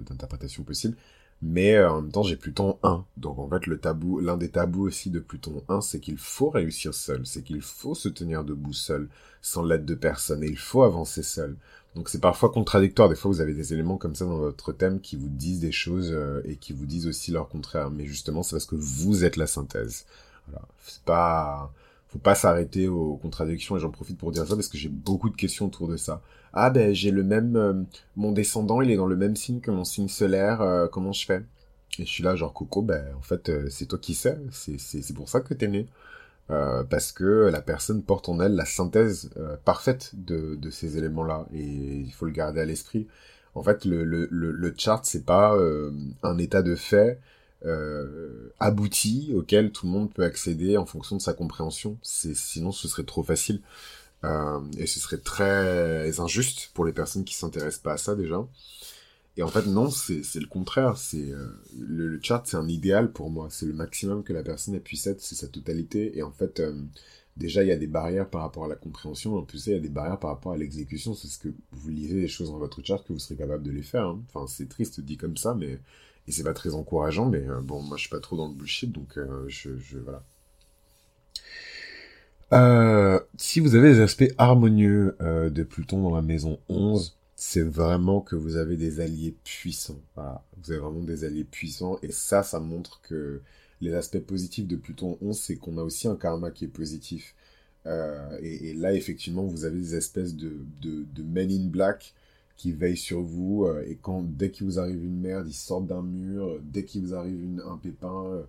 d'interprétations 0.10 0.63
possibles 0.63 0.97
mais 1.45 1.75
euh, 1.75 1.91
en 1.91 2.01
même 2.01 2.12
temps 2.12 2.23
j'ai 2.23 2.36
Pluton 2.36 2.77
1. 2.84 3.05
Donc 3.17 3.38
en 3.38 3.47
fait 3.47 3.67
le 3.67 3.77
tabou, 3.77 4.19
l'un 4.19 4.36
des 4.36 4.49
tabous 4.49 4.88
aussi 4.88 5.12
de 5.12 5.19
Pluton 5.19 5.63
1, 5.69 5.81
c'est 5.81 5.99
qu'il 5.99 6.17
faut 6.17 6.49
réussir 6.49 6.93
seul, 6.93 7.25
c'est 7.25 7.43
qu'il 7.43 7.62
faut 7.62 7.93
se 7.93 8.10
tenir 8.10 8.43
debout 8.43 8.73
seul, 8.73 9.08
sans 9.41 9.63
l'aide 9.63 9.86
de 9.86 9.95
personne, 9.95 10.43
et 10.43 10.47
il 10.47 10.58
faut 10.58 10.84
avancer 10.84 11.21
seul. 11.21 11.55
Donc 11.95 12.10
c'est 12.10 12.19
parfois 12.19 12.49
contradictoire, 12.49 13.10
des 13.10 13.15
fois 13.15 13.29
vous 13.29 13.41
avez 13.41 13.53
des 13.53 13.73
éléments 13.73 13.97
comme 13.97 14.15
ça 14.15 14.25
dans 14.25 14.38
votre 14.38 14.73
thème 14.73 14.99
qui 14.99 15.15
vous 15.15 15.29
disent 15.29 15.60
des 15.60 15.71
choses 15.71 16.10
euh, 16.12 16.41
et 16.45 16.55
qui 16.55 16.73
vous 16.73 16.88
disent 16.88 17.08
aussi 17.08 17.31
leur 17.31 17.47
contraire, 17.47 17.91
mais 17.91 18.05
justement 18.05 18.41
c'est 18.41 18.55
parce 18.55 18.65
que 18.65 18.75
vous 18.75 19.23
êtes 19.23 19.38
la 19.38 19.47
synthèse. 19.47 20.05
Voilà, 20.47 20.67
c'est 20.84 21.03
pas 21.03 21.71
faut 22.15 22.19
pas 22.19 22.36
s'arrêter 22.36 22.88
aux 22.88 23.17
contradictions 23.17 23.75
et 23.75 23.80
j'en 23.82 23.89
profite 23.91 24.17
pour 24.17 24.32
dire 24.32 24.47
ça 24.47 24.56
parce 24.56 24.69
que 24.69 24.78
j'ai 24.78 24.88
beaucoup 24.89 25.30
de 25.30 25.36
questions 25.36 25.65
autour 25.65 25.89
de 25.89 25.97
ça. 25.97 26.21
Ah 26.54 26.69
ben 26.69 26.93
j'ai 26.93 27.12
le 27.12 27.23
même 27.23 27.58
euh, 27.58 27.73
mon 28.15 28.32
descendant, 28.32 28.82
il 28.82 28.89
est 28.89 28.95
dans 28.95 29.06
le 29.08 29.17
même 29.17 29.36
signe 29.36 29.60
que 29.60 29.69
mon 29.71 29.84
signe 29.84 30.08
solaire, 30.08 30.62
euh, 30.62 30.88
comment 30.88 31.12
je 31.12 31.25
fais? 31.25 31.43
Et 31.99 32.06
je 32.06 32.10
suis 32.10 32.23
là 32.23 32.36
genre 32.38 32.54
Coco, 32.54 32.82
ben 32.82 33.04
en 33.17 33.21
fait 33.21 33.49
euh, 33.49 33.67
c'est 33.69 33.86
toi 33.88 33.99
qui 33.99 34.13
sais, 34.13 34.38
c'est 34.51 34.78
c'est 34.80 35.13
pour 35.13 35.28
ça 35.28 35.41
que 35.41 35.54
t'es 35.54 35.67
né. 35.67 35.88
parce 36.47 37.12
que 37.12 37.49
la 37.51 37.62
personne 37.62 38.01
porte 38.04 38.30
en 38.30 38.39
elle 38.39 38.56
la 38.56 38.65
synthèse 38.65 39.32
parfaite 39.65 40.12
de, 40.15 40.56
de 40.56 40.69
ces 40.69 40.97
éléments-là 40.97 41.47
et 41.54 41.63
il 41.63 42.13
faut 42.13 42.25
le 42.25 42.32
garder 42.32 42.62
à 42.62 42.65
l'esprit. 42.65 43.08
En 43.56 43.63
fait, 43.63 43.86
le, 43.86 44.04
le, 44.04 44.28
le, 44.32 44.51
le 44.51 44.73
chart, 44.78 45.04
c'est 45.06 45.25
pas 45.25 45.58
un 46.23 46.38
état 46.38 46.62
de 46.62 46.75
fait 46.75 47.19
euh, 47.65 48.54
abouti 48.60 49.32
auquel 49.36 49.71
tout 49.71 49.88
le 49.88 49.91
monde 49.91 50.13
peut 50.13 50.23
accéder 50.23 50.78
en 50.78 50.86
fonction 50.86 51.15
de 51.15 51.21
sa 51.21 51.34
compréhension. 51.34 51.97
Sinon 52.04 52.71
ce 52.71 52.88
serait 52.88 53.04
trop 53.04 53.23
facile 53.23 53.62
euh, 54.23 54.60
et 54.78 54.86
ce 54.86 54.99
serait 54.99 55.17
très 55.17 56.19
injuste 56.19 56.69
pour 56.73 56.86
les 56.86 56.93
personnes 56.93 57.25
qui 57.25 57.36
s'intéressent 57.36 57.82
pas 57.82 57.93
à 57.93 57.97
ça 57.97 58.15
déjà. 58.15 58.45
Et 59.38 59.43
en 59.43 59.47
fait 59.47 59.65
non, 59.65 59.89
c'est 59.89 60.21
le 60.36 60.47
contraire. 60.47 60.97
C'est 60.97 61.32
euh, 61.32 61.47
le, 61.78 62.19
chart, 62.21 62.45
c'est 62.45 62.58
un 62.58 62.67
idéal 62.67 63.12
pour 63.12 63.32
moi. 63.32 63.47
C'est 63.49 63.65
le 63.65 63.73
maximum 63.73 64.23
que 64.23 64.34
la 64.34 64.43
personne 64.43 64.80
puisse 64.80 65.08
être, 65.08 65.21
c'est 65.21 65.36
sa 65.36 65.47
totalité. 65.47 66.17
Et 66.17 66.23
en 66.23 66.32
fait, 66.32 66.62
déjà 67.36 67.63
il 67.63 67.69
y 67.69 67.71
a 67.71 67.78
des 67.78 67.88
barrières 67.88 68.30
par 68.30 68.41
rapport 68.41 68.65
à 68.65 68.67
la 68.67 68.75
compréhension. 68.75 69.38
En 69.38 69.43
plus, 69.43 69.65
il 69.67 69.73
y 69.73 69.75
a 69.75 69.80
des 69.80 69.89
barrières 69.89 70.19
par 70.19 70.30
rapport 70.30 70.51
à 70.51 70.58
l'exécution. 70.58 71.15
C'est 71.15 71.30
ce 71.30 71.39
que 71.39 71.49
vous 71.71 71.89
lisez 71.89 72.21
des 72.21 72.28
choses 72.28 72.51
dans 72.51 72.60
votre 72.60 72.84
chart 72.84 73.04
que 73.04 73.12
vous 73.12 73.19
serez 73.19 73.36
capable 73.36 73.63
de 73.63 73.71
les 73.71 73.84
faire. 73.84 74.06
Hein. 74.06 74.21
Enfin, 74.30 74.45
c'est 74.47 74.69
triste 74.69 74.99
dit 75.01 75.17
comme 75.17 75.38
ça, 75.38 75.56
mais 75.56 75.80
et 76.27 76.31
c'est 76.31 76.43
pas 76.43 76.53
très 76.53 76.73
encourageant, 76.73 77.27
mais 77.27 77.47
euh, 77.47 77.61
bon, 77.61 77.81
moi 77.81 77.97
je 77.97 78.01
suis 78.01 78.09
pas 78.09 78.19
trop 78.19 78.35
dans 78.35 78.47
le 78.47 78.53
bullshit, 78.53 78.91
donc 78.91 79.17
euh, 79.17 79.45
je, 79.47 79.69
voilà. 80.03 80.23
Euh, 82.53 83.19
si 83.38 83.59
vous 83.59 83.75
avez 83.75 83.93
des 83.93 83.99
aspects 83.99 84.31
harmonieux 84.38 85.17
de 85.19 85.63
Pluton 85.63 86.01
dans 86.01 86.15
la 86.15 86.21
maison 86.21 86.59
11, 86.69 87.17
c'est 87.35 87.63
vraiment 87.63 88.21
que 88.21 88.35
vous 88.35 88.55
avez 88.55 88.77
des 88.77 89.01
alliés 89.01 89.35
puissants. 89.43 89.99
Voilà. 90.15 90.43
Vous 90.57 90.71
avez 90.71 90.79
vraiment 90.79 91.03
des 91.03 91.23
alliés 91.25 91.43
puissants, 91.43 91.99
et 92.01 92.11
ça, 92.11 92.43
ça 92.43 92.59
montre 92.59 93.01
que 93.01 93.41
les 93.81 93.93
aspects 93.93 94.19
positifs 94.19 94.67
de 94.67 94.75
Pluton 94.75 95.17
11, 95.21 95.38
c'est 95.38 95.57
qu'on 95.57 95.77
a 95.77 95.83
aussi 95.83 96.07
un 96.07 96.15
karma 96.15 96.51
qui 96.51 96.65
est 96.65 96.69
positif. 96.69 97.35
Et, 98.41 98.69
et, 98.69 98.73
là, 98.73 98.93
effectivement, 98.93 99.43
vous 99.43 99.63
avez 99.65 99.77
des 99.77 99.95
espèces 99.95 100.35
de, 100.35 100.57
de, 100.81 101.03
de 101.03 101.23
men 101.23 101.51
in 101.51 101.67
black 101.67 102.15
qui 102.57 102.71
veillent 102.71 102.97
sur 102.97 103.21
vous 103.21 103.65
euh, 103.65 103.83
et 103.87 103.97
quand 104.01 104.23
dès 104.23 104.51
qu'il 104.51 104.65
vous 104.65 104.79
arrive 104.79 105.03
une 105.03 105.19
merde, 105.19 105.47
ils 105.47 105.53
sortent 105.53 105.87
d'un 105.87 106.01
mur, 106.01 106.57
dès 106.63 106.85
qu'il 106.85 107.01
vous 107.01 107.13
arrive 107.13 107.61
un 107.65 107.77
pépin, 107.77 108.25
euh, 108.27 108.43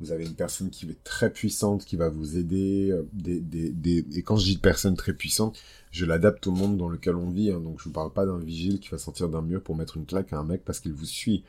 vous 0.00 0.10
avez 0.10 0.24
une 0.24 0.34
personne 0.34 0.70
qui 0.70 0.86
est 0.86 1.04
très 1.04 1.30
puissante 1.30 1.84
qui 1.84 1.96
va 1.96 2.08
vous 2.08 2.36
aider. 2.36 2.90
Euh, 2.90 3.06
des, 3.12 3.40
des, 3.40 3.70
des... 3.70 4.04
Et 4.14 4.22
quand 4.22 4.36
je 4.36 4.44
dis 4.44 4.58
personne 4.58 4.96
très 4.96 5.12
puissante, 5.12 5.58
je 5.92 6.04
l'adapte 6.04 6.46
au 6.48 6.50
monde 6.50 6.76
dans 6.76 6.88
lequel 6.88 7.14
on 7.14 7.30
vit. 7.30 7.50
Hein, 7.50 7.60
donc 7.60 7.80
je 7.80 7.88
ne 7.88 7.94
parle 7.94 8.12
pas 8.12 8.26
d'un 8.26 8.38
vigile 8.38 8.80
qui 8.80 8.88
va 8.88 8.98
sortir 8.98 9.28
d'un 9.28 9.42
mur 9.42 9.62
pour 9.62 9.76
mettre 9.76 9.96
une 9.96 10.06
claque 10.06 10.32
à 10.32 10.38
un 10.38 10.44
mec 10.44 10.64
parce 10.64 10.80
qu'il 10.80 10.92
vous 10.92 11.06
suit, 11.06 11.44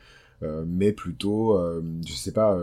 mais 0.66 0.92
plutôt, 0.92 1.58
je 2.06 2.12
sais 2.12 2.32
pas, 2.32 2.60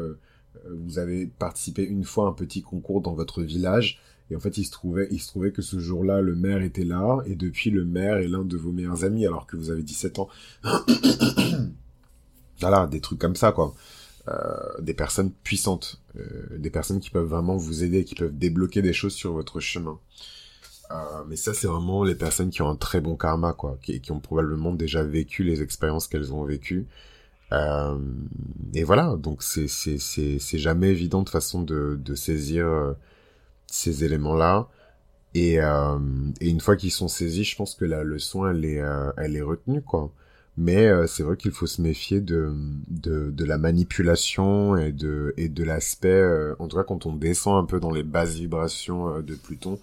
vous 0.69 0.99
avez 0.99 1.25
participé 1.25 1.83
une 1.83 2.03
fois 2.03 2.27
à 2.27 2.29
un 2.29 2.33
petit 2.33 2.61
concours 2.61 3.01
dans 3.01 3.15
votre 3.15 3.41
village 3.41 3.99
et 4.31 4.35
en 4.35 4.39
fait, 4.39 4.57
il 4.57 4.63
se 4.63 4.71
trouvait, 4.71 5.09
il 5.11 5.19
se 5.19 5.27
trouvait 5.27 5.51
que 5.51 5.61
ce 5.61 5.77
jour-là, 5.77 6.21
le 6.21 6.35
maire 6.35 6.61
était 6.61 6.85
là, 6.85 7.21
et 7.25 7.35
depuis, 7.35 7.69
le 7.69 7.83
maire 7.83 8.15
est 8.15 8.29
l'un 8.29 8.45
de 8.45 8.55
vos 8.55 8.71
meilleurs 8.71 9.03
amis, 9.03 9.25
alors 9.27 9.45
que 9.45 9.57
vous 9.57 9.71
avez 9.71 9.83
17 9.83 10.19
ans. 10.19 10.29
voilà, 12.61 12.87
des 12.87 13.01
trucs 13.01 13.19
comme 13.19 13.35
ça, 13.35 13.51
quoi. 13.51 13.75
Euh, 14.29 14.79
des 14.79 14.93
personnes 14.93 15.31
puissantes, 15.43 15.99
euh, 16.15 16.57
des 16.57 16.69
personnes 16.69 17.01
qui 17.01 17.09
peuvent 17.09 17.27
vraiment 17.27 17.57
vous 17.57 17.83
aider, 17.83 18.05
qui 18.05 18.15
peuvent 18.15 18.37
débloquer 18.37 18.81
des 18.81 18.93
choses 18.93 19.13
sur 19.13 19.33
votre 19.33 19.59
chemin. 19.59 19.99
Euh, 20.91 20.95
mais 21.27 21.35
ça, 21.35 21.53
c'est 21.53 21.67
vraiment 21.67 22.05
les 22.05 22.15
personnes 22.15 22.51
qui 22.51 22.61
ont 22.61 22.69
un 22.69 22.77
très 22.77 23.01
bon 23.01 23.17
karma, 23.17 23.51
quoi, 23.51 23.77
qui, 23.81 23.99
qui 23.99 24.13
ont 24.13 24.21
probablement 24.21 24.73
déjà 24.73 25.03
vécu 25.03 25.43
les 25.43 25.61
expériences 25.61 26.07
qu'elles 26.07 26.33
ont 26.33 26.45
vécues. 26.45 26.87
Et 28.73 28.85
voilà, 28.85 29.17
donc 29.17 29.43
c'est 29.43 29.67
jamais 30.57 30.87
évident 30.87 31.21
de 31.21 31.27
façon 31.27 31.63
de 31.63 32.15
saisir 32.15 32.95
ces 33.71 34.03
éléments-là. 34.03 34.67
Et, 35.33 35.61
euh, 35.61 35.97
et, 36.41 36.49
une 36.49 36.59
fois 36.61 36.75
qu'ils 36.75 36.91
sont 36.91 37.07
saisis, 37.07 37.45
je 37.45 37.55
pense 37.55 37.75
que 37.75 37.85
la 37.85 38.03
leçon, 38.03 38.47
elle 38.47 38.65
est, 38.65 38.81
euh, 38.81 39.11
elle 39.17 39.35
est 39.35 39.41
retenue, 39.41 39.81
quoi. 39.81 40.11
Mais 40.57 40.87
euh, 40.87 41.07
c'est 41.07 41.23
vrai 41.23 41.37
qu'il 41.37 41.51
faut 41.51 41.67
se 41.67 41.81
méfier 41.81 42.19
de, 42.21 42.53
de, 42.89 43.31
de, 43.31 43.45
la 43.45 43.57
manipulation 43.57 44.75
et 44.77 44.91
de, 44.91 45.33
et 45.37 45.47
de 45.49 45.63
l'aspect, 45.63 46.09
euh, 46.09 46.55
en 46.59 46.67
tout 46.67 46.77
cas 46.77 46.83
quand 46.83 47.05
on 47.05 47.15
descend 47.15 47.63
un 47.63 47.65
peu 47.65 47.79
dans 47.79 47.91
les 47.91 48.03
basses 48.03 48.35
vibrations 48.35 49.21
de 49.21 49.35
Pluton, 49.35 49.79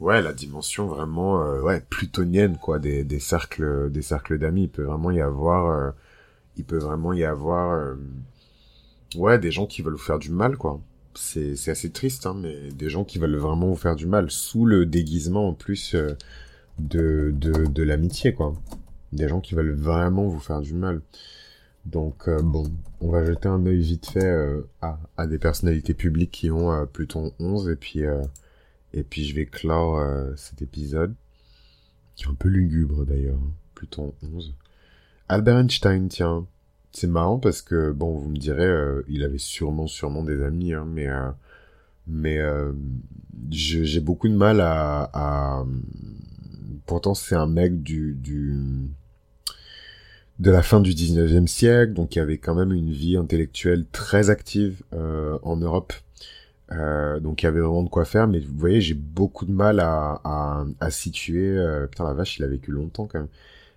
ouais, 0.00 0.22
la 0.22 0.32
dimension 0.32 0.86
vraiment, 0.86 1.42
ouais, 1.62 1.80
plutonienne, 1.90 2.56
quoi, 2.58 2.78
des, 2.78 3.04
des 3.04 3.20
cercles, 3.20 3.90
des 3.90 4.02
cercles 4.02 4.38
d'amis. 4.38 4.64
Il 4.64 4.70
peut 4.70 4.84
vraiment 4.84 5.10
y 5.10 5.20
avoir, 5.20 5.92
il 6.56 6.64
peut 6.64 6.78
vraiment 6.78 7.12
y 7.12 7.24
avoir, 7.24 7.96
ouais, 9.16 9.38
des 9.38 9.50
gens 9.50 9.66
qui 9.66 9.82
veulent 9.82 9.94
vous 9.94 9.98
faire 9.98 10.18
du 10.20 10.30
mal, 10.30 10.56
quoi 10.56 10.80
c'est 11.14 11.70
assez 11.70 11.90
triste, 11.90 12.26
hein, 12.26 12.34
mais 12.34 12.70
des 12.70 12.88
gens 12.90 13.04
qui 13.04 13.18
veulent 13.18 13.36
vraiment 13.36 13.68
vous 13.68 13.76
faire 13.76 13.96
du 13.96 14.06
mal 14.06 14.30
sous 14.30 14.64
le 14.66 14.86
déguisement 14.86 15.48
en 15.48 15.54
plus 15.54 15.94
euh, 15.94 16.16
de, 16.78 17.32
de, 17.34 17.66
de 17.66 17.82
l'amitié, 17.82 18.34
quoi. 18.34 18.54
Des 19.12 19.28
gens 19.28 19.40
qui 19.40 19.54
veulent 19.54 19.74
vraiment 19.74 20.26
vous 20.26 20.40
faire 20.40 20.60
du 20.60 20.74
mal. 20.74 21.02
Donc 21.84 22.28
euh, 22.28 22.40
bon, 22.42 22.64
on 23.00 23.10
va 23.10 23.24
jeter 23.24 23.48
un 23.48 23.64
œil 23.66 23.80
vite 23.80 24.06
fait 24.06 24.24
euh, 24.24 24.62
à, 24.80 24.98
à, 25.16 25.26
des 25.26 25.38
personnalités 25.38 25.94
publiques 25.94 26.30
qui 26.30 26.50
ont 26.50 26.86
Pluton 26.86 27.32
11 27.40 27.68
et 27.70 27.76
puis 27.76 28.02
et 28.94 29.02
puis 29.02 29.24
je 29.24 29.34
vais 29.34 29.46
clore 29.46 30.00
cet 30.36 30.62
épisode 30.62 31.14
qui 32.14 32.24
est 32.24 32.28
un 32.28 32.34
peu 32.34 32.48
lugubre 32.48 33.04
d'ailleurs, 33.04 33.36
hein, 33.36 33.52
Pluton 33.74 34.14
11. 34.22 34.54
Albert 35.28 35.58
Einstein, 35.58 36.08
tiens, 36.08 36.46
c'est 36.92 37.06
marrant 37.06 37.38
parce 37.38 37.62
que 37.62 37.90
bon, 37.90 38.16
vous 38.16 38.28
me 38.30 38.36
direz, 38.36 38.66
euh, 38.66 39.02
il 39.08 39.24
avait 39.24 39.38
sûrement, 39.38 39.86
sûrement 39.86 40.22
des 40.22 40.42
amis, 40.42 40.74
hein, 40.74 40.86
mais 40.86 41.08
euh, 41.08 41.30
mais 42.06 42.38
euh, 42.38 42.72
j'ai 43.50 44.00
beaucoup 44.00 44.28
de 44.28 44.34
mal 44.34 44.60
à, 44.60 45.64
pourtant 46.86 47.14
c'est 47.14 47.34
un 47.36 47.46
mec 47.46 47.82
du 47.82 48.14
du 48.14 48.58
de 50.38 50.50
la 50.50 50.62
fin 50.62 50.80
du 50.80 50.92
19e 50.92 51.46
siècle, 51.46 51.92
donc 51.94 52.16
il 52.16 52.20
avait 52.20 52.38
quand 52.38 52.54
même 52.54 52.72
une 52.72 52.90
vie 52.90 53.16
intellectuelle 53.16 53.86
très 53.92 54.30
active 54.30 54.82
en 54.92 55.56
Europe. 55.56 55.92
donc 57.20 57.42
il 57.42 57.46
avait 57.46 57.60
vraiment 57.60 57.82
de 57.84 57.88
quoi 57.88 58.04
faire, 58.04 58.26
mais 58.28 58.40
vous 58.40 58.56
voyez, 58.58 58.80
j'ai 58.80 58.94
beaucoup 58.94 59.46
de 59.46 59.52
mal 59.52 59.80
à, 59.80 60.20
à, 60.24 60.64
à 60.80 60.90
situer. 60.90 61.56
putain 61.90 62.04
la 62.04 62.14
vache, 62.14 62.38
il 62.38 62.44
a 62.44 62.48
vécu 62.48 62.72
longtemps 62.72 63.06
quand 63.06 63.20
même 63.20 63.28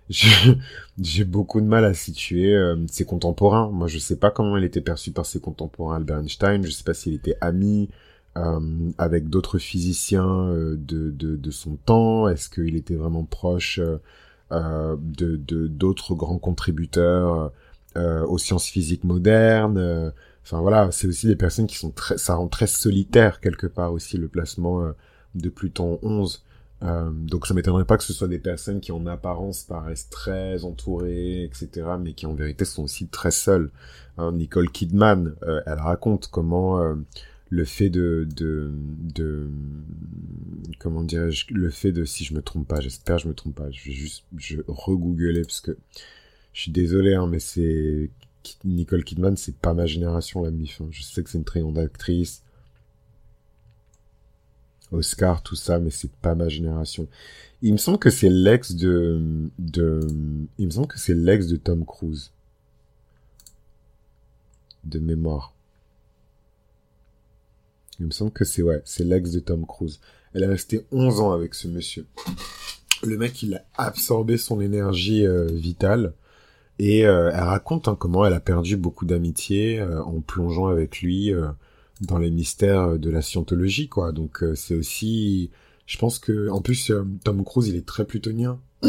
j'ai 1.00 1.24
beaucoup 1.24 1.60
de 1.60 1.66
mal 1.66 1.84
à 1.84 1.94
situer 1.94 2.54
euh, 2.54 2.76
ses 2.88 3.04
contemporains. 3.04 3.70
Moi, 3.70 3.88
je 3.88 3.98
sais 3.98 4.16
pas 4.16 4.30
comment 4.30 4.56
il 4.56 4.64
était 4.64 4.80
perçu 4.80 5.10
par 5.10 5.26
ses 5.26 5.40
contemporains 5.40 5.96
Albert 5.96 6.18
Einstein. 6.18 6.64
Je 6.64 6.70
sais 6.70 6.84
pas 6.84 6.94
s'il 6.94 7.14
était 7.14 7.36
ami 7.40 7.88
euh, 8.36 8.90
avec 8.98 9.30
d'autres 9.30 9.58
physiciens 9.58 10.28
euh, 10.28 10.76
de, 10.78 11.10
de, 11.10 11.36
de, 11.36 11.50
son 11.50 11.76
temps. 11.76 12.28
Est-ce 12.28 12.50
qu'il 12.50 12.76
était 12.76 12.94
vraiment 12.94 13.24
proche 13.24 13.80
euh, 14.52 14.96
de 15.00 15.36
d'autres 15.66 16.14
grands 16.14 16.38
contributeurs 16.38 17.52
aux 17.96 18.36
sciences 18.36 18.66
physiques 18.66 19.04
modernes 19.04 20.12
Enfin 20.44 20.60
voilà, 20.60 20.90
c'est 20.92 21.08
aussi 21.08 21.26
des 21.26 21.36
personnes 21.36 21.66
qui 21.66 21.76
sont 21.76 21.90
très, 21.90 22.18
ça 22.18 22.34
rend 22.34 22.46
très 22.46 22.66
solitaire 22.66 23.40
quelque 23.40 23.66
part 23.66 23.92
aussi 23.94 24.18
le 24.18 24.28
placement 24.28 24.92
de 25.34 25.48
Pluton 25.48 25.98
11. 26.02 26.44
Euh, 26.82 27.10
donc 27.10 27.46
ça 27.46 27.54
m'étonnerait 27.54 27.86
pas 27.86 27.96
que 27.96 28.04
ce 28.04 28.12
soit 28.12 28.28
des 28.28 28.38
personnes 28.38 28.80
qui 28.80 28.92
en 28.92 29.06
apparence 29.06 29.62
paraissent 29.64 30.10
très 30.10 30.64
entourées, 30.64 31.44
etc., 31.44 31.68
mais 32.00 32.12
qui 32.12 32.26
en 32.26 32.34
vérité 32.34 32.64
sont 32.64 32.84
aussi 32.84 33.08
très 33.08 33.30
seules. 33.30 33.70
Hein, 34.18 34.32
Nicole 34.32 34.70
Kidman, 34.70 35.34
euh, 35.42 35.62
elle 35.66 35.78
raconte 35.78 36.28
comment 36.30 36.80
euh, 36.80 36.94
le 37.48 37.64
fait 37.64 37.88
de, 37.88 38.28
de, 38.36 38.72
de 39.14 39.48
comment 40.78 41.02
dirais-je, 41.02 41.46
le 41.54 41.70
fait 41.70 41.92
de, 41.92 42.04
si 42.04 42.24
je 42.24 42.34
me 42.34 42.42
trompe 42.42 42.68
pas, 42.68 42.80
j'espère 42.80 43.18
je 43.18 43.28
me 43.28 43.34
trompe 43.34 43.54
pas, 43.54 43.70
je 43.70 43.84
vais 43.84 43.92
juste, 43.92 44.24
je 44.36 44.58
regoogler 44.68 45.42
parce 45.42 45.60
que 45.60 45.76
je 46.52 46.62
suis 46.62 46.72
désolé, 46.72 47.14
hein, 47.14 47.26
mais 47.26 47.38
c'est 47.38 48.10
Nicole 48.64 49.04
Kidman, 49.04 49.36
c'est 49.36 49.56
pas 49.56 49.74
ma 49.74 49.86
génération 49.86 50.42
la 50.42 50.50
mif. 50.50 50.80
Hein. 50.80 50.88
Je 50.90 51.02
sais 51.02 51.22
que 51.22 51.30
c'est 51.30 51.38
une 51.38 51.44
très 51.44 51.60
grande 51.60 51.78
actrice 51.78 52.42
Oscar, 54.92 55.42
tout 55.42 55.56
ça, 55.56 55.78
mais 55.78 55.90
c'est 55.90 56.12
pas 56.12 56.34
ma 56.34 56.48
génération. 56.48 57.08
Il 57.62 57.72
me 57.72 57.78
semble 57.78 57.98
que 57.98 58.10
c'est 58.10 58.28
l'ex 58.28 58.74
de, 58.74 59.48
de, 59.58 60.06
il 60.58 60.66
me 60.66 60.70
semble 60.70 60.86
que 60.86 60.98
c'est 60.98 61.14
l'ex 61.14 61.46
de 61.46 61.56
Tom 61.56 61.84
Cruise. 61.84 62.30
De 64.84 64.98
mémoire. 64.98 65.52
Il 67.98 68.06
me 68.06 68.10
semble 68.10 68.30
que 68.30 68.44
c'est, 68.44 68.62
ouais, 68.62 68.82
c'est 68.84 69.04
l'ex 69.04 69.32
de 69.32 69.40
Tom 69.40 69.66
Cruise. 69.66 70.00
Elle 70.34 70.42
est 70.42 70.48
restée 70.48 70.84
11 70.92 71.20
ans 71.20 71.32
avec 71.32 71.54
ce 71.54 71.66
monsieur. 71.66 72.06
Le 73.02 73.16
mec, 73.16 73.42
il 73.42 73.54
a 73.54 73.64
absorbé 73.76 74.36
son 74.36 74.60
énergie 74.60 75.26
euh, 75.26 75.46
vitale. 75.46 76.12
Et 76.78 77.06
euh, 77.06 77.30
elle 77.32 77.44
raconte 77.44 77.88
hein, 77.88 77.96
comment 77.98 78.26
elle 78.26 78.34
a 78.34 78.40
perdu 78.40 78.76
beaucoup 78.76 79.06
d'amitié 79.06 79.80
euh, 79.80 80.02
en 80.02 80.20
plongeant 80.20 80.66
avec 80.66 81.00
lui 81.00 81.32
dans 82.00 82.18
les 82.18 82.30
mystères 82.30 82.98
de 82.98 83.10
la 83.10 83.22
scientologie, 83.22 83.88
quoi. 83.88 84.12
Donc 84.12 84.44
c'est 84.54 84.74
aussi, 84.74 85.50
je 85.86 85.98
pense 85.98 86.18
que, 86.18 86.48
en 86.50 86.60
plus, 86.60 86.92
Tom 87.24 87.44
Cruise, 87.44 87.68
il 87.68 87.76
est 87.76 87.86
très 87.86 88.04
plutonien. 88.04 88.60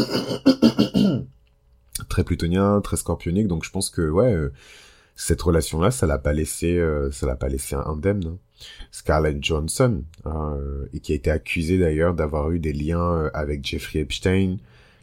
très 2.08 2.24
plutonien, 2.24 2.80
très 2.80 2.96
scorpionique, 2.96 3.48
donc 3.48 3.64
je 3.64 3.70
pense 3.70 3.90
que, 3.90 4.08
ouais, 4.08 4.36
cette 5.16 5.40
relation-là, 5.42 5.90
ça 5.90 6.06
l'a 6.06 6.18
pas 6.18 6.32
laissé, 6.32 6.82
ça 7.12 7.26
l'a 7.26 7.36
pas 7.36 7.48
laissé 7.48 7.74
indemne. 7.74 8.24
Hein. 8.26 8.38
Scarlett 8.90 9.42
Johnson, 9.42 10.02
hein, 10.24 10.58
et 10.92 11.00
qui 11.00 11.12
a 11.12 11.14
été 11.14 11.30
accusée 11.30 11.78
d'ailleurs 11.78 12.14
d'avoir 12.14 12.50
eu 12.50 12.58
des 12.58 12.72
liens 12.72 13.30
avec 13.32 13.64
Jeffrey 13.64 14.00
Epstein, 14.00 14.58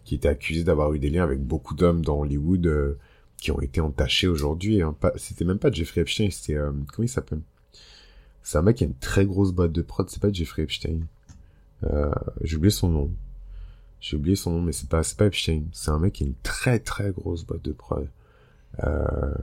qui 0.06 0.16
était 0.16 0.30
accusé 0.30 0.64
d'avoir 0.64 0.94
eu 0.94 1.00
des 1.00 1.10
liens 1.10 1.24
avec 1.24 1.42
beaucoup 1.42 1.74
d'hommes 1.74 2.06
dans 2.06 2.20
Hollywood 2.20 2.66
euh, 2.68 2.98
qui 3.38 3.52
ont 3.52 3.60
été 3.60 3.82
entachés 3.82 4.28
aujourd'hui. 4.28 4.82
Hein. 4.82 4.96
C'était 5.18 5.44
même 5.44 5.60
pas 5.60 5.72
Jeffrey 5.72 6.02
Epstein, 6.02 6.30
c'était... 6.32 6.56
Euh, 6.56 6.72
comment 6.94 7.06
il 7.06 7.10
s'appelle? 7.10 7.42
C'est 8.46 8.58
un 8.58 8.62
mec 8.62 8.78
qui 8.78 8.86
a 8.86 8.88
une 8.88 8.96
très 8.96 9.26
grosse 9.26 9.52
boîte 9.52 9.74
de 9.74 9.82
prod, 9.82 10.10
c'est 10.10 10.22
pas 10.22 10.32
Jeffrey 10.32 10.64
Epstein. 10.64 11.00
Euh, 11.84 12.10
J'ai 12.42 12.56
oublié 12.56 12.72
son 12.72 12.88
nom. 12.88 13.12
J'ai 14.00 14.16
oublié 14.16 14.38
son 14.38 14.52
nom, 14.52 14.62
mais 14.62 14.72
c'est 14.72 14.88
pas, 14.88 15.02
pas 15.18 15.26
Epstein. 15.26 15.64
C'est 15.74 15.92
un 15.92 16.00
mec 16.00 16.14
qui 16.14 16.24
a 16.24 16.28
une 16.28 16.36
très 16.44 16.80
très 16.80 17.12
grosse 17.12 17.44
boîte 17.44 17.64
de 17.64 17.74
prod. 17.74 18.08
Euh, 18.84 19.34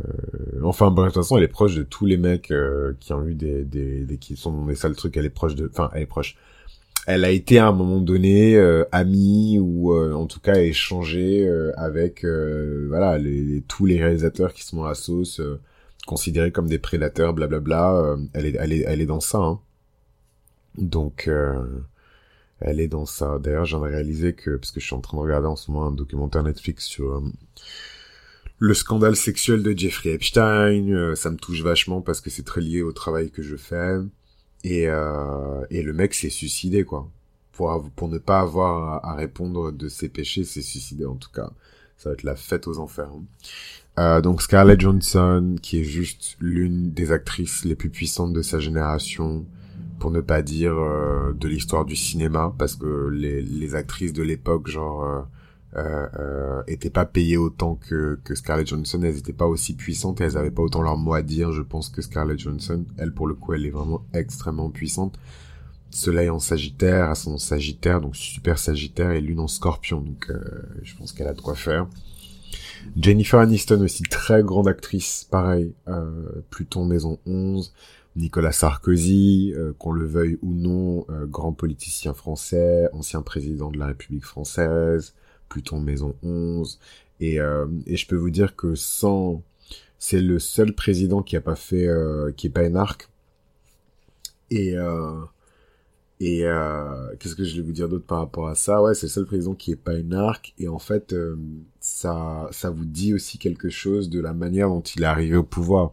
enfin, 0.63 0.91
bon, 0.91 1.03
de 1.03 1.09
toute 1.09 1.17
façon, 1.17 1.37
elle 1.37 1.43
est 1.43 1.49
proche 1.49 1.75
de 1.75 1.83
tous 1.83 2.07
les 2.07 2.17
mecs 2.17 2.51
euh, 2.51 2.95
qui 3.01 3.13
ont 3.13 3.27
eu 3.27 3.35
des, 3.35 3.65
des, 3.65 4.05
des, 4.05 4.19
qui 4.19 4.37
sont 4.37 4.67
des 4.67 4.77
sales 4.77 4.97
trucs. 4.97 5.17
Elle 5.17 5.27
est 5.27 5.31
proche 5.31 5.57
de, 5.57 5.69
enfin, 5.71 5.91
elle 5.93 6.03
est 6.03 6.07
proche 6.07 6.39
elle 7.07 7.25
a 7.25 7.31
été 7.31 7.59
à 7.59 7.67
un 7.67 7.73
moment 7.73 8.01
donné 8.01 8.57
euh, 8.57 8.85
amie 8.93 9.59
ou 9.59 9.93
euh, 9.93 10.13
en 10.13 10.27
tout 10.27 10.41
cas 10.41 10.55
échangée 10.55 11.47
euh, 11.47 11.73
avec 11.77 12.25
voilà 12.25 13.19
les, 13.19 13.63
tous 13.67 13.87
les 13.87 14.01
réalisateurs 14.01 14.53
qui 14.53 14.65
sont 14.65 14.79
dans 14.79 14.87
la 14.87 14.95
sauce 14.95 15.41
considérés 16.07 16.53
comme 16.53 16.69
des 16.69 16.79
prédateurs 16.79 17.35
blablabla 17.35 18.17
elle 18.35 18.47
est 18.47 18.57
elle 18.59 18.73
est 18.73 18.85
elle 18.87 19.01
est 19.01 19.07
dans 19.07 19.21
ça 19.21 19.39
hein. 19.39 19.61
donc 20.77 21.31
elle 22.61 22.81
est 22.81 22.89
dans 22.89 23.07
ça 23.07 23.39
d'ailleurs 23.39 23.65
j'en 23.65 23.87
ai 23.87 23.91
réalisé 23.91 24.35
que 24.35 24.57
parce 24.57 24.73
que 24.73 24.81
je 24.81 24.87
suis 24.87 24.95
en 24.95 25.01
train 25.01 25.17
de 25.17 25.23
regarder 25.23 25.47
en 25.47 25.57
ce 25.57 25.71
moment 25.71 25.87
un 25.87 25.93
documentaire 25.93 26.43
Netflix 26.43 26.87
sur 26.87 27.23
le 28.59 28.75
scandale 28.75 29.17
sexuel 29.17 29.63
de 29.63 29.77
Jeffrey 29.79 30.11
Epstein 30.11 31.15
ça 31.15 31.31
me 31.31 31.37
touche 31.37 31.63
vachement 31.63 32.01
parce 32.01 32.21
que 32.21 32.31
c'est 32.31 32.45
très 32.45 32.61
lié 32.61 32.83
au 32.83 32.93
travail 32.93 33.31
que 33.31 33.43
je 33.43 33.57
fais 33.57 33.99
et, 34.65 34.87
euh, 34.89 35.65
et 35.71 35.83
le 35.83 35.93
mec 35.93 36.15
s'est 36.15 36.31
suicidé, 36.31 36.85
quoi. 36.85 37.11
Pour, 37.53 37.91
pour 37.97 38.09
ne 38.09 38.19
pas 38.19 38.41
avoir 38.41 39.05
à, 39.05 39.15
répondre 39.15 39.73
de 39.73 39.89
ses 39.89 40.09
péchés, 40.09 40.45
s'est 40.45 40.63
suicidé, 40.63 41.05
en 41.05 41.17
tout 41.17 41.31
cas. 41.31 41.51
Ça 41.97 42.09
va 42.09 42.15
être 42.15 42.23
la 42.23 42.37
fête 42.37 42.67
aux 42.67 42.79
enfers. 42.79 43.11
Euh, 43.99 44.21
donc 44.23 44.41
Scarlett 44.43 44.81
Johansson, 44.81 45.57
qui 45.61 45.81
est 45.81 45.85
juste 45.85 46.37
l'une 46.41 46.93
des 46.93 47.13
actrices 47.13 47.65
les 47.65 47.75
plus 47.75 47.91
puissantes 47.91 48.33
de 48.33 48.43
sa 48.43 48.59
génération, 48.59 49.45
pour 49.99 50.11
ne 50.11 50.21
pas 50.21 50.43
dire 50.43 50.75
euh, 50.75 51.33
de 51.35 51.47
l'histoire 51.47 51.85
du 51.85 51.95
cinéma, 51.95 52.53
parce 52.59 52.75
que 52.75 53.09
les, 53.09 53.43
les 53.43 53.75
actrices 53.75 54.13
de 54.13 54.23
l'époque, 54.23 54.69
genre 54.69 55.05
euh, 55.05 55.21
euh, 55.77 56.09
euh, 56.19 56.63
étaient 56.67 56.91
pas 56.91 57.05
payées 57.05 57.37
autant 57.37 57.77
que, 57.77 58.19
que 58.25 58.35
Scarlett 58.35 58.67
Johansson, 58.67 59.01
elles 59.03 59.19
étaient 59.19 59.33
pas 59.33 59.47
aussi 59.47 59.75
puissantes 59.75 60.21
elles 60.21 60.37
avaient 60.37 60.51
pas 60.51 60.63
autant 60.63 60.83
leur 60.83 60.97
mot 60.97 61.15
à 61.15 61.23
dire, 61.23 61.53
je 61.53 61.63
pense, 61.63 61.89
que 61.89 62.03
Scarlett 62.03 62.39
Johansson. 62.39 62.85
Elle, 62.99 63.13
pour 63.13 63.27
le 63.27 63.35
coup, 63.35 63.53
elle 63.53 63.65
est 63.67 63.71
vraiment 63.71 64.05
extrêmement 64.13 64.71
puissante. 64.71 65.19
Soleil 65.91 66.31
en 66.31 66.39
Sagittaire, 66.39 67.11
à 67.11 67.15
son 67.15 67.37
Sagittaire, 67.39 68.01
donc 68.01 68.17
super 68.17 68.59
Sagittaire, 68.59 69.11
et 69.13 69.21
Lune 69.21 69.41
en 69.41 69.49
Scorpion, 69.49 70.01
donc 70.01 70.33
je 70.83 70.97
pense 70.97 71.13
qu'elle 71.13 71.29
a 71.29 71.35
de 71.35 71.41
quoi 71.41 71.55
faire. 71.55 71.87
Jennifer 72.97 73.41
Aniston 73.41 73.81
aussi, 73.83 74.03
très 74.05 74.43
grande 74.43 74.69
actrice, 74.69 75.27
pareil, 75.31 75.73
euh, 75.89 76.43
Pluton 76.51 76.85
Maison 76.85 77.19
11, 77.27 77.73
Nicolas 78.17 78.53
Sarkozy, 78.53 79.55
euh, 79.57 79.73
qu'on 79.79 79.93
le 79.93 80.07
veuille 80.07 80.39
ou 80.43 80.53
non, 80.53 81.07
grand 81.27 81.53
politicien 81.53 82.15
français, 82.15 82.89
ancien 82.93 83.23
président 83.23 83.71
de 83.71 83.79
la 83.79 83.87
République 83.87 84.25
française, 84.25 85.15
Pluton 85.53 85.81
Maison 85.81 86.15
11. 86.23 86.79
Et, 87.21 87.41
euh, 87.41 87.67
et 87.87 87.97
je 87.97 88.07
peux 88.07 88.17
vous 88.17 88.31
dire 88.31 88.57
que 88.57 88.75
sans... 88.75 89.43
C'est 89.99 90.21
le 90.21 90.39
seul 90.41 90.75
président 90.75 91.23
qui 91.23 91.37
a 91.37 91.41
pas 91.41 91.55
fait... 91.55 91.87
Euh, 91.87 92.33
qui 92.33 92.47
est 92.49 92.51
pas 92.51 92.65
arc. 92.75 93.09
Et... 94.51 94.77
Euh, 94.77 95.21
et 96.21 96.45
qu'est-ce 97.19 97.35
que 97.35 97.43
je 97.43 97.57
vais 97.57 97.63
vous 97.63 97.73
dire 97.73 97.89
d'autre 97.89 98.07
par 98.07 98.19
rapport 98.19 98.47
à 98.47 98.55
ça? 98.55 98.81
Ouais, 98.81 98.95
c'est 98.95 99.07
le 99.07 99.11
seul 99.11 99.27
président 99.27 99.55
qui 99.55 99.73
est 99.73 99.77
pas 99.77 99.95
arc. 100.13 100.55
Et 100.57 100.69
en 100.69 100.79
fait, 100.79 101.13
ça, 101.83 102.49
ça 102.53 102.71
vous 102.71 102.85
dit 102.85 103.15
aussi 103.15 103.39
quelque 103.39 103.71
chose 103.71 104.11
de 104.11 104.21
la 104.21 104.33
manière 104.33 104.69
dont 104.69 104.81
il 104.81 105.03
est 105.03 105.07
arrivé 105.07 105.37
au 105.37 105.43
pouvoir. 105.45 105.93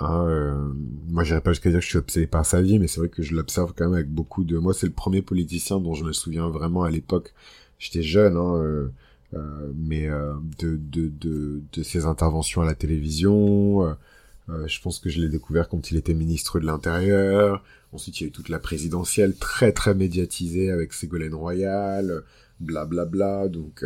Hein, 0.00 0.26
euh, 0.28 0.72
moi, 1.08 1.24
j'irais 1.24 1.40
pas 1.40 1.52
jusqu'à 1.52 1.70
dire 1.70 1.78
que 1.78 1.84
je 1.84 1.90
suis 1.90 1.98
obsédé 1.98 2.26
par 2.26 2.44
sa 2.46 2.62
vie, 2.62 2.78
mais 2.78 2.88
c'est 2.88 3.00
vrai 3.00 3.08
que 3.08 3.22
je 3.22 3.34
l'observe 3.34 3.72
quand 3.76 3.84
même 3.84 3.94
avec 3.94 4.10
beaucoup 4.10 4.44
de. 4.44 4.58
Moi, 4.58 4.74
c'est 4.74 4.86
le 4.86 4.92
premier 4.92 5.22
politicien 5.22 5.80
dont 5.80 5.94
je 5.94 6.04
me 6.04 6.12
souviens 6.12 6.48
vraiment 6.48 6.82
à 6.82 6.90
l'époque 6.90 7.32
j'étais 7.78 8.02
jeune, 8.02 8.36
hein, 8.36 8.56
euh, 8.56 8.88
euh, 9.34 9.72
mais 9.76 10.08
euh, 10.08 10.34
de, 10.58 10.76
de, 10.76 11.08
de, 11.08 11.62
de, 11.72 11.82
ses 11.82 12.06
interventions 12.06 12.62
à 12.62 12.66
la 12.66 12.74
télévision. 12.74 13.96
je 14.48 14.80
pense 14.80 14.98
que 14.98 15.08
je 15.10 15.20
l'ai 15.20 15.28
découvert 15.28 15.68
quand 15.68 15.90
il 15.90 15.96
était 15.96 16.14
ministre 16.14 16.60
de 16.60 16.66
l'Intérieur. 16.66 17.62
Ensuite, 17.92 18.20
il 18.20 18.24
y 18.24 18.26
a 18.26 18.28
eu 18.28 18.32
toute 18.32 18.48
la 18.48 18.58
présidentielle 18.58 19.34
très 19.36 19.72
très 19.72 19.94
médiatisée 19.94 20.70
avec 20.70 20.92
Ségolène 20.92 21.34
Royal, 21.34 22.24
blablabla. 22.60 23.04
Bla, 23.04 23.48
bla. 23.48 23.48
Donc 23.48 23.84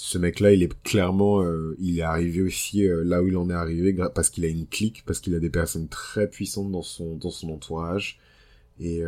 ce 0.00 0.16
mec-là, 0.16 0.52
il 0.52 0.62
est 0.62 0.82
clairement, 0.82 1.44
il 1.78 1.98
est 1.98 2.02
arrivé 2.02 2.40
aussi 2.42 2.86
là 2.86 3.22
où 3.22 3.26
il 3.26 3.36
en 3.36 3.50
est 3.50 3.54
arrivé 3.54 3.92
parce 4.14 4.30
qu'il 4.30 4.44
a 4.44 4.48
une 4.48 4.66
clique, 4.66 5.02
parce 5.04 5.18
qu'il 5.20 5.34
a 5.34 5.40
des 5.40 5.50
personnes 5.50 5.88
très 5.88 6.30
puissantes 6.30 6.70
dans 6.70 6.82
son 6.82 7.50
entourage. 7.50 8.20
Et, 8.78 9.02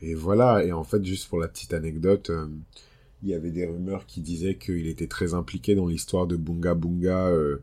et 0.00 0.14
voilà. 0.14 0.64
Et 0.64 0.72
en 0.72 0.82
fait, 0.84 1.04
juste 1.04 1.28
pour 1.28 1.38
la 1.38 1.48
petite 1.48 1.74
anecdote, 1.74 2.30
il 3.22 3.28
y 3.28 3.34
avait 3.34 3.50
des 3.50 3.66
rumeurs 3.66 4.06
qui 4.06 4.20
disaient 4.20 4.56
qu'il 4.56 4.86
était 4.86 5.06
très 5.06 5.34
impliqué 5.34 5.74
dans 5.74 5.86
l'histoire 5.86 6.26
de 6.26 6.36
Bunga 6.36 6.74
Bunga 6.74 7.28
euh, 7.28 7.62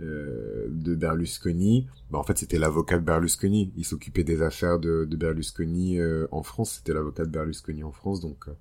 euh, 0.00 0.66
de 0.70 0.94
Berlusconi. 0.94 1.86
Bah, 2.10 2.18
en 2.18 2.22
fait, 2.22 2.38
c'était 2.38 2.58
l'avocat 2.58 2.98
de 2.98 3.04
Berlusconi. 3.04 3.72
Il 3.76 3.84
s'occupait 3.84 4.24
des 4.24 4.42
affaires 4.42 4.78
de, 4.78 5.06
de 5.06 5.16
Berlusconi 5.16 5.98
euh, 5.98 6.26
en 6.32 6.42
France. 6.42 6.76
C'était 6.78 6.92
l'avocat 6.92 7.24
de 7.24 7.30
Berlusconi 7.30 7.82
en 7.82 7.92
France, 7.92 8.20
donc 8.20 8.48
euh, 8.48 8.52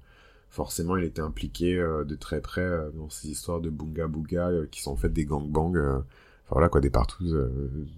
forcément, 0.50 0.98
il 0.98 1.04
était 1.04 1.22
impliqué 1.22 1.78
euh, 1.78 2.04
de 2.04 2.16
très 2.16 2.42
près 2.42 2.70
dans 2.96 3.10
ces 3.10 3.30
histoires 3.30 3.62
de 3.62 3.70
Bunga 3.70 4.08
Bunga 4.08 4.52
qui 4.72 4.82
sont 4.82 4.92
en 4.92 4.98
fait 4.98 5.10
des 5.10 5.26
gangbangs 5.26 6.04
voilà 6.52 6.70
quoi, 6.70 6.82
des 6.82 6.90
partout. 6.90 7.26
Euh, 7.26 7.50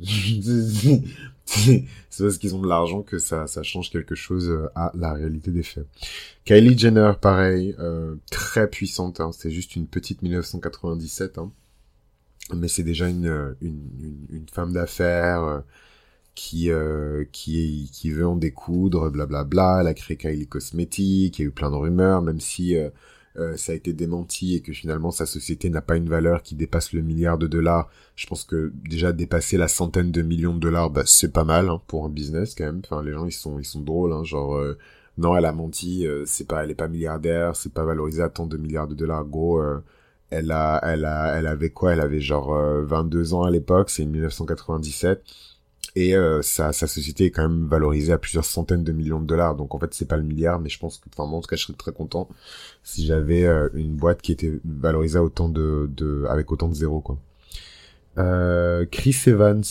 c'est 1.45 1.85
parce 2.19 2.37
qu'ils 2.37 2.53
ont 2.55 2.61
de 2.61 2.67
l'argent 2.67 3.01
que 3.01 3.17
ça, 3.17 3.47
ça 3.47 3.63
change 3.63 3.89
quelque 3.89 4.15
chose 4.15 4.49
euh, 4.49 4.67
à 4.75 4.91
la 4.95 5.13
réalité 5.13 5.51
des 5.51 5.63
faits. 5.63 5.87
Kylie 6.45 6.77
Jenner, 6.77 7.13
pareil, 7.19 7.75
euh, 7.79 8.15
très 8.29 8.69
puissante. 8.69 9.21
Hein, 9.21 9.31
c'est 9.31 9.51
juste 9.51 9.75
une 9.75 9.87
petite 9.87 10.21
1997, 10.21 11.37
hein, 11.37 11.51
mais 12.53 12.67
c'est 12.67 12.83
déjà 12.83 13.07
une, 13.07 13.55
une, 13.61 14.27
une, 14.29 14.47
femme 14.51 14.73
d'affaires 14.73 15.63
qui 16.35 16.69
qui 17.31 17.89
qui 17.93 18.11
veut 18.11 18.27
en 18.27 18.35
découdre, 18.35 19.11
blablabla. 19.11 19.43
Bla, 19.43 19.75
bla. 19.75 19.81
Elle 19.81 19.87
a 19.87 19.93
créé 19.93 20.17
Kylie 20.17 20.47
Cosmetics, 20.47 21.39
il 21.39 21.41
y 21.41 21.45
a 21.45 21.47
eu 21.47 21.51
plein 21.51 21.71
de 21.71 21.75
rumeurs, 21.75 22.21
même 22.21 22.39
si 22.39 22.75
euh, 23.37 23.55
ça 23.55 23.71
a 23.71 23.75
été 23.75 23.93
démenti 23.93 24.55
et 24.55 24.61
que 24.61 24.73
finalement 24.73 25.09
sa 25.11 25.25
société 25.25 25.69
n'a 25.69 25.81
pas 25.81 25.95
une 25.95 26.09
valeur 26.09 26.43
qui 26.43 26.55
dépasse 26.55 26.91
le 26.91 27.01
milliard 27.01 27.37
de 27.37 27.47
dollars, 27.47 27.89
je 28.15 28.27
pense 28.27 28.43
que 28.43 28.73
déjà 28.89 29.13
dépasser 29.13 29.57
la 29.57 29.69
centaine 29.69 30.11
de 30.11 30.21
millions 30.21 30.53
de 30.53 30.59
dollars, 30.59 30.89
bah, 30.89 31.03
c'est 31.05 31.31
pas 31.31 31.45
mal 31.45 31.69
hein, 31.69 31.81
pour 31.87 32.05
un 32.05 32.09
business 32.09 32.55
quand 32.55 32.65
même. 32.65 32.81
Enfin, 32.83 33.01
les 33.03 33.13
gens 33.13 33.25
ils 33.25 33.31
sont 33.31 33.57
ils 33.59 33.65
sont 33.65 33.81
drôles, 33.81 34.11
hein, 34.11 34.23
genre 34.25 34.55
euh, 34.57 34.77
non 35.17 35.35
elle 35.37 35.45
a 35.45 35.53
menti, 35.53 36.05
euh, 36.05 36.23
c'est 36.25 36.47
pas 36.47 36.63
elle 36.63 36.71
est 36.71 36.75
pas 36.75 36.89
milliardaire, 36.89 37.55
c'est 37.55 37.73
pas 37.73 37.85
valorisé 37.85 38.21
à 38.21 38.29
tant 38.29 38.47
de 38.47 38.57
milliards 38.57 38.87
de 38.87 38.95
dollars. 38.95 39.25
Gros, 39.25 39.61
elle 40.29 40.51
a 40.51 40.79
elle 40.83 41.05
a 41.05 41.37
elle 41.37 41.47
avait 41.47 41.69
quoi? 41.69 41.93
Elle 41.93 42.01
avait 42.01 42.21
genre 42.21 42.53
22 42.83 43.33
ans 43.33 43.43
à 43.43 43.51
l'époque, 43.51 43.89
c'est 43.89 44.05
1997 44.05 45.23
et 45.95 46.15
euh, 46.15 46.41
sa, 46.41 46.71
sa 46.71 46.87
société 46.87 47.25
est 47.25 47.31
quand 47.31 47.47
même 47.47 47.67
valorisée 47.67 48.13
à 48.13 48.17
plusieurs 48.17 48.45
centaines 48.45 48.83
de 48.83 48.91
millions 48.91 49.19
de 49.19 49.25
dollars. 49.25 49.55
Donc 49.55 49.75
en 49.75 49.79
fait 49.79 49.93
c'est 49.93 50.07
pas 50.07 50.17
le 50.17 50.23
milliard 50.23 50.59
mais 50.59 50.69
je 50.69 50.79
pense 50.79 50.97
que 50.99 51.09
enfin 51.13 51.27
moi 51.27 51.39
en 51.39 51.41
tout 51.41 51.47
cas 51.47 51.55
je 51.55 51.63
serais 51.63 51.73
très 51.73 51.91
content 51.91 52.29
si 52.83 53.05
j'avais 53.05 53.45
euh, 53.45 53.69
une 53.73 53.95
boîte 53.95 54.21
qui 54.21 54.31
était 54.31 54.59
valorisée 54.63 55.19
autant 55.19 55.49
de, 55.49 55.89
de 55.95 56.25
avec 56.29 56.51
autant 56.51 56.69
de 56.69 56.73
zéros 56.75 57.01
quoi. 57.01 57.17
Euh, 58.17 58.85
Chris 58.89 59.17
Evans. 59.27 59.63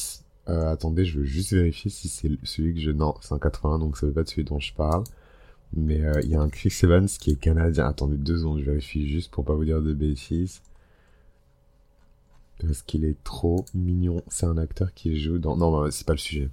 Euh, 0.49 0.73
attendez 0.73 1.05
je 1.05 1.21
veux 1.21 1.25
juste 1.25 1.53
vérifier 1.53 1.91
si 1.91 2.09
c'est 2.09 2.31
celui 2.45 2.75
que 2.75 2.81
je 2.81 2.91
non 2.91 3.15
c'est 3.21 3.35
un 3.35 3.39
81 3.39 3.79
donc 3.79 3.97
ça 3.97 4.07
veut 4.07 4.13
pas 4.13 4.23
de 4.23 4.29
celui 4.29 4.45
dont 4.45 4.61
je 4.61 4.75
parle. 4.75 5.05
Mais 5.73 6.01
il 6.25 6.31
y 6.31 6.35
a 6.35 6.41
un 6.41 6.49
Chris 6.49 6.77
Evans 6.83 7.07
qui 7.07 7.31
est 7.31 7.37
canadien. 7.37 7.87
Attendez 7.87 8.17
deux 8.17 8.39
secondes 8.39 8.61
je 8.61 8.65
vérifie 8.65 9.09
juste 9.09 9.31
pour 9.31 9.45
pas 9.45 9.55
vous 9.55 9.65
dire 9.65 9.81
de 9.81 9.95
bêtises 9.95 10.61
parce 12.67 12.83
qu'il 12.83 13.05
est 13.05 13.23
trop 13.25 13.65
mignon. 13.75 14.23
C'est 14.29 14.47
un 14.47 14.59
acteur 14.59 14.93
qui 14.95 15.19
joue 15.19 15.39
dans... 15.39 15.57
Non, 15.57 15.91
c'est 15.91 16.07
pas 16.07 16.13
le 16.15 16.19
sujet. 16.19 16.51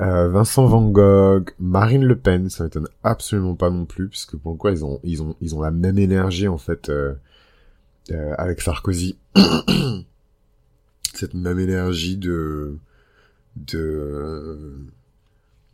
Euh, 0.00 0.28
Vincent 0.28 0.66
Van 0.66 0.86
Gogh, 0.90 1.54
Marine 1.58 2.04
Le 2.04 2.18
Pen, 2.18 2.50
ça 2.50 2.64
m'étonne 2.64 2.88
absolument 3.02 3.54
pas 3.54 3.70
non 3.70 3.86
plus, 3.86 4.08
puisque 4.08 4.36
pourquoi 4.36 4.72
ils 4.72 4.84
ont 4.84 5.00
ils 5.04 5.22
ont 5.22 5.36
ils 5.40 5.54
ont 5.54 5.62
la 5.62 5.70
même 5.70 5.98
énergie 5.98 6.48
en 6.48 6.58
fait 6.58 6.90
euh, 6.90 7.14
euh, 8.10 8.34
avec 8.36 8.60
Sarkozy, 8.60 9.16
cette 11.14 11.32
même 11.32 11.58
énergie 11.58 12.18
de 12.18 12.76
de 13.56 14.76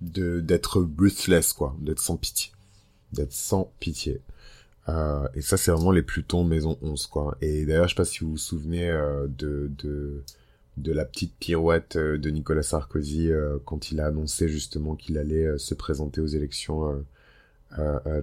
de 0.00 0.40
d'être 0.40 0.86
ruthless 0.98 1.52
quoi, 1.52 1.74
d'être 1.80 2.00
sans 2.00 2.16
pitié, 2.16 2.52
d'être 3.12 3.32
sans 3.32 3.72
pitié. 3.80 4.20
Euh, 4.88 5.28
et 5.34 5.42
ça 5.42 5.56
c'est 5.56 5.70
vraiment 5.70 5.92
les 5.92 6.02
Plutons 6.02 6.44
maison 6.44 6.76
11 6.82 7.06
quoi. 7.06 7.36
Et 7.40 7.64
d'ailleurs 7.66 7.84
je 7.88 7.94
sais 7.94 7.96
pas 7.96 8.04
si 8.04 8.20
vous 8.20 8.32
vous 8.32 8.36
souvenez 8.36 8.90
euh, 8.90 9.26
de 9.28 9.70
de 9.78 10.22
de 10.78 10.92
la 10.92 11.04
petite 11.04 11.34
pirouette 11.38 11.96
euh, 11.96 12.18
de 12.18 12.30
Nicolas 12.30 12.62
Sarkozy 12.62 13.30
quand 13.64 13.92
il 13.92 14.00
a 14.00 14.06
annoncé 14.06 14.48
justement 14.48 14.96
qu'il 14.96 15.18
allait 15.18 15.58
se 15.58 15.74
présenter 15.74 16.20
aux 16.20 16.26
élections 16.26 17.04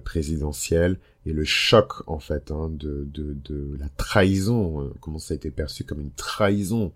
présidentielles 0.04 0.98
et 1.26 1.32
le 1.32 1.44
choc 1.44 2.02
en 2.06 2.20
fait 2.20 2.50
hein, 2.50 2.70
de, 2.70 3.06
de, 3.12 3.34
de 3.44 3.76
la 3.78 3.88
trahison, 3.96 4.92
comment 5.00 5.18
ça 5.18 5.34
a 5.34 5.36
été 5.36 5.50
perçu 5.50 5.84
comme 5.84 6.00
une 6.00 6.12
trahison 6.12 6.92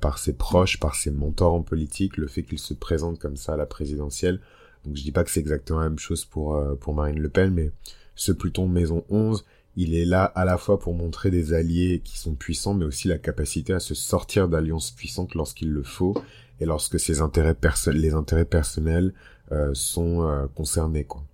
par 0.00 0.18
ses 0.18 0.32
proches, 0.32 0.80
par 0.80 0.94
ses 0.94 1.10
mentors 1.10 1.52
en 1.52 1.62
politique, 1.62 2.16
le 2.16 2.26
fait 2.26 2.42
qu'il 2.42 2.58
se 2.58 2.72
présente 2.72 3.18
comme 3.18 3.36
ça 3.36 3.52
à 3.54 3.56
la 3.56 3.66
présidentielle. 3.66 4.40
Donc 4.84 4.96
je 4.96 5.02
dis 5.02 5.12
pas 5.12 5.24
que 5.24 5.30
c'est 5.30 5.40
exactement 5.40 5.80
la 5.80 5.90
même 5.90 5.98
chose 5.98 6.24
pour 6.24 6.58
pour 6.78 6.94
Marine 6.94 7.20
Le 7.20 7.28
Pen, 7.28 7.52
mais 7.52 7.70
ce 8.14 8.32
Pluton 8.32 8.68
Maison 8.68 9.04
11, 9.10 9.44
il 9.76 9.94
est 9.94 10.04
là 10.04 10.24
à 10.24 10.44
la 10.44 10.56
fois 10.56 10.78
pour 10.78 10.94
montrer 10.94 11.30
des 11.30 11.52
alliés 11.52 12.00
qui 12.04 12.18
sont 12.18 12.34
puissants, 12.34 12.74
mais 12.74 12.84
aussi 12.84 13.08
la 13.08 13.18
capacité 13.18 13.72
à 13.72 13.80
se 13.80 13.94
sortir 13.94 14.48
d'alliances 14.48 14.92
puissantes 14.92 15.34
lorsqu'il 15.34 15.70
le 15.70 15.82
faut 15.82 16.14
et 16.60 16.64
lorsque 16.64 17.00
ses 17.00 17.20
intérêts 17.20 17.56
les 17.92 18.14
intérêts 18.14 18.44
personnels 18.44 19.12
euh, 19.52 19.72
sont 19.74 20.22
euh, 20.22 20.46
concernés, 20.54 21.04
quoi. 21.04 21.24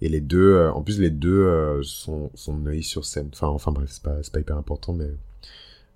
Et 0.00 0.08
les 0.08 0.20
deux, 0.20 0.54
euh, 0.54 0.72
en 0.72 0.82
plus 0.82 0.98
les 0.98 1.10
deux 1.10 1.82
sont 1.82 2.30
sont 2.34 2.56
neuilly 2.56 2.82
sur 2.82 3.04
scène. 3.04 3.28
Enfin, 3.32 3.48
enfin 3.48 3.72
bref, 3.72 3.90
c'est 3.92 4.02
pas 4.02 4.16
pas 4.32 4.40
hyper 4.40 4.56
important, 4.56 4.92
mais 4.92 5.10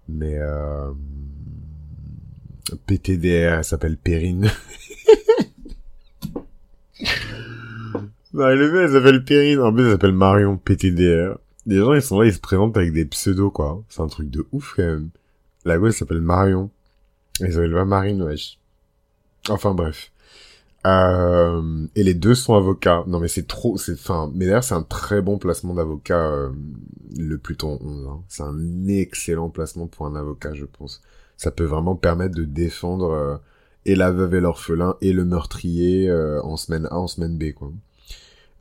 mais 0.09 0.39
PTDR, 2.87 3.59
elle 3.59 3.65
s'appelle 3.65 3.97
Perrine. 3.97 4.51
bah, 8.39 8.55
le 8.55 8.83
elle 8.83 8.93
s'appelle 8.93 9.25
Perrine. 9.25 9.61
En 9.61 9.73
plus, 9.73 9.85
elle 9.85 9.93
s'appelle 9.93 10.13
Marion 10.13 10.57
PTDR. 10.57 11.39
Les 11.67 11.79
gens, 11.79 11.93
ils 11.93 12.03
sont 12.03 12.21
là, 12.21 12.27
ils 12.27 12.33
se 12.33 12.41
présentent 12.41 12.77
avec 12.77 12.93
des 12.93 13.05
pseudos, 13.05 13.51
quoi. 13.51 13.83
C'est 13.89 14.01
un 14.01 14.07
truc 14.07 14.31
de 14.31 14.47
ouf, 14.53 14.75
quand 14.77 14.85
même. 14.85 15.11
La 15.65 15.79
gauche 15.79 15.99
s'appelle 15.99 16.21
Marion. 16.21 16.71
Ils 17.41 17.53
s'appellent 17.53 17.73
pas 17.73 17.85
Marine, 17.85 18.23
wesh. 18.23 18.59
Enfin, 19.49 19.75
bref. 19.75 20.11
Euh, 20.87 21.87
et 21.95 22.03
les 22.05 22.15
deux 22.15 22.35
sont 22.35 22.55
avocats. 22.55 23.05
Non, 23.07 23.21
mais 23.21 23.29
c'est 23.29 23.47
trop, 23.47 23.77
c'est, 23.77 23.93
enfin, 23.93 24.31
mais 24.35 24.47
d'ailleurs, 24.47 24.65
c'est 24.65 24.75
un 24.75 24.83
très 24.83 25.21
bon 25.21 25.39
placement 25.39 25.75
d'avocat, 25.75 26.27
euh, 26.31 26.51
le 27.19 27.37
Pluton 27.39 27.79
11. 27.83 28.07
Hein. 28.09 28.23
C'est 28.29 28.43
un 28.45 28.87
excellent 28.87 29.51
placement 29.51 29.87
pour 29.87 30.07
un 30.07 30.15
avocat, 30.15 30.55
je 30.55 30.65
pense. 30.65 31.03
Ça 31.37 31.51
peut 31.51 31.65
vraiment 31.65 31.97
permettre 31.97 32.35
de 32.35 32.45
défendre 32.45 33.11
euh, 33.11 33.37
et 33.85 33.95
la 33.95 34.11
veuve 34.11 34.35
et 34.35 34.41
l'orphelin 34.41 34.97
et 35.01 35.13
le 35.13 35.25
meurtrier 35.25 36.09
euh, 36.09 36.43
en 36.43 36.57
semaine 36.57 36.87
A, 36.91 36.97
en 36.99 37.07
semaine 37.09 37.37
B, 37.37 37.53
quoi. 37.53 37.73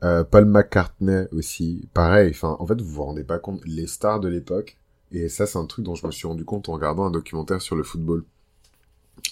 Euh, 0.04 0.24
Paul 0.24 0.44
McCartney 0.44 1.26
aussi, 1.32 1.88
pareil. 1.92 2.30
Enfin, 2.30 2.56
en 2.60 2.66
fait, 2.66 2.80
vous 2.80 2.88
vous 2.88 3.04
rendez 3.04 3.24
pas 3.24 3.38
compte 3.38 3.64
les 3.66 3.86
stars 3.86 4.20
de 4.20 4.28
l'époque. 4.28 4.76
Et 5.10 5.28
ça, 5.28 5.46
c'est 5.46 5.58
un 5.58 5.66
truc 5.66 5.84
dont 5.84 5.94
je 5.94 6.06
me 6.06 6.12
suis 6.12 6.26
rendu 6.26 6.44
compte 6.44 6.68
en 6.68 6.72
regardant 6.74 7.06
un 7.06 7.10
documentaire 7.10 7.62
sur 7.62 7.76
le 7.76 7.82
football. 7.82 8.24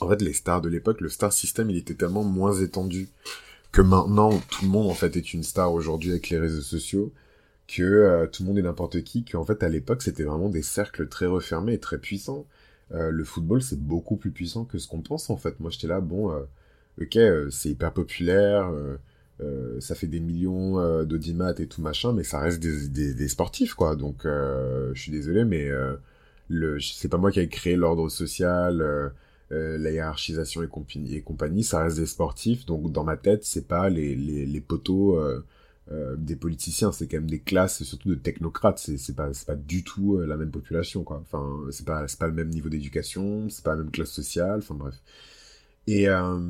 En 0.00 0.08
fait, 0.08 0.22
les 0.22 0.32
stars 0.32 0.60
de 0.60 0.68
l'époque, 0.68 1.00
le 1.00 1.08
star 1.08 1.32
system, 1.32 1.70
il 1.70 1.76
était 1.76 1.94
tellement 1.94 2.24
moins 2.24 2.54
étendu 2.54 3.08
que 3.72 3.82
maintenant, 3.82 4.30
tout 4.50 4.64
le 4.64 4.70
monde 4.70 4.90
en 4.90 4.94
fait 4.94 5.16
est 5.16 5.34
une 5.34 5.42
star 5.42 5.72
aujourd'hui 5.72 6.10
avec 6.10 6.30
les 6.30 6.38
réseaux 6.38 6.62
sociaux, 6.62 7.12
que 7.68 7.82
euh, 7.82 8.26
tout 8.26 8.42
le 8.42 8.48
monde 8.48 8.58
est 8.58 8.62
n'importe 8.62 9.02
qui, 9.02 9.24
qu'en 9.24 9.44
fait 9.44 9.62
à 9.62 9.68
l'époque 9.68 10.02
c'était 10.02 10.22
vraiment 10.22 10.48
des 10.48 10.62
cercles 10.62 11.08
très 11.08 11.26
refermés 11.26 11.74
et 11.74 11.78
très 11.78 11.98
puissants. 11.98 12.46
Euh, 12.92 13.10
le 13.10 13.24
football 13.24 13.62
c'est 13.62 13.78
beaucoup 13.78 14.16
plus 14.16 14.30
puissant 14.30 14.64
que 14.64 14.78
ce 14.78 14.88
qu'on 14.88 15.02
pense 15.02 15.28
en 15.30 15.36
fait. 15.36 15.60
Moi 15.60 15.70
j'étais 15.70 15.88
là, 15.88 16.00
bon, 16.00 16.32
ok, 17.00 17.18
c'est 17.50 17.68
hyper 17.68 17.92
populaire. 17.92 18.72
Euh, 19.42 19.80
ça 19.80 19.94
fait 19.94 20.06
des 20.06 20.20
millions 20.20 20.80
euh, 20.80 21.04
et 21.58 21.66
tout 21.66 21.82
machin, 21.82 22.12
mais 22.12 22.24
ça 22.24 22.40
reste 22.40 22.60
des, 22.60 23.28
sportifs, 23.28 23.74
quoi. 23.74 23.96
Donc, 23.96 24.24
euh, 24.24 24.92
je 24.94 25.02
suis 25.02 25.12
désolé, 25.12 25.44
mais 25.44 25.68
euh, 25.68 25.96
c'est 26.80 27.08
pas 27.08 27.18
moi 27.18 27.30
qui 27.30 27.40
ai 27.40 27.48
créé 27.48 27.76
l'ordre 27.76 28.08
social, 28.08 29.12
la 29.50 29.90
hiérarchisation 29.90 30.62
et 30.62 31.20
compagnie, 31.22 31.64
ça 31.64 31.82
reste 31.82 31.98
des 31.98 32.06
sportifs. 32.06 32.66
Donc, 32.66 32.90
dans 32.92 33.04
ma 33.04 33.16
tête, 33.16 33.44
c'est 33.44 33.66
pas 33.66 33.88
les, 33.90 34.60
poteaux 34.66 35.20
des 36.16 36.36
politiciens, 36.36 36.92
c'est 36.92 37.06
quand 37.06 37.18
même 37.18 37.30
des 37.30 37.40
classes, 37.40 37.82
surtout 37.82 38.08
de 38.08 38.14
technocrates. 38.14 38.78
C'est, 38.78 39.14
pas, 39.14 39.30
du 39.56 39.84
tout 39.84 40.18
la 40.18 40.36
même 40.36 40.50
population, 40.50 41.04
quoi. 41.04 41.22
Enfin, 41.22 41.44
c'est 41.70 41.84
pas 41.84 42.26
le 42.26 42.32
même 42.32 42.48
niveau 42.48 42.68
d'éducation, 42.68 43.48
c'est 43.50 43.64
pas 43.64 43.72
la 43.72 43.82
même 43.82 43.90
classe 43.90 44.10
sociale. 44.10 44.58
Enfin, 44.58 44.74
bref. 44.74 44.94
Et, 45.86 46.08
euh, 46.08 46.40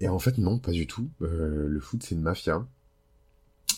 et 0.00 0.08
en 0.08 0.18
fait, 0.18 0.38
non, 0.38 0.58
pas 0.58 0.70
du 0.72 0.86
tout. 0.86 1.08
Euh, 1.22 1.66
le 1.68 1.80
foot, 1.80 2.02
c'est 2.02 2.14
une 2.14 2.20
mafia. 2.22 2.66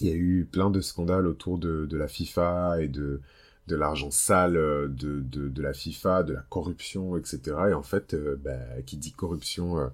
Il 0.00 0.06
y 0.08 0.10
a 0.10 0.14
eu 0.14 0.46
plein 0.50 0.70
de 0.70 0.80
scandales 0.80 1.26
autour 1.26 1.58
de, 1.58 1.86
de 1.86 1.96
la 1.96 2.08
FIFA 2.08 2.82
et 2.82 2.88
de, 2.88 3.22
de 3.66 3.76
l'argent 3.76 4.10
sale 4.10 4.56
euh, 4.56 4.88
de, 4.88 5.20
de, 5.20 5.48
de, 5.48 5.62
la 5.62 5.72
FIFA, 5.72 6.22
de 6.22 6.34
la 6.34 6.42
corruption, 6.42 7.16
etc. 7.16 7.40
Et 7.70 7.74
en 7.74 7.82
fait, 7.82 8.14
euh, 8.14 8.36
bah, 8.42 8.58
qui 8.84 8.96
dit 8.98 9.12
corruption, 9.12 9.78
euh, 9.78 9.88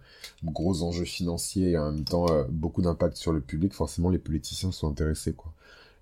gros 0.44 0.82
enjeux 0.82 1.04
financiers 1.04 1.70
et 1.72 1.78
en 1.78 1.92
même 1.92 2.04
temps 2.04 2.26
beaucoup 2.48 2.82
d'impact 2.82 3.16
sur 3.16 3.32
le 3.32 3.40
public, 3.40 3.74
forcément 3.74 4.10
les 4.10 4.18
politiciens 4.18 4.72
sont 4.72 4.90
intéressés. 4.90 5.34
quoi. 5.34 5.52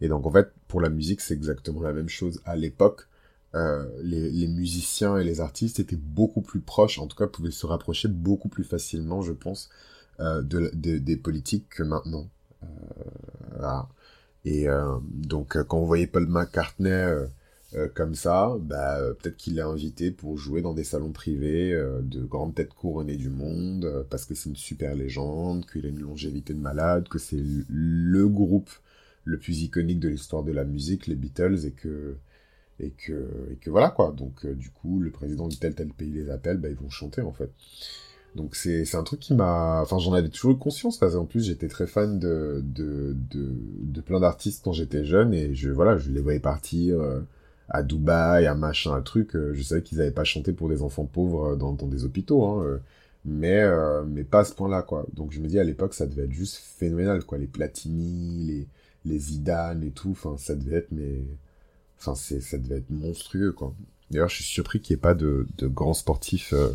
Et 0.00 0.08
donc 0.08 0.26
en 0.26 0.32
fait, 0.32 0.52
pour 0.68 0.80
la 0.80 0.88
musique, 0.88 1.20
c'est 1.20 1.34
exactement 1.34 1.82
la 1.82 1.92
même 1.92 2.08
chose. 2.08 2.40
À 2.46 2.56
l'époque, 2.56 3.06
euh, 3.54 3.84
les, 4.02 4.46
musiciens 4.46 5.16
et 5.16 5.24
les 5.24 5.40
artistes 5.40 5.80
étaient 5.80 5.96
beaucoup 5.96 6.40
plus 6.40 6.60
proches, 6.60 6.98
en 6.98 7.08
tout 7.08 7.16
cas 7.16 7.26
pouvaient 7.26 7.50
se 7.50 7.66
rapprocher 7.66 8.08
beaucoup 8.08 8.48
plus 8.48 8.62
facilement, 8.62 9.22
je 9.22 9.32
pense, 9.32 9.70
euh, 10.20 10.40
de, 10.42 10.70
de, 10.72 10.98
des 10.98 11.16
politiques 11.16 11.68
que 11.68 11.82
maintenant. 11.82 12.28
Euh. 12.62 13.82
Et 14.44 14.66
donc 15.04 15.62
quand 15.64 15.80
vous 15.80 15.86
voyez 15.86 16.06
Paul 16.06 16.26
McCartney 16.26 17.28
comme 17.94 18.14
ça, 18.14 18.56
bah, 18.58 18.98
peut-être 19.18 19.36
qu'il 19.36 19.56
l'a 19.56 19.66
invité 19.66 20.10
pour 20.10 20.38
jouer 20.38 20.62
dans 20.62 20.72
des 20.72 20.82
salons 20.82 21.12
privés 21.12 21.72
de 22.00 22.24
grandes 22.24 22.54
têtes 22.54 22.72
couronnées 22.72 23.18
du 23.18 23.28
monde, 23.28 24.06
parce 24.08 24.24
que 24.24 24.34
c'est 24.34 24.48
une 24.48 24.56
super 24.56 24.94
légende, 24.94 25.66
qu'il 25.70 25.84
a 25.84 25.90
une 25.90 26.00
longévité 26.00 26.54
de 26.54 26.58
malade, 26.58 27.06
que 27.08 27.18
c'est 27.18 27.42
le 27.68 28.28
groupe 28.28 28.70
le 29.24 29.38
plus 29.38 29.60
iconique 29.60 30.00
de 30.00 30.08
l'histoire 30.08 30.42
de 30.42 30.52
la 30.52 30.64
musique, 30.64 31.06
les 31.06 31.16
Beatles, 31.16 31.66
et 31.66 31.72
que 31.72 32.16
et 32.82 32.90
que, 32.90 33.28
et 33.52 33.56
que 33.56 33.70
voilà 33.70 33.90
quoi. 33.90 34.12
Donc 34.16 34.44
euh, 34.44 34.54
du 34.54 34.70
coup, 34.70 35.00
le 35.00 35.10
président 35.10 35.48
de 35.48 35.54
tel 35.54 35.74
tel 35.74 35.88
pays 35.88 36.10
les 36.10 36.30
appelle, 36.30 36.58
bah 36.58 36.68
ils 36.68 36.76
vont 36.76 36.90
chanter 36.90 37.22
en 37.22 37.32
fait. 37.32 37.50
Donc 38.36 38.54
c'est 38.54 38.94
un 38.94 39.02
truc 39.02 39.20
qui 39.20 39.34
m'a, 39.34 39.80
enfin 39.82 39.98
j'en 39.98 40.12
avais 40.12 40.28
toujours 40.28 40.56
conscience 40.58 40.98
parce 40.98 41.14
qu'en 41.14 41.24
plus 41.24 41.44
j'étais 41.44 41.66
très 41.68 41.86
fan 41.86 42.18
de 42.18 42.62
de 42.64 43.16
de, 43.32 44.00
plein 44.00 44.20
d'artistes 44.20 44.62
quand 44.64 44.72
j'étais 44.72 45.04
jeune 45.04 45.34
et 45.34 45.52
je 45.54 45.68
voilà 45.70 45.96
je 45.98 46.10
les 46.10 46.20
voyais 46.20 46.38
partir 46.38 47.00
euh, 47.00 47.20
à 47.68 47.82
Dubaï, 47.82 48.46
à 48.46 48.54
machin, 48.54 48.94
un 48.94 49.02
truc. 49.02 49.34
Euh, 49.36 49.52
je 49.54 49.62
savais 49.62 49.82
qu'ils 49.82 50.00
avaient 50.00 50.10
pas 50.12 50.24
chanté 50.24 50.52
pour 50.52 50.68
des 50.68 50.82
enfants 50.82 51.06
pauvres 51.06 51.56
dans 51.56 51.72
dans 51.72 51.86
des 51.88 52.04
hôpitaux, 52.04 52.44
hein, 52.44 52.80
mais 53.24 53.64
mais 54.06 54.24
pas 54.24 54.40
à 54.40 54.44
ce 54.44 54.54
point-là 54.54 54.82
quoi. 54.82 55.06
Donc 55.14 55.32
je 55.32 55.40
me 55.40 55.48
dis 55.48 55.58
à 55.58 55.64
l'époque 55.64 55.94
ça 55.94 56.06
devait 56.06 56.24
être 56.24 56.32
juste 56.32 56.56
phénoménal 56.56 57.24
quoi, 57.24 57.38
les 57.38 57.46
Platini, 57.46 58.44
les 58.46 58.66
les 59.06 59.18
Zidane 59.18 59.82
et 59.82 59.90
tout. 59.90 60.10
Enfin 60.12 60.36
ça 60.38 60.54
devait 60.54 60.76
être 60.76 60.92
mais 60.92 61.24
Enfin, 62.00 62.14
c'est, 62.14 62.40
ça 62.40 62.56
devait 62.56 62.78
être 62.78 62.90
monstrueux, 62.90 63.52
quoi. 63.52 63.74
D'ailleurs, 64.10 64.28
je 64.28 64.36
suis 64.36 64.44
surpris 64.44 64.80
qu'il 64.80 64.94
n'y 64.94 64.98
ait 64.98 65.02
pas 65.02 65.14
de, 65.14 65.46
de 65.58 65.66
grands 65.68 65.94
sportifs 65.94 66.52
euh, 66.54 66.70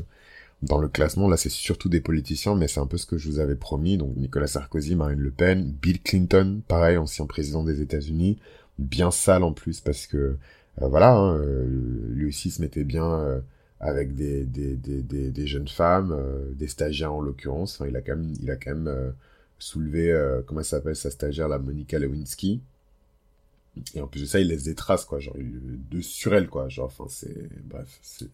dans 0.61 0.77
le 0.77 0.87
classement. 0.87 1.27
Là, 1.27 1.35
c'est 1.35 1.49
surtout 1.49 1.89
des 1.89 1.99
politiciens, 1.99 2.55
mais 2.55 2.67
c'est 2.67 2.79
un 2.79 2.85
peu 2.85 2.97
ce 2.97 3.05
que 3.05 3.17
je 3.17 3.27
vous 3.27 3.39
avais 3.39 3.55
promis. 3.55 3.97
Donc, 3.97 4.15
Nicolas 4.15 4.47
Sarkozy, 4.47 4.95
Marine 4.95 5.19
Le 5.19 5.31
Pen, 5.31 5.73
Bill 5.81 6.01
Clinton, 6.01 6.61
pareil, 6.67 6.97
ancien 6.97 7.25
président 7.25 7.63
des 7.63 7.81
États-Unis, 7.81 8.39
bien 8.79 9.11
sale 9.11 9.43
en 9.43 9.51
plus 9.51 9.81
parce 9.81 10.07
que 10.07 10.37
euh, 10.81 10.87
voilà, 10.87 11.15
hein, 11.15 11.37
euh, 11.37 11.65
lui 12.09 12.27
aussi 12.27 12.51
se 12.51 12.61
mettait 12.61 12.83
bien 12.83 13.41
avec 13.79 14.15
des, 14.15 14.45
des, 14.45 14.75
des, 14.75 15.01
des, 15.31 15.47
jeunes 15.47 15.67
femmes, 15.67 16.15
des 16.53 16.67
stagiaires 16.67 17.13
en 17.13 17.21
l'occurrence. 17.21 17.81
Il 17.87 17.95
a 17.95 18.01
quand 18.01 18.15
même, 18.15 18.33
il 18.41 18.49
a 18.51 18.55
quand 18.55 18.75
même 18.75 19.13
soulevé, 19.59 20.13
comment 20.45 20.63
ça 20.63 20.77
s'appelle 20.77 20.95
sa 20.95 21.11
stagiaire, 21.11 21.47
la 21.47 21.59
Monica 21.59 21.99
Lewinsky. 21.99 22.61
Et 23.95 24.01
en 24.01 24.07
plus 24.07 24.21
de 24.21 24.25
ça, 24.25 24.39
il 24.39 24.47
laisse 24.47 24.63
des 24.63 24.75
traces, 24.75 25.05
quoi, 25.05 25.19
genre, 25.19 25.35
de 25.37 26.01
sur 26.01 26.33
elle, 26.35 26.47
quoi, 26.49 26.69
genre, 26.69 26.87
enfin, 26.87 27.05
c'est, 27.09 27.49
bref, 27.65 27.99
c'est, 28.01 28.29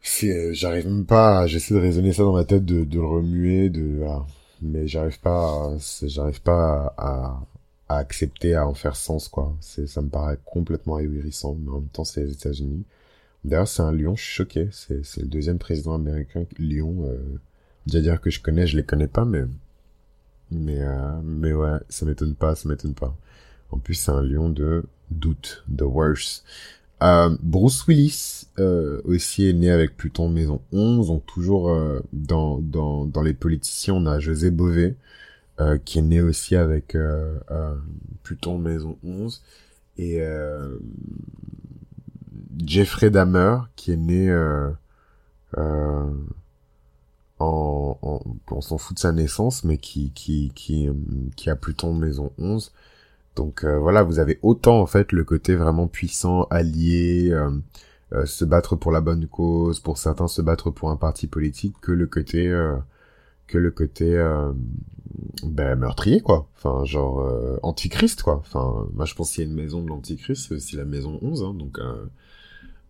c'est, 0.00 0.54
j'arrive 0.54 0.86
même 0.86 1.06
pas, 1.06 1.46
j'essaie 1.46 1.74
de 1.74 1.80
raisonner 1.80 2.12
ça 2.12 2.22
dans 2.22 2.32
ma 2.32 2.44
tête, 2.44 2.64
de, 2.64 2.84
de 2.84 2.98
remuer, 2.98 3.68
de, 3.70 4.02
mais 4.62 4.86
j'arrive 4.88 5.20
pas, 5.20 5.76
j'arrive 6.02 6.42
pas 6.42 6.94
à, 6.96 7.40
à, 7.88 7.98
accepter, 7.98 8.54
à 8.54 8.66
en 8.66 8.74
faire 8.74 8.96
sens, 8.96 9.28
quoi. 9.28 9.56
C'est, 9.60 9.86
ça 9.86 10.02
me 10.02 10.08
paraît 10.08 10.38
complètement 10.44 10.96
ahurissant, 10.96 11.56
mais 11.60 11.70
en 11.70 11.80
même 11.80 11.88
temps, 11.88 12.04
c'est 12.04 12.22
les 12.24 12.32
États-Unis. 12.32 12.84
D'ailleurs, 13.44 13.68
c'est 13.68 13.82
un 13.82 13.92
lion, 13.92 14.16
je 14.16 14.22
suis 14.24 14.34
choqué. 14.34 14.68
C'est, 14.72 15.04
c'est 15.04 15.22
le 15.22 15.28
deuxième 15.28 15.58
président 15.58 15.94
américain, 15.94 16.44
lion, 16.58 17.06
euh, 17.08 17.18
déjà 17.86 18.00
dire 18.02 18.20
que 18.20 18.30
je 18.30 18.40
connais, 18.40 18.66
je 18.66 18.76
les 18.76 18.84
connais 18.84 19.08
pas, 19.08 19.24
mais, 19.24 19.44
mais, 20.50 20.80
euh, 20.80 21.20
mais 21.22 21.52
ouais, 21.52 21.78
ça 21.88 22.06
m'étonne 22.06 22.34
pas, 22.34 22.54
ça 22.54 22.68
m'étonne 22.68 22.94
pas. 22.94 23.16
En 23.70 23.78
plus, 23.78 23.94
c'est 23.94 24.10
un 24.10 24.22
lion 24.22 24.48
de 24.50 24.84
doute, 25.10 25.64
de 25.68 25.84
worse. 25.84 26.44
Euh, 27.02 27.36
Bruce 27.42 27.86
Willis 27.86 28.46
euh, 28.58 29.00
aussi 29.04 29.48
est 29.48 29.52
né 29.52 29.70
avec 29.70 29.96
Pluton 29.96 30.28
maison 30.28 30.60
11, 30.72 31.08
donc 31.08 31.24
toujours 31.26 31.70
euh, 31.70 32.00
dans, 32.12 32.58
dans, 32.58 33.06
dans 33.06 33.22
les 33.22 33.34
politiciens, 33.34 33.94
on 33.94 34.06
a 34.06 34.18
José 34.18 34.50
Bové, 34.50 34.96
euh, 35.60 35.78
qui 35.78 36.00
est 36.00 36.02
né 36.02 36.20
aussi 36.20 36.56
avec 36.56 36.96
euh, 36.96 37.38
Pluton 38.24 38.58
maison 38.58 38.98
11, 39.04 39.42
et 39.96 40.20
Jeffrey 42.64 43.10
Dahmer, 43.10 43.58
qui 43.74 43.92
est 43.92 43.96
né 43.96 44.32
en, 45.56 45.96
en, 47.40 48.20
on 48.50 48.60
s'en 48.60 48.78
fout 48.78 48.96
de 48.96 49.00
sa 49.00 49.12
naissance, 49.12 49.64
mais 49.64 49.78
qui, 49.78 50.10
qui, 50.14 50.52
qui, 50.54 50.88
qui 51.36 51.50
a 51.50 51.56
Pluton 51.56 51.94
maison 51.94 52.32
11, 52.38 52.72
donc 53.38 53.62
euh, 53.62 53.78
voilà, 53.78 54.02
vous 54.02 54.18
avez 54.18 54.40
autant 54.42 54.84
fait 54.86 55.12
le 55.12 55.22
côté 55.22 55.54
vraiment 55.54 55.86
puissant, 55.86 56.48
allié, 56.50 57.30
euh, 57.30 57.50
euh, 58.12 58.26
se 58.26 58.44
battre 58.44 58.74
pour 58.74 58.90
la 58.90 59.00
bonne 59.00 59.28
cause, 59.28 59.78
pour 59.78 59.96
certains 59.96 60.26
se 60.26 60.42
battre 60.42 60.72
pour 60.72 60.90
un 60.90 60.96
parti 60.96 61.28
politique, 61.28 61.76
que 61.80 61.92
le 61.92 62.08
côté 62.08 62.52
que 63.46 64.54
ben, 65.44 65.76
meurtrier 65.76 66.20
quoi. 66.20 66.48
Enfin 66.56 66.84
genre 66.84 67.24
antichrist 67.62 68.22
quoi. 68.22 68.38
Enfin 68.38 68.88
moi 68.92 69.04
je 69.04 69.14
pense 69.14 69.30
qu'il 69.30 69.44
y 69.44 69.46
a 69.46 69.50
une 69.50 69.56
maison 69.56 69.82
de 69.82 69.88
l'antichrist, 69.88 70.48
c'est 70.48 70.54
aussi 70.56 70.74
la 70.74 70.84
maison 70.84 71.20
11 71.22 71.44
hein, 71.44 71.54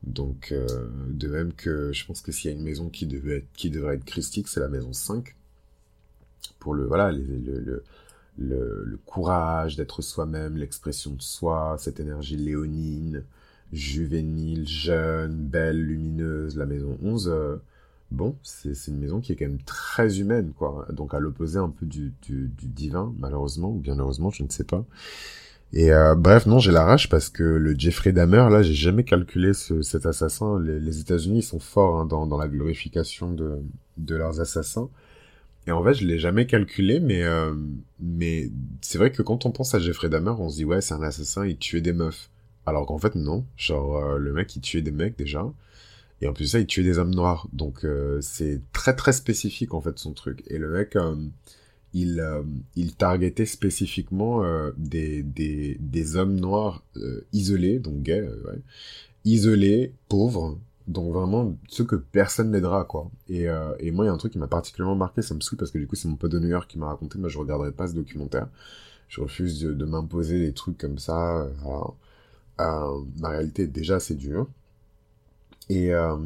donc 0.02 0.54
de 0.54 1.28
même 1.28 1.52
que 1.52 1.92
je 1.92 2.06
pense 2.06 2.22
que 2.22 2.32
s'il 2.32 2.50
y 2.50 2.54
a 2.54 2.56
une 2.56 2.64
maison 2.64 2.88
qui 2.88 3.06
devrait 3.06 3.94
être 3.96 4.04
christique, 4.06 4.48
c'est 4.48 4.60
la 4.60 4.68
maison 4.68 4.94
5 4.94 5.36
pour 6.58 6.72
le 6.72 6.86
voilà 6.86 7.12
le, 7.12 7.84
courage 9.06 9.76
d'être 9.76 10.02
soi-même, 10.02 10.56
l'expression 10.56 11.12
de 11.12 11.22
soi, 11.22 11.76
cette 11.78 12.00
énergie 12.00 12.36
léonine, 12.36 13.24
juvénile, 13.72 14.66
jeune, 14.66 15.34
belle, 15.36 15.80
lumineuse, 15.82 16.56
la 16.56 16.66
maison 16.66 16.98
11, 17.02 17.28
euh, 17.28 17.56
bon, 18.10 18.36
c'est 18.42 18.72
une 18.88 18.98
maison 18.98 19.20
qui 19.20 19.32
est 19.32 19.36
quand 19.36 19.46
même 19.46 19.62
très 19.62 20.20
humaine, 20.20 20.52
quoi. 20.56 20.86
Donc 20.92 21.14
à 21.14 21.18
l'opposé 21.18 21.58
un 21.58 21.68
peu 21.68 21.86
du, 21.86 22.12
du, 22.22 22.50
divin, 22.62 23.14
malheureusement, 23.18 23.70
ou 23.70 23.78
bien 23.78 23.98
heureusement, 23.98 24.30
je 24.30 24.42
ne 24.42 24.48
sais 24.48 24.64
pas. 24.64 24.84
Et 25.74 25.92
euh, 25.92 26.14
bref, 26.14 26.46
non, 26.46 26.60
j'ai 26.60 26.72
la 26.72 26.84
rage 26.84 27.10
parce 27.10 27.28
que 27.28 27.42
le 27.42 27.78
Jeffrey 27.78 28.12
Dahmer, 28.12 28.48
là, 28.50 28.62
j'ai 28.62 28.72
jamais 28.72 29.04
calculé 29.04 29.52
ce, 29.52 29.82
cet 29.82 30.06
assassin. 30.06 30.58
Les, 30.58 30.80
les 30.80 31.00
États-Unis, 31.00 31.42
sont 31.42 31.58
forts 31.58 32.00
hein, 32.00 32.06
dans, 32.06 32.26
dans 32.26 32.38
la 32.38 32.48
glorification 32.48 33.32
de, 33.32 33.58
de 33.98 34.16
leurs 34.16 34.40
assassins. 34.40 34.88
Et 35.68 35.70
en 35.70 35.84
fait, 35.84 35.92
je 35.92 36.06
l'ai 36.06 36.18
jamais 36.18 36.46
calculé, 36.46 36.98
mais 36.98 37.22
euh, 37.24 37.54
mais 38.00 38.50
c'est 38.80 38.96
vrai 38.96 39.12
que 39.12 39.20
quand 39.20 39.44
on 39.44 39.50
pense 39.50 39.74
à 39.74 39.78
Jeffrey 39.78 40.08
Dahmer, 40.08 40.30
on 40.38 40.48
se 40.48 40.56
dit 40.56 40.64
ouais, 40.64 40.80
c'est 40.80 40.94
un 40.94 41.02
assassin, 41.02 41.46
il 41.46 41.58
tuait 41.58 41.82
des 41.82 41.92
meufs. 41.92 42.30
Alors 42.64 42.86
qu'en 42.86 42.96
fait 42.96 43.14
non, 43.14 43.44
genre 43.58 43.98
euh, 43.98 44.16
le 44.16 44.32
mec 44.32 44.56
il 44.56 44.62
tuait 44.62 44.80
des 44.80 44.92
mecs 44.92 45.18
déjà, 45.18 45.44
et 46.22 46.26
en 46.26 46.32
plus 46.32 46.46
ça 46.46 46.58
il 46.58 46.66
tuait 46.66 46.84
des 46.84 46.96
hommes 46.96 47.14
noirs. 47.14 47.48
Donc 47.52 47.84
euh, 47.84 48.18
c'est 48.22 48.62
très 48.72 48.96
très 48.96 49.12
spécifique 49.12 49.74
en 49.74 49.82
fait 49.82 49.98
son 49.98 50.14
truc. 50.14 50.42
Et 50.46 50.56
le 50.56 50.70
mec 50.70 50.96
il 51.92 52.24
il 52.74 52.94
targetait 52.94 53.44
spécifiquement 53.44 54.42
des, 54.78 55.22
des 55.22 55.76
des 55.80 56.16
hommes 56.16 56.40
noirs 56.40 56.82
isolés, 57.34 57.78
donc 57.78 58.00
gays, 58.02 58.22
ouais, 58.22 58.62
isolés, 59.26 59.92
pauvres, 60.08 60.58
donc 60.88 61.12
vraiment 61.12 61.56
ceux 61.68 61.84
que 61.84 61.96
personne 61.96 62.50
n'aidera 62.50 62.84
quoi. 62.84 63.10
Et, 63.28 63.48
euh, 63.48 63.74
et 63.78 63.90
moi 63.92 64.04
il 64.04 64.08
y 64.08 64.10
a 64.10 64.14
un 64.14 64.18
truc 64.18 64.32
qui 64.32 64.38
m'a 64.38 64.48
particulièrement 64.48 64.96
marqué, 64.96 65.22
ça 65.22 65.34
me 65.34 65.40
saoule 65.40 65.58
parce 65.58 65.70
que 65.70 65.78
du 65.78 65.86
coup 65.86 65.96
c'est 65.96 66.08
mon 66.08 66.16
pote 66.16 66.32
de 66.32 66.38
New 66.40 66.48
York 66.48 66.68
qui 66.68 66.78
m'a 66.78 66.86
raconté, 66.86 67.18
mais 67.18 67.28
je 67.28 67.38
regarderai 67.38 67.72
pas 67.72 67.88
ce 67.88 67.94
documentaire. 67.94 68.48
Je 69.08 69.20
refuse 69.22 69.60
de, 69.60 69.84
m'imposer 69.86 70.38
des 70.38 70.52
trucs 70.52 70.76
comme 70.78 70.98
ça. 70.98 71.38
Euh, 71.38 71.50
euh, 72.60 73.02
ma 73.20 73.28
réalité 73.30 73.66
déjà 73.66 73.96
assez 73.96 74.14
dure. 74.14 74.48
Et, 75.68 75.92
euh, 75.94 76.16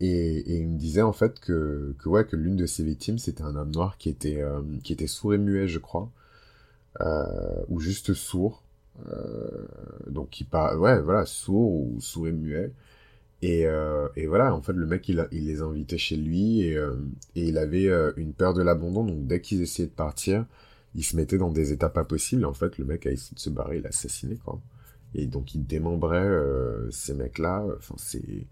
et, 0.00 0.38
et, 0.38 0.60
il 0.60 0.68
me 0.68 0.78
disait 0.78 1.02
en 1.02 1.12
fait 1.12 1.38
que, 1.38 1.94
que 1.98 2.08
ouais 2.08 2.24
que 2.26 2.34
l'une 2.34 2.56
de 2.56 2.64
ses 2.64 2.82
victimes 2.82 3.18
c'était 3.18 3.42
un 3.42 3.54
homme 3.54 3.70
noir 3.70 3.98
qui 3.98 4.08
était 4.08 4.40
euh, 4.40 4.62
qui 4.82 4.94
était 4.94 5.06
sourd 5.06 5.34
et 5.34 5.38
muet 5.38 5.68
je 5.68 5.78
crois 5.78 6.10
ou 7.68 7.78
juste 7.78 8.14
sourd 8.14 8.62
donc 10.06 10.30
qui 10.30 10.44
pas 10.44 10.78
ouais 10.78 10.98
voilà 11.02 11.26
sourd 11.26 11.72
ou 11.72 12.00
sourd 12.00 12.28
et 12.28 12.32
muet 12.32 12.72
et, 13.42 13.66
euh, 13.66 14.08
et, 14.16 14.26
voilà, 14.26 14.54
en 14.54 14.62
fait, 14.62 14.72
le 14.72 14.86
mec, 14.86 15.08
il, 15.08 15.26
il 15.30 15.46
les 15.46 15.60
invitait 15.62 15.98
chez 15.98 16.16
lui 16.16 16.62
et, 16.62 16.76
euh, 16.76 16.96
et 17.34 17.48
il 17.48 17.58
avait 17.58 17.88
euh, 17.88 18.12
une 18.16 18.32
peur 18.32 18.54
de 18.54 18.62
l'abandon. 18.62 19.04
Donc, 19.04 19.26
dès 19.26 19.40
qu'ils 19.40 19.62
essayaient 19.62 19.88
de 19.88 19.94
partir, 19.94 20.46
il 20.94 21.04
se 21.04 21.16
mettait 21.16 21.38
dans 21.38 21.50
des 21.50 21.72
états 21.72 21.90
pas 21.90 22.04
possibles. 22.04 22.44
En 22.46 22.54
fait, 22.54 22.78
le 22.78 22.84
mec 22.86 23.06
a 23.06 23.10
essayé 23.12 23.34
de 23.34 23.40
se 23.40 23.50
barrer, 23.50 23.76
il 23.78 23.82
l'a 23.82 23.90
assassiné, 23.90 24.36
quoi. 24.36 24.60
Et 25.14 25.26
donc, 25.26 25.54
il 25.54 25.66
démembrait 25.66 26.18
euh, 26.26 26.90
ces 26.90 27.14
mecs-là. 27.14 27.64
Enfin, 27.78 27.94
c'est... 27.98 28.46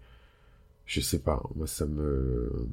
Je 0.85 1.01
sais 1.01 1.19
pas, 1.19 1.41
moi, 1.55 1.67
ça 1.67 1.85
me... 1.85 2.67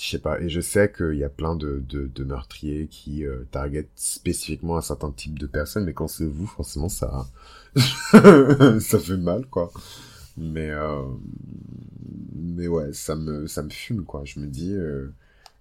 Je 0.00 0.06
sais 0.06 0.18
pas. 0.20 0.40
Et 0.40 0.48
je 0.48 0.60
sais 0.60 0.92
qu'il 0.92 1.16
y 1.16 1.24
a 1.24 1.28
plein 1.28 1.56
de, 1.56 1.82
de, 1.88 2.06
de 2.06 2.24
meurtriers 2.24 2.86
qui 2.88 3.24
euh, 3.26 3.44
targetent 3.50 3.88
spécifiquement 3.96 4.76
un 4.76 4.80
certain 4.82 5.10
type 5.10 5.38
de 5.38 5.46
personnes, 5.46 5.84
mais 5.84 5.94
quand 5.94 6.08
c'est 6.08 6.26
vous, 6.26 6.46
forcément, 6.46 6.88
ça... 6.88 7.26
ça 7.74 8.98
fait 8.98 9.16
mal, 9.16 9.46
quoi. 9.46 9.72
Mais, 10.38 10.70
euh, 10.70 11.02
mais 12.34 12.68
ouais, 12.68 12.92
ça 12.92 13.16
me, 13.16 13.46
ça 13.46 13.62
me 13.62 13.70
fume, 13.70 14.04
quoi. 14.04 14.22
Je 14.24 14.40
me 14.40 14.46
dis, 14.46 14.72
euh... 14.74 15.08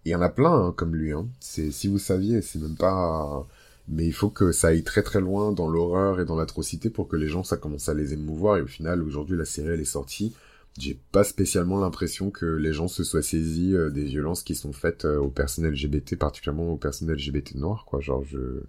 il 0.06 0.12
y 0.12 0.16
en 0.16 0.22
a 0.22 0.30
plein 0.30 0.68
hein, 0.68 0.74
comme 0.76 0.96
lui. 0.96 1.12
Hein. 1.14 1.28
C'est, 1.40 1.72
si 1.72 1.88
vous 1.88 1.98
saviez, 2.00 2.42
c'est 2.42 2.60
même 2.60 2.76
pas. 2.78 3.48
Mais 3.90 4.06
il 4.06 4.14
faut 4.14 4.30
que 4.30 4.52
ça 4.52 4.70
aille 4.70 4.84
très 4.84 5.04
très 5.04 5.22
loin 5.22 5.52
dans 5.54 5.70
l'horreur 5.70 6.20
et 6.20 6.26
dans 6.26 6.36
l'atrocité 6.36 6.90
pour 6.90 7.08
que 7.08 7.16
les 7.16 7.28
gens, 7.30 7.44
ça 7.44 7.58
commence 7.58 7.90
à 7.90 7.94
les 7.94 8.14
émouvoir. 8.14 8.58
Et 8.58 8.62
au 8.62 8.68
final, 8.68 9.02
aujourd'hui, 9.02 9.38
la 9.38 9.46
série, 9.46 9.70
elle 9.70 9.82
est 9.82 9.86
sortie. 9.86 10.36
J'ai 10.78 11.00
pas 11.12 11.24
spécialement 11.24 11.80
l'impression 11.80 12.30
que 12.30 12.46
les 12.46 12.74
gens 12.74 12.88
se 12.88 13.04
soient 13.04 13.24
saisis 13.24 13.76
euh, 13.76 13.90
des 13.90 14.04
violences 14.04 14.44
qui 14.44 14.56
sont 14.56 14.74
faites 14.74 15.06
aux 15.06 15.30
personnes 15.30 15.68
LGBT, 15.68 16.18
particulièrement 16.18 16.74
aux 16.74 16.78
personnes 16.78 17.12
LGBT 17.12 17.56
noires, 17.56 17.86
quoi. 17.86 18.00
Genre, 18.00 18.24
je... 18.26 18.62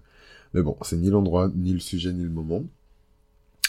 Mais 0.54 0.62
bon, 0.62 0.76
c'est 0.82 0.96
ni 0.96 1.11
l'endroit, 1.11 1.50
ni 1.54 1.72
le 1.72 1.80
sujet, 1.80 2.12
ni 2.12 2.22
le 2.22 2.30
moment. 2.30 2.64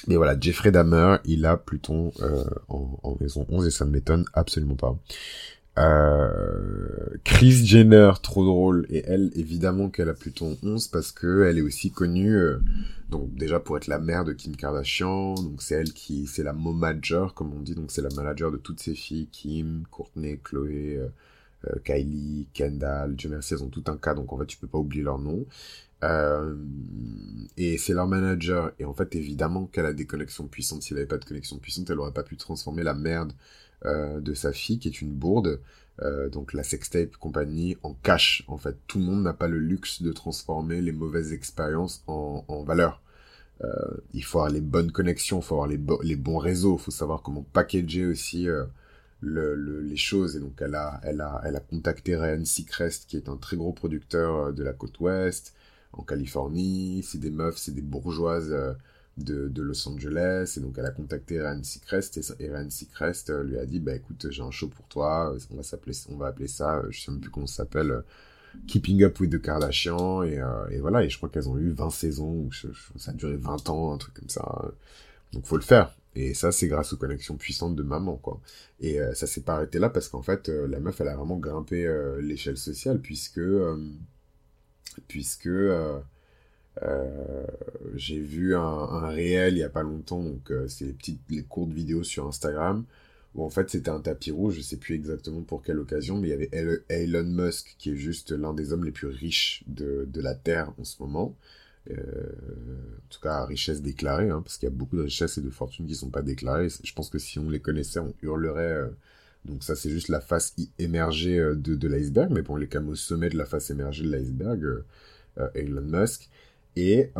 Mais 0.07 0.15
voilà, 0.15 0.35
Jeffrey 0.39 0.71
Dahmer, 0.71 1.17
il 1.25 1.45
a 1.45 1.57
Pluton 1.57 2.11
euh, 2.21 2.43
en, 2.69 3.17
maison 3.19 3.45
11 3.49 3.67
et 3.67 3.71
ça 3.71 3.85
ne 3.85 3.91
m'étonne 3.91 4.25
absolument 4.33 4.75
pas. 4.75 4.97
Euh, 5.77 7.17
Chris 7.23 7.65
Jenner, 7.65 8.11
trop 8.21 8.43
drôle, 8.43 8.85
et 8.89 9.03
elle, 9.05 9.31
évidemment 9.35 9.89
qu'elle 9.89 10.09
a 10.09 10.13
Pluton 10.13 10.57
11 10.63 10.87
parce 10.89 11.11
que 11.11 11.43
elle 11.43 11.57
est 11.57 11.61
aussi 11.61 11.91
connue, 11.91 12.35
euh, 12.35 12.59
donc 13.09 13.33
déjà 13.35 13.59
pour 13.59 13.77
être 13.77 13.87
la 13.87 13.99
mère 13.99 14.25
de 14.25 14.33
Kim 14.33 14.55
Kardashian, 14.55 15.35
donc 15.35 15.61
c'est 15.61 15.75
elle 15.75 15.93
qui, 15.93 16.27
c'est 16.27 16.43
la 16.43 16.53
momager 16.53 17.27
comme 17.35 17.53
on 17.53 17.61
dit, 17.61 17.75
donc 17.75 17.91
c'est 17.91 18.01
la 18.01 18.09
manager 18.15 18.51
de 18.51 18.57
toutes 18.57 18.81
ses 18.81 18.95
filles, 18.95 19.27
Kim, 19.31 19.83
Courtney, 19.89 20.39
Chloé, 20.43 20.99
Kylie, 21.83 22.47
Kendall, 22.53 23.15
Dieu 23.15 23.29
elles 23.31 23.63
ont 23.63 23.69
tout 23.69 23.83
un 23.87 23.97
cas, 23.97 24.13
donc 24.13 24.31
en 24.31 24.37
fait 24.37 24.45
tu 24.45 24.57
peux 24.57 24.67
pas 24.67 24.77
oublier 24.77 25.03
leur 25.03 25.19
nom. 25.19 25.45
Euh, 26.03 26.55
et 27.57 27.77
c'est 27.77 27.93
leur 27.93 28.07
manager. 28.07 28.71
Et 28.79 28.85
en 28.85 28.93
fait, 28.93 29.15
évidemment 29.15 29.65
qu'elle 29.65 29.85
a 29.85 29.93
des 29.93 30.05
connexions 30.05 30.47
puissantes. 30.47 30.83
S'il 30.83 30.97
avait 30.97 31.05
pas 31.05 31.17
de 31.17 31.25
connexion 31.25 31.57
puissante, 31.57 31.89
elle 31.89 31.99
aurait 31.99 32.13
pas 32.13 32.23
pu 32.23 32.37
transformer 32.37 32.83
la 32.83 32.93
merde 32.93 33.33
euh, 33.85 34.19
de 34.19 34.33
sa 34.33 34.53
fille, 34.53 34.79
qui 34.79 34.87
est 34.87 35.01
une 35.01 35.11
bourde, 35.13 35.59
euh, 36.01 36.29
donc 36.29 36.53
la 36.53 36.63
sextape 36.63 37.17
compagnie, 37.17 37.77
en 37.83 37.93
cash. 37.93 38.43
En 38.47 38.57
fait, 38.57 38.77
tout 38.87 38.99
le 38.99 39.05
monde 39.05 39.23
n'a 39.23 39.33
pas 39.33 39.47
le 39.47 39.59
luxe 39.59 40.01
de 40.01 40.11
transformer 40.11 40.81
les 40.81 40.91
mauvaises 40.91 41.33
expériences 41.33 42.03
en, 42.07 42.45
en 42.47 42.63
valeur. 42.63 43.01
Euh, 43.63 43.67
il 44.13 44.23
faut 44.23 44.39
avoir 44.39 44.53
les 44.53 44.61
bonnes 44.61 44.91
connexions, 44.91 45.39
il 45.39 45.43
faut 45.43 45.55
avoir 45.55 45.67
les, 45.67 45.79
les 46.03 46.15
bons 46.15 46.37
réseaux, 46.37 46.77
il 46.79 46.81
faut 46.81 46.91
savoir 46.91 47.21
comment 47.21 47.45
packager 47.51 48.05
aussi 48.05 48.47
euh, 48.47 48.63
le, 49.21 49.55
le, 49.55 49.81
les 49.81 49.97
choses. 49.97 50.35
Et 50.35 50.39
donc, 50.39 50.61
elle 50.61 50.75
a, 50.75 50.99
elle 51.03 51.21
a, 51.21 51.41
elle 51.45 51.55
a 51.55 51.59
contacté 51.59 52.15
Ryan 52.15 52.43
Seacrest, 52.45 53.05
qui 53.07 53.17
est 53.17 53.29
un 53.29 53.37
très 53.37 53.57
gros 53.57 53.73
producteur 53.73 54.53
de 54.53 54.63
la 54.63 54.73
côte 54.73 54.99
ouest 54.99 55.53
en 55.93 56.03
Californie, 56.03 57.03
c'est 57.03 57.17
des 57.17 57.31
meufs, 57.31 57.57
c'est 57.57 57.73
des 57.73 57.81
bourgeoises 57.81 58.51
euh, 58.51 58.73
de, 59.17 59.47
de, 59.47 59.61
Los 59.61 59.87
Angeles, 59.87 60.53
et 60.57 60.59
donc 60.61 60.75
elle 60.77 60.85
a 60.85 60.91
contacté 60.91 61.41
Ryan 61.41 61.63
Seacrest, 61.63 62.17
et, 62.39 62.49
Ryan 62.49 62.69
Seacrest 62.69 63.29
euh, 63.29 63.43
lui 63.43 63.57
a 63.57 63.65
dit, 63.65 63.79
bah 63.79 63.95
écoute, 63.95 64.27
j'ai 64.29 64.43
un 64.43 64.51
show 64.51 64.67
pour 64.67 64.87
toi, 64.87 65.35
on 65.51 65.55
va 65.55 65.63
s'appeler, 65.63 65.95
on 66.09 66.17
va 66.17 66.27
appeler 66.27 66.47
ça, 66.47 66.81
je 66.89 67.01
sais 67.01 67.11
même 67.11 67.19
plus 67.19 67.31
comment 67.31 67.47
ça 67.47 67.63
s'appelle, 67.63 68.03
Keeping 68.67 69.03
Up 69.03 69.19
with 69.19 69.31
the 69.31 69.41
Kardashians, 69.41 70.23
et, 70.23 70.39
euh, 70.39 70.69
et 70.69 70.79
voilà, 70.79 71.03
et 71.03 71.09
je 71.09 71.17
crois 71.17 71.29
qu'elles 71.29 71.49
ont 71.49 71.57
eu 71.57 71.71
20 71.71 71.89
saisons, 71.89 72.49
ça 72.97 73.11
a 73.11 73.13
duré 73.13 73.35
20 73.35 73.69
ans, 73.69 73.93
un 73.93 73.97
truc 73.97 74.13
comme 74.13 74.29
ça, 74.29 74.71
donc 75.33 75.45
faut 75.45 75.57
le 75.57 75.63
faire. 75.63 75.95
Et 76.15 76.33
ça, 76.33 76.51
c'est 76.51 76.67
grâce 76.67 76.93
aux 76.93 76.97
connexions 76.97 77.37
puissantes 77.37 77.75
de 77.75 77.83
maman, 77.83 78.17
quoi. 78.17 78.41
Et 78.79 78.99
ça 79.13 79.27
s'est 79.27 79.41
pas 79.41 79.55
arrêté 79.55 79.79
là 79.79 79.89
parce 79.89 80.09
qu'en 80.09 80.21
fait, 80.23 80.49
la 80.49 80.79
meuf, 80.79 80.99
elle 81.01 81.07
a 81.09 81.15
vraiment 81.15 81.37
grimpé 81.37 81.87
l'échelle 82.21 82.57
sociale 82.57 82.99
puisque 82.99 83.41
puisque 85.07 85.47
euh, 85.47 85.99
euh, 86.83 87.45
j'ai 87.95 88.19
vu 88.19 88.55
un, 88.55 88.61
un, 88.61 89.09
réel 89.09 89.55
il 89.55 89.59
y 89.59 89.63
a 89.63 89.69
pas 89.69 89.83
longtemps, 89.83 90.23
donc 90.23 90.51
euh, 90.51 90.67
c'est 90.67 90.85
les 90.85 90.93
petites, 90.93 91.21
les 91.29 91.43
courtes 91.43 91.71
vidéos 91.71 92.03
sur 92.03 92.27
Instagram, 92.27 92.85
où 93.35 93.43
en 93.43 93.49
fait 93.49 93.69
c'était 93.69 93.89
un 93.89 94.01
tapis 94.01 94.31
rouge, 94.31 94.55
je 94.55 94.61
sais 94.61 94.77
plus 94.77 94.95
exactement 94.95 95.41
pour 95.41 95.61
quelle 95.63 95.79
occasion, 95.79 96.17
mais 96.17 96.29
il 96.29 96.31
y 96.31 96.57
avait 96.57 96.83
Elon 96.89 97.23
Musk 97.25 97.75
qui 97.77 97.91
est 97.91 97.95
juste 97.95 98.31
l'un 98.31 98.53
des 98.53 98.73
hommes 98.73 98.85
les 98.85 98.91
plus 98.91 99.07
riches 99.07 99.63
de, 99.67 100.05
de 100.07 100.21
la 100.21 100.35
Terre 100.35 100.73
en 100.79 100.83
ce 100.83 101.01
moment. 101.01 101.35
Euh, 101.91 101.95
en 101.95 103.09
tout 103.09 103.19
cas, 103.21 103.45
richesse 103.45 103.81
déclarée, 103.81 104.29
hein, 104.29 104.41
parce 104.43 104.57
qu'il 104.57 104.69
y 104.69 104.71
a 104.71 104.75
beaucoup 104.75 104.95
de 104.95 105.01
richesses 105.01 105.37
et 105.37 105.41
de 105.41 105.49
fortunes 105.49 105.87
qui 105.87 105.95
sont 105.95 106.09
pas 106.09 106.21
déclarées. 106.21 106.67
Je 106.83 106.93
pense 106.93 107.09
que 107.09 107.17
si 107.17 107.39
on 107.39 107.49
les 107.49 107.59
connaissait, 107.59 107.99
on 107.99 108.13
hurlerait. 108.21 108.73
Euh, 108.73 108.87
donc 109.45 109.63
ça, 109.63 109.75
c'est 109.75 109.89
juste 109.89 110.09
la 110.09 110.21
face 110.21 110.55
émergée 110.77 111.39
euh, 111.39 111.55
de, 111.55 111.87
l'iceberg, 111.87 112.31
mais 112.31 112.41
bon, 112.41 112.57
il 112.57 112.63
est 112.63 112.67
quand 112.67 112.81
même 112.81 112.89
au 112.89 112.95
sommet 112.95 113.29
de 113.29 113.37
la 113.37 113.45
face 113.45 113.69
émergée 113.71 114.03
de 114.03 114.11
l'iceberg, 114.11 114.83
Elon 115.55 115.81
Musk. 115.81 116.29
Et, 116.75 117.11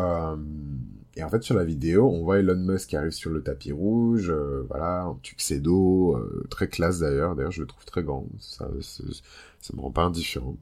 et 1.16 1.24
en 1.24 1.30
fait, 1.30 1.44
sur 1.44 1.56
la 1.56 1.64
vidéo, 1.64 2.08
on 2.10 2.24
voit 2.24 2.40
Elon 2.40 2.56
Musk 2.56 2.90
qui 2.90 2.98
arrive 2.98 3.12
sur 3.12 3.32
le 3.32 3.42
tapis 3.42 3.72
rouge, 3.72 4.32
voilà, 4.68 5.08
en 5.08 5.16
tuxedo, 5.16 6.20
très 6.50 6.68
classe 6.68 7.00
d'ailleurs. 7.00 7.36
D'ailleurs, 7.36 7.52
je 7.52 7.62
le 7.62 7.68
trouve 7.68 7.86
très 7.86 8.04
grand. 8.04 8.28
Ça, 8.40 8.70
ça 8.82 9.74
me 9.76 9.82
rend 9.82 9.92
pas 9.92 10.04
indifférent. 10.04 10.58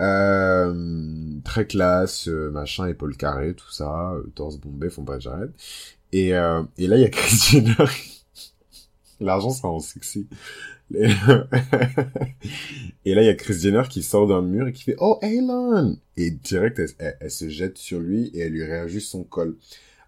Euh, 0.00 1.40
très 1.44 1.66
classe, 1.66 2.28
euh, 2.28 2.50
machin, 2.50 2.86
épaule 2.86 3.16
carrée, 3.16 3.54
tout 3.54 3.70
ça, 3.70 4.12
euh, 4.12 4.22
torse 4.34 4.58
bombé, 4.58 4.88
font 4.88 5.04
pas 5.04 5.18
j'arrête. 5.18 5.50
Et, 6.12 6.34
euh, 6.34 6.62
et 6.78 6.86
là, 6.86 6.96
il 6.96 7.02
y 7.02 7.04
a 7.04 7.08
Chris 7.10 7.36
Jenner. 7.50 7.74
L'argent, 9.20 9.50
ça 9.50 9.68
rend 9.68 9.80
sexy. 9.80 10.26
et 10.94 11.06
là, 13.14 13.22
il 13.22 13.26
y 13.26 13.28
a 13.28 13.34
Chris 13.34 13.60
Jenner 13.60 13.82
qui 13.88 14.02
sort 14.02 14.26
d'un 14.26 14.42
mur 14.42 14.68
et 14.68 14.72
qui 14.72 14.82
fait 14.82 14.96
«Oh, 14.98 15.18
Elon!» 15.22 15.98
Et 16.16 16.30
direct, 16.30 16.80
elle, 16.80 17.16
elle, 17.20 17.30
se 17.30 17.48
jette 17.48 17.78
sur 17.78 18.00
lui 18.00 18.28
et 18.34 18.40
elle 18.40 18.52
lui 18.52 18.64
réajuste 18.64 19.10
son 19.10 19.22
col. 19.22 19.56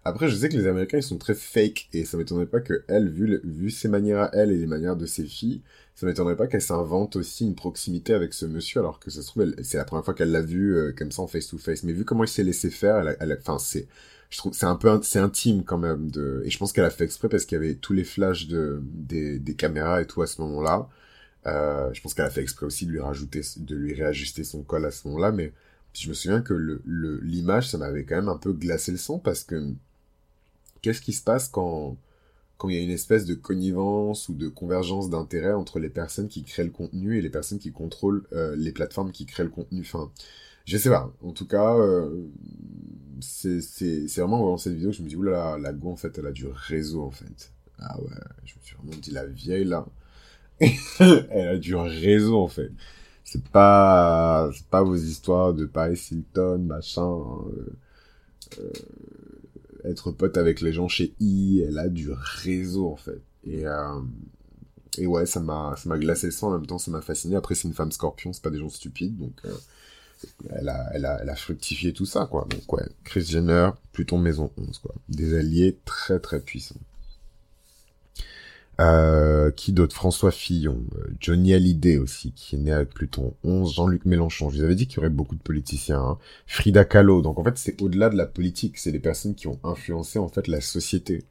Après, 0.05 0.27
je 0.27 0.35
sais 0.35 0.49
que 0.49 0.57
les 0.57 0.67
Américains, 0.67 0.97
ils 0.97 1.03
sont 1.03 1.17
très 1.17 1.33
fake, 1.33 1.87
et 1.93 2.03
ça 2.03 2.17
m'étonnerait 2.17 2.47
pas 2.47 2.59
que 2.59 2.83
elle, 2.89 3.09
vu, 3.09 3.39
vu 3.45 3.69
ses 3.69 3.87
manières 3.87 4.19
à 4.19 4.31
elle 4.33 4.51
et 4.51 4.57
les 4.57 4.67
manières 4.67 4.97
de 4.97 5.05
ses 5.05 5.23
filles, 5.23 5.61
ça 5.95 6.05
m'étonnerait 6.05 6.35
pas 6.35 6.47
qu'elle 6.47 6.61
s'invente 6.61 7.15
aussi 7.15 7.45
une 7.45 7.55
proximité 7.55 8.13
avec 8.13 8.33
ce 8.33 8.45
monsieur, 8.45 8.79
alors 8.79 8.99
que 8.99 9.11
ça 9.11 9.21
se 9.21 9.27
trouve, 9.27 9.53
c'est 9.61 9.77
la 9.77 9.85
première 9.85 10.03
fois 10.03 10.13
qu'elle 10.13 10.31
l'a 10.31 10.41
vu 10.41 10.75
euh, 10.75 10.91
comme 10.97 11.11
ça 11.11 11.21
en 11.21 11.27
face 11.27 11.47
to 11.47 11.57
face. 11.57 11.83
Mais 11.83 11.93
vu 11.93 12.03
comment 12.05 12.23
il 12.23 12.29
s'est 12.29 12.43
laissé 12.43 12.69
faire, 12.69 13.15
elle, 13.19 13.37
enfin, 13.39 13.59
c'est, 13.59 13.87
je 14.29 14.37
trouve, 14.37 14.53
c'est 14.53 14.65
un 14.65 14.75
peu, 14.75 14.99
c'est 15.03 15.19
intime 15.19 15.63
quand 15.63 15.77
même 15.77 16.09
de, 16.09 16.41
et 16.45 16.49
je 16.49 16.57
pense 16.57 16.73
qu'elle 16.73 16.85
a 16.85 16.89
fait 16.89 17.03
exprès 17.03 17.29
parce 17.29 17.45
qu'il 17.45 17.57
y 17.57 17.61
avait 17.61 17.75
tous 17.75 17.93
les 17.93 18.03
flashs 18.03 18.47
de, 18.47 18.81
des, 18.83 19.39
des 19.39 19.55
caméras 19.55 20.01
et 20.01 20.07
tout 20.07 20.21
à 20.21 20.27
ce 20.27 20.41
moment-là. 20.41 20.89
Euh, 21.45 21.93
je 21.93 22.01
pense 22.01 22.13
qu'elle 22.13 22.25
a 22.25 22.29
fait 22.29 22.41
exprès 22.41 22.65
aussi 22.65 22.85
de 22.85 22.91
lui 22.91 23.01
rajouter, 23.01 23.41
de 23.57 23.75
lui 23.75 23.93
réajuster 23.93 24.43
son 24.43 24.63
col 24.63 24.85
à 24.85 24.91
ce 24.91 25.07
moment-là, 25.07 25.31
mais 25.31 25.53
je 25.93 26.09
me 26.09 26.13
souviens 26.13 26.41
que 26.41 26.53
le, 26.53 26.81
l'image, 27.23 27.69
ça 27.69 27.77
m'avait 27.77 28.03
quand 28.03 28.15
même 28.15 28.29
un 28.29 28.37
peu 28.37 28.53
glacé 28.53 28.91
le 28.91 28.97
sang 28.97 29.19
parce 29.19 29.43
que 29.43 29.73
qu'est-ce 30.81 31.01
qui 31.01 31.13
se 31.13 31.23
passe 31.23 31.47
quand, 31.49 31.97
quand 32.63 32.69
il 32.69 32.77
y 32.77 32.79
a 32.79 32.81
une 32.81 32.91
espèce 32.91 33.25
de 33.25 33.33
connivence 33.33 34.29
ou 34.29 34.35
de 34.35 34.47
convergence 34.47 35.09
d'intérêts 35.09 35.51
entre 35.51 35.79
les 35.79 35.89
personnes 35.89 36.29
qui 36.29 36.45
créent 36.45 36.63
le 36.63 36.69
contenu 36.69 37.17
et 37.17 37.21
les 37.21 37.29
personnes 37.29 37.59
qui 37.59 37.73
contrôlent 37.73 38.23
euh, 38.31 38.55
les 38.55 38.71
plateformes 38.71 39.11
qui 39.11 39.25
créent 39.25 39.43
le 39.43 39.49
contenu. 39.49 39.81
Enfin, 39.81 40.09
je 40.63 40.77
sais 40.77 40.89
pas. 40.89 41.11
En 41.25 41.33
tout 41.33 41.45
cas, 41.45 41.75
euh, 41.75 42.25
c'est 43.19 43.59
vraiment 44.15 44.37
en 44.37 44.41
voyant 44.43 44.57
cette 44.57 44.75
vidéo 44.75 44.91
que 44.91 44.95
je 44.95 45.03
me 45.03 45.09
dis, 45.09 45.17
oulala, 45.17 45.57
la 45.57 45.73
go, 45.73 45.91
en 45.91 45.97
fait, 45.97 46.17
elle 46.17 46.25
a 46.25 46.31
du 46.31 46.47
réseau, 46.47 47.03
en 47.03 47.11
fait. 47.11 47.51
Ah 47.79 47.99
ouais, 47.99 48.15
je 48.45 48.53
me 48.55 48.63
suis 48.63 48.77
vraiment 48.77 48.97
dit, 48.97 49.11
la 49.11 49.25
vieille, 49.25 49.65
là, 49.65 49.85
elle 50.61 51.47
a 51.49 51.57
du 51.57 51.75
réseau, 51.75 52.37
en 52.37 52.47
fait. 52.47 52.71
C'est 53.25 53.43
pas, 53.43 54.49
pas 54.71 54.83
vos 54.83 54.95
histoires 54.95 55.53
de 55.53 55.65
Paris 55.65 55.99
Hilton, 56.11 56.59
machin. 56.59 57.11
Euh, 57.11 57.75
euh 58.59 58.71
être 59.85 60.11
pote 60.11 60.37
avec 60.37 60.61
les 60.61 60.73
gens 60.73 60.87
chez 60.87 61.13
I, 61.19 61.63
elle 61.67 61.77
a 61.77 61.89
du 61.89 62.09
réseau 62.11 62.89
en 62.89 62.95
fait. 62.95 63.21
Et, 63.45 63.67
euh, 63.67 63.99
ouais, 64.99 65.25
ça 65.25 65.39
m'a, 65.39 65.75
glacé 65.97 66.27
le 66.27 66.31
sang, 66.31 66.49
en 66.49 66.57
même 66.57 66.65
temps 66.65 66.77
ça 66.77 66.91
m'a 66.91 67.01
fasciné. 67.01 67.35
Après 67.35 67.55
c'est 67.55 67.67
une 67.67 67.73
femme 67.73 67.91
scorpion, 67.91 68.33
c'est 68.33 68.43
pas 68.43 68.49
des 68.49 68.59
gens 68.59 68.69
stupides, 68.69 69.17
donc 69.17 69.33
euh, 69.45 69.53
elle 70.49 70.69
a 70.69 71.35
fructifié 71.35 71.93
tout 71.93 72.05
ça 72.05 72.25
quoi. 72.25 72.47
Donc 72.49 72.71
ouais, 72.73 72.85
Chris 73.03 73.25
Jenner, 73.25 73.71
Pluton 73.91 74.17
Maison 74.17 74.51
11 74.57 74.77
quoi. 74.79 74.95
Des 75.09 75.37
alliés 75.37 75.77
très 75.85 76.19
très 76.19 76.39
puissants. 76.39 76.75
Euh, 78.81 79.51
qui 79.51 79.71
d'autre? 79.71 79.95
François 79.95 80.31
Fillon, 80.31 80.83
euh, 80.97 81.07
Johnny 81.19 81.53
Hallyday 81.53 81.97
aussi, 81.97 82.31
qui 82.31 82.55
est 82.55 82.59
né 82.59 82.71
avec 82.71 82.89
Pluton 82.89 83.35
11, 83.43 83.75
Jean-Luc 83.75 84.05
Mélenchon. 84.05 84.49
Je 84.49 84.57
vous 84.57 84.63
avais 84.63 84.75
dit 84.75 84.87
qu'il 84.87 84.97
y 84.97 84.99
aurait 84.99 85.09
beaucoup 85.09 85.35
de 85.35 85.41
politiciens. 85.41 86.01
Hein. 86.01 86.17
Frida 86.47 86.83
Kahlo. 86.83 87.21
Donc 87.21 87.37
en 87.37 87.43
fait, 87.43 87.57
c'est 87.57 87.81
au-delà 87.81 88.09
de 88.09 88.17
la 88.17 88.25
politique. 88.25 88.77
C'est 88.79 88.91
des 88.91 88.99
personnes 88.99 89.35
qui 89.35 89.47
ont 89.47 89.59
influencé 89.63 90.17
en 90.17 90.27
fait 90.27 90.47
la 90.47 90.59
société. 90.59 91.23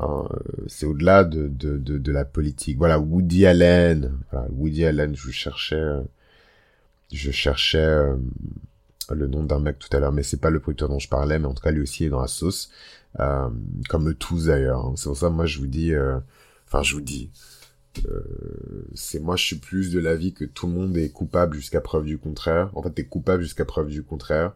Hein. 0.00 0.24
Euh, 0.32 0.64
c'est 0.66 0.86
au-delà 0.86 1.24
de, 1.24 1.46
de, 1.48 1.78
de, 1.78 1.98
de, 1.98 2.12
la 2.12 2.24
politique. 2.24 2.78
Voilà, 2.78 2.98
Woody 2.98 3.46
Allen. 3.46 4.12
Woody 4.50 4.84
Allen, 4.84 5.14
je 5.14 5.30
cherchais... 5.30 5.92
Je 7.12 7.32
cherchais 7.32 8.04
le 9.10 9.26
nom 9.26 9.42
d'un 9.42 9.58
mec 9.58 9.80
tout 9.80 9.88
à 9.96 9.98
l'heure, 9.98 10.12
mais 10.12 10.22
c'est 10.22 10.40
pas 10.40 10.50
le 10.50 10.60
producteur 10.60 10.88
dont 10.88 11.00
je 11.00 11.08
parlais, 11.08 11.40
mais 11.40 11.46
en 11.46 11.54
tout 11.54 11.62
cas 11.62 11.72
lui 11.72 11.82
aussi 11.82 12.04
est 12.04 12.08
dans 12.08 12.20
la 12.20 12.28
sauce. 12.28 12.70
comme 13.16 14.08
eux 14.08 14.14
tous 14.14 14.46
d'ailleurs. 14.46 14.86
Hein. 14.86 14.94
C'est 14.96 15.08
pour 15.08 15.16
ça, 15.16 15.30
moi 15.30 15.46
je 15.46 15.58
vous 15.58 15.66
dis... 15.66 15.92
Enfin, 16.70 16.84
je 16.84 16.94
vous 16.94 17.00
dis, 17.00 17.30
euh, 18.06 18.86
c'est 18.94 19.18
moi, 19.18 19.36
je 19.36 19.44
suis 19.44 19.56
plus 19.56 19.90
de 19.90 19.98
l'avis 19.98 20.32
que 20.32 20.44
tout 20.44 20.66
le 20.66 20.72
monde 20.72 20.96
est 20.96 21.10
coupable 21.10 21.56
jusqu'à 21.56 21.80
preuve 21.80 22.04
du 22.04 22.18
contraire. 22.18 22.70
En 22.74 22.82
fait, 22.82 22.90
t'es 22.90 23.04
coupable 23.04 23.42
jusqu'à 23.42 23.64
preuve 23.64 23.88
du 23.88 24.02
contraire. 24.04 24.54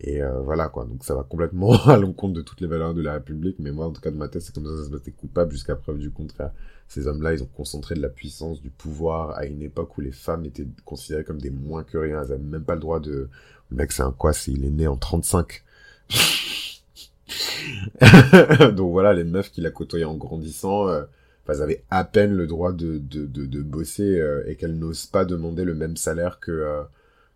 Et 0.00 0.22
euh, 0.22 0.40
voilà 0.40 0.68
quoi. 0.68 0.86
Donc 0.86 1.04
ça 1.04 1.14
va 1.14 1.22
complètement 1.22 1.74
à 1.86 1.98
l'encontre 1.98 2.32
de 2.34 2.42
toutes 2.42 2.60
les 2.62 2.66
valeurs 2.66 2.94
de 2.94 3.02
la 3.02 3.14
République. 3.14 3.56
Mais 3.58 3.72
moi, 3.72 3.86
en 3.86 3.92
tout 3.92 4.00
cas, 4.00 4.10
de 4.10 4.16
ma 4.16 4.28
tête, 4.28 4.42
c'est 4.42 4.54
comme 4.54 4.64
ça, 4.64 4.76
ça 4.78 4.84
se 4.84 4.90
passe. 4.90 5.02
T'es 5.02 5.12
coupable 5.12 5.52
jusqu'à 5.52 5.76
preuve 5.76 5.98
du 5.98 6.10
contraire. 6.10 6.52
Ces 6.88 7.06
hommes-là, 7.06 7.34
ils 7.34 7.42
ont 7.42 7.48
concentré 7.54 7.94
de 7.94 8.00
la 8.00 8.08
puissance, 8.08 8.62
du 8.62 8.70
pouvoir 8.70 9.36
à 9.36 9.44
une 9.46 9.62
époque 9.62 9.96
où 9.98 10.00
les 10.00 10.12
femmes 10.12 10.44
étaient 10.46 10.66
considérées 10.84 11.24
comme 11.24 11.40
des 11.40 11.50
moins 11.50 11.84
que 11.84 11.98
rien. 11.98 12.22
Elles 12.22 12.32
avaient 12.32 12.42
même 12.42 12.64
pas 12.64 12.74
le 12.74 12.80
droit 12.80 13.00
de. 13.00 13.28
Le 13.70 13.76
mec, 13.76 13.92
c'est 13.92 14.02
un 14.02 14.12
quoi 14.12 14.32
C'est 14.32 14.52
il 14.52 14.64
est 14.64 14.70
né 14.70 14.86
en 14.86 14.96
35. 14.96 15.62
Donc 18.74 18.92
voilà, 18.92 19.12
les 19.12 19.24
meufs 19.24 19.50
qu'il 19.50 19.66
a 19.66 19.70
côtoyées 19.70 20.06
en 20.06 20.16
grandissant. 20.16 20.88
Euh, 20.88 21.02
enfin, 21.42 21.54
elles 21.54 21.62
avaient 21.62 21.84
à 21.90 22.04
peine 22.04 22.34
le 22.34 22.46
droit 22.46 22.72
de, 22.72 22.98
de, 22.98 23.26
de, 23.26 23.46
de 23.46 23.62
bosser 23.62 24.18
euh, 24.20 24.42
et 24.46 24.56
qu'elles 24.56 24.78
n'osent 24.78 25.06
pas 25.06 25.24
demander 25.24 25.64
le 25.64 25.74
même 25.74 25.96
salaire 25.96 26.40
que, 26.40 26.50
euh, 26.52 26.82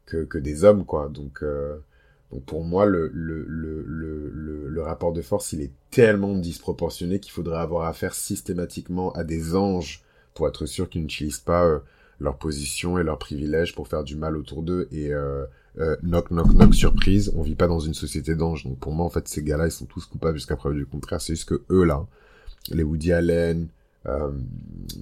que, 0.07 0.24
que, 0.24 0.38
des 0.38 0.64
hommes, 0.64 0.84
quoi. 0.84 1.09
Donc, 1.09 1.42
euh, 1.42 1.76
donc 2.32 2.44
pour 2.44 2.64
moi, 2.64 2.86
le, 2.86 3.11
le, 3.14 3.44
le, 3.48 3.82
le, 3.86 4.68
le 4.68 4.82
rapport 4.82 5.12
de 5.12 5.22
force, 5.22 5.52
il 5.52 5.62
est 5.62 5.72
tellement 5.90 6.34
disproportionné 6.36 7.20
qu'il 7.20 7.32
faudrait 7.32 7.59
avoir 7.61 7.86
affaire 7.86 8.14
systématiquement 8.14 9.12
à 9.12 9.24
des 9.24 9.54
anges 9.54 10.02
pour 10.34 10.48
être 10.48 10.66
sûr 10.66 10.88
qu'ils 10.88 11.02
n'utilisent 11.02 11.38
pas 11.38 11.80
leur 12.20 12.36
position 12.36 12.98
et 12.98 13.04
leurs 13.04 13.18
privilèges 13.18 13.74
pour 13.74 13.88
faire 13.88 14.04
du 14.04 14.16
mal 14.16 14.36
autour 14.36 14.62
d'eux. 14.62 14.88
Et 14.92 15.12
euh, 15.78 15.96
knock 16.02 16.30
knock 16.30 16.52
knock 16.54 16.74
surprise 16.74 17.30
on 17.36 17.42
vit 17.42 17.54
pas 17.54 17.66
dans 17.68 17.80
une 17.80 17.94
société 17.94 18.34
d'anges. 18.34 18.64
Donc 18.64 18.78
pour 18.78 18.92
moi 18.92 19.04
en 19.04 19.11
fait 19.11 19.28
ces 19.28 19.42
gars-là 19.42 19.66
ils 19.66 19.72
sont 19.72 19.84
tous 19.84 20.07
coupables 20.07 20.36
jusqu'à 20.38 20.57
preuve 20.57 20.74
du 20.74 20.86
contraire. 20.86 21.20
C'est 21.20 21.34
juste 21.34 21.48
que 21.48 21.62
eux 21.70 21.84
là 21.84 22.07
les 22.70 22.82
Woody 22.82 23.12
Allen 23.12 23.64
euh, 23.64 23.66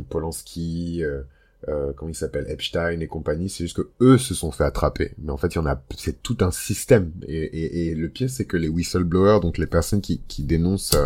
Polanski, 0.09 1.03
euh, 1.03 1.23
euh, 1.69 1.93
comment 1.95 2.11
il 2.11 2.15
s'appelle, 2.15 2.47
Epstein 2.49 3.01
et 3.01 3.07
compagnie, 3.07 3.49
c'est 3.49 3.65
juste 3.65 3.77
que 3.77 3.89
eux 4.01 4.19
se 4.19 4.35
sont 4.35 4.51
fait 4.51 4.65
attraper. 4.65 5.13
Mais 5.19 5.31
en 5.31 5.37
fait, 5.37 5.49
il 5.49 5.57
y 5.57 5.59
en 5.59 5.67
a, 5.67 5.83
c'est 5.97 6.23
tout 6.23 6.39
un 6.41 6.51
système. 6.51 7.13
Et, 7.27 7.43
et, 7.43 7.89
et 7.89 7.95
le 7.95 8.09
pire, 8.09 8.31
c'est 8.31 8.45
que 8.45 8.57
les 8.57 8.69
whistleblowers, 8.69 9.41
donc 9.41 9.59
les 9.59 9.67
personnes 9.67 10.01
qui, 10.01 10.21
qui 10.29 10.43
dénoncent 10.43 10.97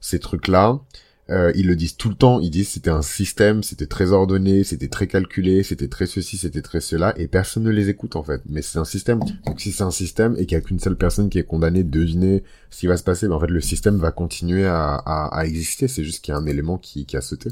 ces 0.00 0.18
trucs-là, 0.18 0.80
euh, 1.32 1.50
ils 1.54 1.66
le 1.66 1.76
disent 1.76 1.96
tout 1.96 2.10
le 2.10 2.14
temps, 2.14 2.40
ils 2.40 2.50
disent 2.50 2.68
c'était 2.68 2.90
un 2.90 3.00
système, 3.00 3.62
c'était 3.62 3.86
très 3.86 4.12
ordonné, 4.12 4.64
c'était 4.64 4.88
très 4.88 5.06
calculé, 5.06 5.62
c'était 5.62 5.88
très 5.88 6.06
ceci, 6.06 6.36
c'était 6.36 6.60
très 6.60 6.80
cela, 6.80 7.14
et 7.16 7.26
personne 7.26 7.62
ne 7.62 7.70
les 7.70 7.88
écoute 7.88 8.16
en 8.16 8.22
fait. 8.22 8.42
Mais 8.46 8.60
c'est 8.60 8.78
un 8.78 8.84
système. 8.84 9.20
Donc 9.46 9.60
si 9.60 9.72
c'est 9.72 9.82
un 9.82 9.90
système 9.90 10.34
et 10.36 10.44
qu'il 10.44 10.58
n'y 10.58 10.62
a 10.62 10.66
qu'une 10.66 10.78
seule 10.78 10.96
personne 10.96 11.30
qui 11.30 11.38
est 11.38 11.44
condamnée 11.44 11.84
de 11.84 11.90
deviner 11.90 12.44
ce 12.70 12.80
qui 12.80 12.86
va 12.86 12.98
se 12.98 13.02
passer, 13.02 13.28
ben, 13.28 13.34
en 13.34 13.40
fait 13.40 13.46
le 13.46 13.60
système 13.62 13.96
va 13.96 14.12
continuer 14.12 14.66
à, 14.66 14.94
à, 14.94 15.38
à 15.38 15.46
exister. 15.46 15.88
C'est 15.88 16.04
juste 16.04 16.22
qu'il 16.22 16.32
y 16.32 16.34
a 16.34 16.38
un 16.38 16.46
élément 16.46 16.76
qui, 16.76 17.06
qui 17.06 17.16
a 17.16 17.22
sauté. 17.22 17.50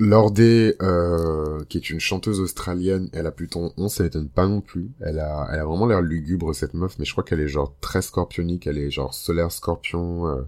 Lordé, 0.00 0.76
euh, 0.80 1.64
qui 1.68 1.76
est 1.76 1.90
une 1.90 1.98
chanteuse 1.98 2.38
australienne, 2.40 3.10
elle 3.12 3.26
a 3.26 3.32
plutôt 3.32 3.72
11, 3.76 3.92
ça 3.92 4.04
m'étonne 4.04 4.28
pas 4.28 4.46
non 4.46 4.60
plus. 4.60 4.92
Elle 5.00 5.18
a, 5.18 5.48
elle 5.52 5.58
a 5.58 5.64
vraiment 5.64 5.86
l'air 5.86 6.00
lugubre 6.00 6.54
cette 6.54 6.72
meuf, 6.74 6.98
mais 6.98 7.04
je 7.04 7.12
crois 7.12 7.24
qu'elle 7.24 7.40
est 7.40 7.48
genre 7.48 7.74
très 7.80 8.00
scorpionique, 8.00 8.66
elle 8.68 8.78
est 8.78 8.90
genre 8.90 9.12
solaire 9.12 9.50
scorpion. 9.50 10.28
Euh, 10.28 10.42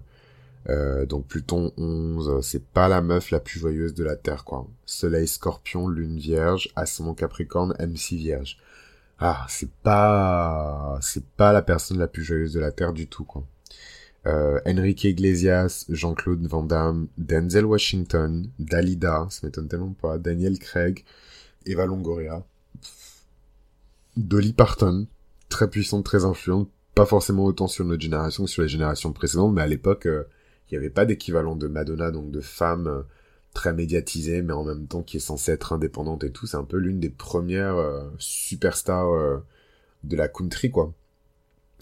euh, 0.69 1.05
donc 1.05 1.27
Pluton 1.27 1.71
11, 1.77 2.43
c'est 2.45 2.63
pas 2.63 2.87
la 2.87 3.01
meuf 3.01 3.31
la 3.31 3.39
plus 3.39 3.59
joyeuse 3.59 3.93
de 3.93 4.03
la 4.03 4.15
Terre, 4.15 4.43
quoi. 4.45 4.67
Soleil 4.85 5.27
Scorpion, 5.27 5.87
Lune 5.87 6.17
Vierge, 6.17 6.69
Ascendant 6.75 7.15
Capricorne, 7.15 7.75
MC 7.79 8.13
Vierge. 8.13 8.57
Ah, 9.19 9.45
c'est 9.49 9.71
pas, 9.83 10.97
c'est 11.01 11.25
pas 11.25 11.53
la 11.53 11.61
personne 11.61 11.99
la 11.99 12.07
plus 12.07 12.23
joyeuse 12.23 12.53
de 12.53 12.59
la 12.59 12.71
Terre 12.71 12.93
du 12.93 13.07
tout, 13.07 13.23
quoi. 13.23 13.43
Euh, 14.27 14.59
Enrique 14.67 15.03
Iglesias, 15.05 15.85
Jean-Claude 15.89 16.45
Van 16.45 16.63
Damme, 16.63 17.07
Denzel 17.17 17.65
Washington, 17.65 18.47
Dalida, 18.59 19.27
ça 19.31 19.47
m'étonne 19.47 19.67
tellement 19.67 19.93
pas, 19.93 20.19
Daniel 20.19 20.59
Craig, 20.59 21.03
Eva 21.65 21.87
Longoria, 21.87 22.45
Dolly 24.17 24.53
Parton, 24.53 25.07
très 25.49 25.67
puissante, 25.69 26.05
très 26.05 26.23
influente, 26.23 26.69
pas 26.93 27.07
forcément 27.07 27.45
autant 27.45 27.67
sur 27.67 27.83
notre 27.83 28.01
génération 28.01 28.45
que 28.45 28.49
sur 28.49 28.61
les 28.61 28.67
générations 28.67 29.11
précédentes, 29.11 29.53
mais 29.53 29.61
à 29.63 29.67
l'époque, 29.67 30.05
euh, 30.05 30.23
il 30.71 30.75
n'y 30.75 30.77
avait 30.77 30.89
pas 30.89 31.05
d'équivalent 31.05 31.55
de 31.55 31.67
Madonna, 31.67 32.11
donc 32.11 32.31
de 32.31 32.39
femme 32.39 32.87
euh, 32.87 33.01
très 33.53 33.73
médiatisée, 33.73 34.41
mais 34.41 34.53
en 34.53 34.63
même 34.63 34.87
temps 34.87 35.03
qui 35.03 35.17
est 35.17 35.21
censée 35.21 35.51
être 35.51 35.73
indépendante 35.73 36.23
et 36.23 36.31
tout. 36.31 36.47
C'est 36.47 36.57
un 36.57 36.63
peu 36.63 36.77
l'une 36.77 36.99
des 36.99 37.09
premières 37.09 37.75
euh, 37.75 38.09
superstars 38.17 39.11
euh, 39.11 39.37
de 40.03 40.15
la 40.15 40.29
country, 40.29 40.71
quoi. 40.71 40.93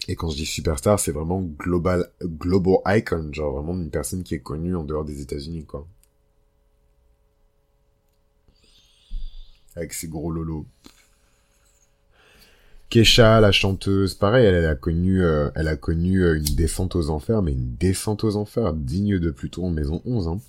Et 0.07 0.15
quand 0.15 0.29
je 0.29 0.37
dis 0.37 0.45
superstar, 0.45 0.99
c'est 0.99 1.11
vraiment 1.11 1.41
global, 1.41 2.09
global 2.23 2.77
icon, 2.87 3.29
genre 3.31 3.53
vraiment 3.53 3.79
une 3.79 3.91
personne 3.91 4.23
qui 4.23 4.33
est 4.33 4.41
connue 4.41 4.75
en 4.75 4.83
dehors 4.83 5.05
des 5.05 5.21
États-Unis, 5.21 5.65
quoi. 5.65 5.85
Avec 9.75 9.93
ses 9.93 10.07
gros 10.07 10.31
lolos. 10.31 10.65
Kesha, 12.89 13.39
la 13.39 13.51
chanteuse, 13.51 14.15
pareil, 14.15 14.47
elle, 14.47 14.65
a 14.65 14.73
connu, 14.73 15.23
euh, 15.23 15.51
elle 15.53 15.67
a 15.67 15.75
connu 15.75 16.23
euh, 16.23 16.37
une 16.37 16.55
descente 16.55 16.95
aux 16.95 17.11
enfers, 17.11 17.43
mais 17.43 17.51
une 17.51 17.75
descente 17.75 18.23
aux 18.23 18.35
enfers 18.35 18.73
digne 18.73 19.19
de 19.19 19.29
Pluton 19.29 19.69
maison 19.69 20.01
11. 20.05 20.27
Hein. 20.27 20.39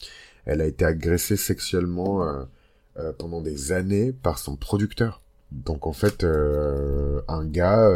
Elle 0.47 0.63
a 0.63 0.67
été 0.67 0.87
agressée 0.87 1.37
sexuellement 1.37 2.25
euh, 2.25 3.13
pendant 3.19 3.43
des 3.43 3.73
années 3.73 4.13
par 4.13 4.39
son 4.39 4.57
producteur. 4.57 5.21
Donc 5.53 5.87
en 5.87 5.93
fait, 5.93 6.25
un 6.25 7.45
gars 7.45 7.91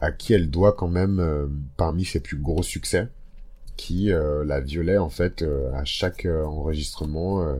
à 0.00 0.12
qui 0.12 0.34
elle 0.34 0.50
doit 0.50 0.72
quand 0.72 0.88
même 0.88 1.48
parmi 1.76 2.04
ses 2.04 2.20
plus 2.20 2.36
gros 2.36 2.62
succès, 2.62 3.08
qui 3.76 4.10
la 4.10 4.60
violait 4.60 4.98
en 4.98 5.08
fait 5.08 5.44
à 5.72 5.84
chaque 5.84 6.26
enregistrement 6.26 7.56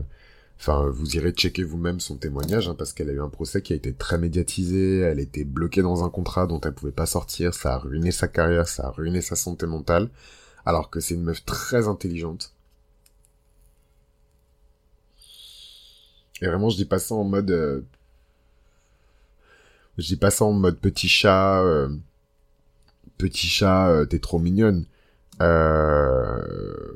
Enfin, 0.59 0.89
vous 0.89 1.15
irez 1.15 1.31
checker 1.31 1.63
vous-même 1.63 2.01
son 2.01 2.17
témoignage, 2.17 2.67
hein, 2.67 2.75
parce 2.77 2.91
qu'elle 2.91 3.09
a 3.09 3.13
eu 3.13 3.21
un 3.21 3.29
procès 3.29 3.61
qui 3.61 3.71
a 3.71 3.77
été 3.77 3.93
très 3.93 4.17
médiatisé, 4.17 4.99
elle 4.99 5.19
était 5.19 5.45
bloquée 5.45 5.81
dans 5.81 6.03
un 6.03 6.09
contrat 6.09 6.47
dont 6.47 6.59
elle 6.59 6.73
pouvait 6.73 6.91
pas 6.91 7.05
sortir, 7.05 7.53
ça 7.53 7.75
a 7.75 7.77
ruiné 7.77 8.11
sa 8.11 8.27
carrière, 8.27 8.67
ça 8.67 8.87
a 8.87 8.91
ruiné 8.91 9.21
sa 9.21 9.37
santé 9.37 9.65
mentale, 9.67 10.09
alors 10.65 10.89
que 10.89 10.99
c'est 10.99 11.13
une 11.15 11.23
meuf 11.23 11.45
très 11.45 11.87
intelligente. 11.87 12.53
Et 16.41 16.47
vraiment, 16.47 16.69
je 16.69 16.77
dis 16.77 16.85
pas 16.85 16.99
ça 16.99 17.15
en 17.15 17.23
mode... 17.23 17.51
Euh, 17.51 17.81
je 19.97 20.07
dis 20.07 20.17
pas 20.17 20.31
ça 20.31 20.45
en 20.45 20.53
mode 20.53 20.79
petit 20.79 21.07
chat... 21.09 21.61
Euh, 21.63 21.89
petit 23.17 23.47
chat, 23.47 23.89
euh, 23.89 24.05
t'es 24.05 24.19
trop 24.19 24.39
mignonne. 24.39 24.85
Euh 25.41 26.95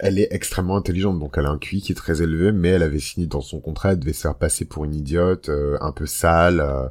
elle 0.00 0.18
est 0.18 0.28
extrêmement 0.32 0.76
intelligente, 0.76 1.18
donc 1.18 1.34
elle 1.38 1.46
a 1.46 1.50
un 1.50 1.58
QI 1.58 1.80
qui 1.80 1.92
est 1.92 1.96
très 1.96 2.22
élevé, 2.22 2.52
mais 2.52 2.70
elle 2.70 2.82
avait 2.82 2.98
signé 2.98 3.26
dans 3.26 3.40
son 3.40 3.60
contrat, 3.60 3.92
elle 3.92 4.00
devait 4.00 4.12
se 4.12 4.22
faire 4.22 4.34
passer 4.34 4.64
pour 4.64 4.84
une 4.84 4.94
idiote, 4.94 5.48
euh, 5.48 5.78
un 5.80 5.92
peu 5.92 6.06
sale, 6.06 6.60
euh, 6.60 6.88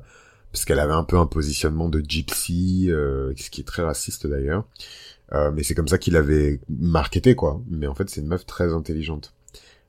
parce 0.51 0.65
qu'elle 0.65 0.79
avait 0.79 0.93
un 0.93 1.03
peu 1.03 1.17
un 1.17 1.25
positionnement 1.25 1.89
de 1.89 1.99
gypsy, 1.99 2.87
euh, 2.89 3.33
ce 3.35 3.49
qui 3.49 3.61
est 3.61 3.65
très 3.65 3.83
raciste 3.83 4.27
d'ailleurs. 4.27 4.65
mais 5.53 5.63
c'est 5.63 5.75
comme 5.75 5.87
ça 5.87 5.97
qu'il 5.97 6.15
avait 6.15 6.59
marketé, 6.69 7.35
quoi. 7.35 7.61
Mais 7.69 7.87
en 7.87 7.95
fait, 7.95 8.09
c'est 8.09 8.21
une 8.21 8.27
meuf 8.27 8.45
très 8.45 8.71
intelligente. 8.73 9.33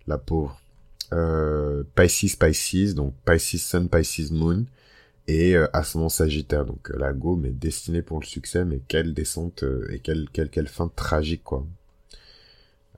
La 0.07 0.19
pauvre. 0.19 0.59
Pisces, 1.95 2.37
Pisces, 2.37 2.95
donc 2.95 3.15
Pisces 3.27 3.63
Sun, 3.63 3.89
Pisces 3.91 4.31
Moon, 4.31 4.65
et 5.29 5.55
Ascendant 5.75 6.09
Sagittaire. 6.09 6.65
Donc 6.65 6.91
la 6.97 7.13
go, 7.13 7.37
mais 7.37 7.51
destinée 7.51 8.03
pour 8.03 8.21
le 8.21 8.25
succès, 8.27 8.65
mais 8.65 8.81
quelle 8.89 9.13
descente 9.15 9.65
et 9.91 9.99
quelle, 9.99 10.29
quelle, 10.33 10.49
quelle 10.51 10.69
fin 10.69 10.91
tragique, 10.97 11.45
quoi. 11.45 11.67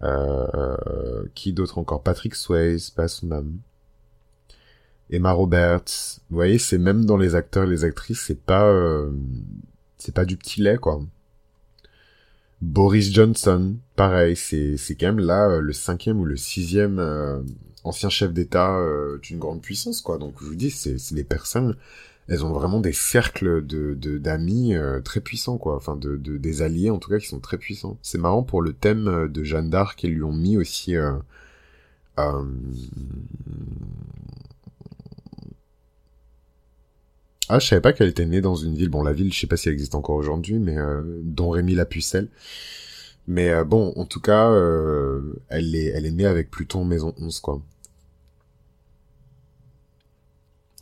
Euh, 0.03 1.25
qui 1.35 1.53
d'autre 1.53 1.79
encore? 1.79 2.03
Patrick 2.03 2.35
Swayze, 2.35 2.93
âme. 2.99 3.59
Emma 5.11 5.33
Roberts. 5.33 6.21
Vous 6.31 6.37
voyez, 6.37 6.59
c'est 6.59 6.79
même 6.79 7.05
dans 7.05 7.17
les 7.17 7.35
acteurs 7.35 7.65
et 7.65 7.71
les 7.71 7.85
actrices, 7.85 8.21
c'est 8.21 8.41
pas, 8.41 8.67
euh, 8.67 9.11
c'est 9.99 10.15
pas 10.15 10.25
du 10.25 10.37
petit 10.37 10.61
lait, 10.61 10.79
quoi. 10.79 11.01
Boris 12.61 13.13
Johnson, 13.13 13.77
pareil, 13.95 14.35
c'est, 14.35 14.77
c'est 14.77 14.97
quand 14.97 15.07
même 15.07 15.21
là 15.21 15.49
euh, 15.49 15.61
le 15.61 15.73
cinquième 15.73 16.21
ou 16.21 16.25
le 16.25 16.37
sixième 16.37 17.01
ancien 17.85 18.09
chef 18.09 18.33
d'État 18.33 18.81
d'une 19.23 19.39
grande 19.39 19.63
puissance, 19.63 20.01
quoi. 20.01 20.19
Donc 20.19 20.35
je 20.41 20.47
vous 20.47 20.55
dis, 20.57 20.71
c'est, 20.71 20.99
c'est 20.99 21.15
des 21.15 21.25
personnes 21.25 21.77
elles 22.29 22.45
ont 22.45 22.53
vraiment 22.53 22.81
des 22.81 22.93
cercles 22.93 23.65
de 23.65 23.95
d'amis 24.19 24.75
euh, 24.75 25.01
très 25.01 25.21
puissants 25.21 25.59
quoi. 25.59 25.77
Enfin 25.77 25.97
de, 25.97 26.17
de, 26.17 26.37
des 26.37 26.63
alliés 26.63 26.91
en 26.91 26.99
tout 26.99 27.11
cas 27.11 27.19
qui 27.19 27.29
sont 27.29 27.41
très 27.41 27.59
puissants. 27.59 27.99
C'est 28.03 28.19
marrant 28.19 28.43
pour 28.43 28.63
le 28.63 28.73
thème 28.73 29.09
euh, 29.09 29.29
de 29.29 29.45
Jeanne 29.45 29.71
d'Arc 29.71 30.03
ils 30.05 30.13
lui 30.13 30.23
ont 30.25 30.33
mis 30.33 30.57
aussi 30.57 30.97
euh, 30.97 31.13
euh... 32.19 32.45
ah 37.49 37.59
je 37.59 37.67
savais 37.67 37.81
pas 37.81 37.93
qu'elle 37.93 38.09
était 38.09 38.27
née 38.27 38.41
dans 38.41 38.57
une 38.57 38.75
ville. 38.75 38.89
Bon 38.89 39.03
la 39.03 39.13
ville 39.13 39.33
je 39.33 39.41
sais 39.41 39.47
pas 39.47 39.57
si 39.57 39.69
elle 39.69 39.75
existe 39.75 39.95
encore 39.95 40.17
aujourd'hui 40.17 40.59
mais 40.59 40.77
dont 41.23 41.51
Rémi 41.51 41.75
la 41.75 41.87
pucelle 41.87 42.29
mais 43.29 43.65
bon 43.65 43.93
en 43.97 44.05
tout 44.05 44.21
cas 44.21 44.51
elle 45.49 45.75
est 45.77 45.87
elle 45.87 46.07
est 46.07 46.11
née 46.11 46.27
avec 46.27 46.51
Pluton 46.51 46.85
maison 46.85 47.15
11 47.19 47.41
quoi 47.41 47.63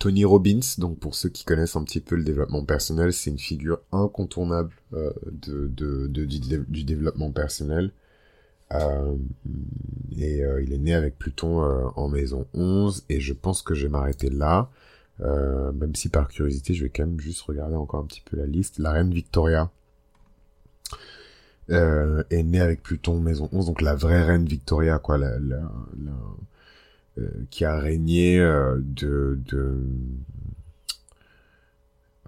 Tony 0.04 0.26
Robbins, 0.26 0.60
donc 0.76 0.98
pour 0.98 1.14
ceux 1.14 1.30
qui 1.30 1.46
connaissent 1.46 1.76
un 1.76 1.82
petit 1.82 2.00
peu 2.00 2.14
le 2.14 2.24
développement 2.24 2.62
personnel, 2.62 3.10
c'est 3.14 3.30
une 3.30 3.38
figure 3.38 3.80
incontournable 3.90 4.74
euh, 4.92 5.10
du, 5.32 6.84
développement 6.84 7.32
personnel. 7.32 7.90
Euh, 8.74 9.16
et 10.18 10.44
euh, 10.44 10.62
il 10.62 10.74
est 10.74 10.78
né 10.78 10.92
avec 10.92 11.18
Pluton 11.18 11.62
en 11.96 12.08
maison 12.08 12.46
11, 12.52 13.06
et 13.08 13.18
je 13.18 13.32
pense 13.32 13.62
que 13.62 13.74
je 13.74 13.84
vais 13.84 13.88
m'arrêter 13.88 14.28
là, 14.28 14.68
même 15.20 15.94
si 15.94 16.10
par 16.10 16.28
curiosité, 16.28 16.74
je 16.74 16.84
vais 16.84 16.90
quand 16.90 17.06
même 17.06 17.18
juste 17.18 17.40
regarder 17.40 17.76
encore 17.76 18.00
un 18.00 18.06
petit 18.06 18.22
peu 18.30 18.36
la 18.36 18.44
liste. 18.44 18.78
La 18.78 18.92
reine 18.92 19.10
Victoria 19.10 19.70
est 21.70 22.42
née 22.42 22.60
avec 22.60 22.82
Pluton 22.82 23.20
maison 23.20 23.48
11, 23.52 23.64
donc 23.64 23.80
la 23.80 23.94
vraie 23.94 24.22
reine 24.22 24.44
Victoria, 24.44 24.98
quoi, 24.98 25.16
la, 25.16 25.38
qui 27.50 27.64
a 27.64 27.78
régné 27.78 28.40
euh, 28.40 28.78
de, 28.80 29.38
de... 29.46 29.76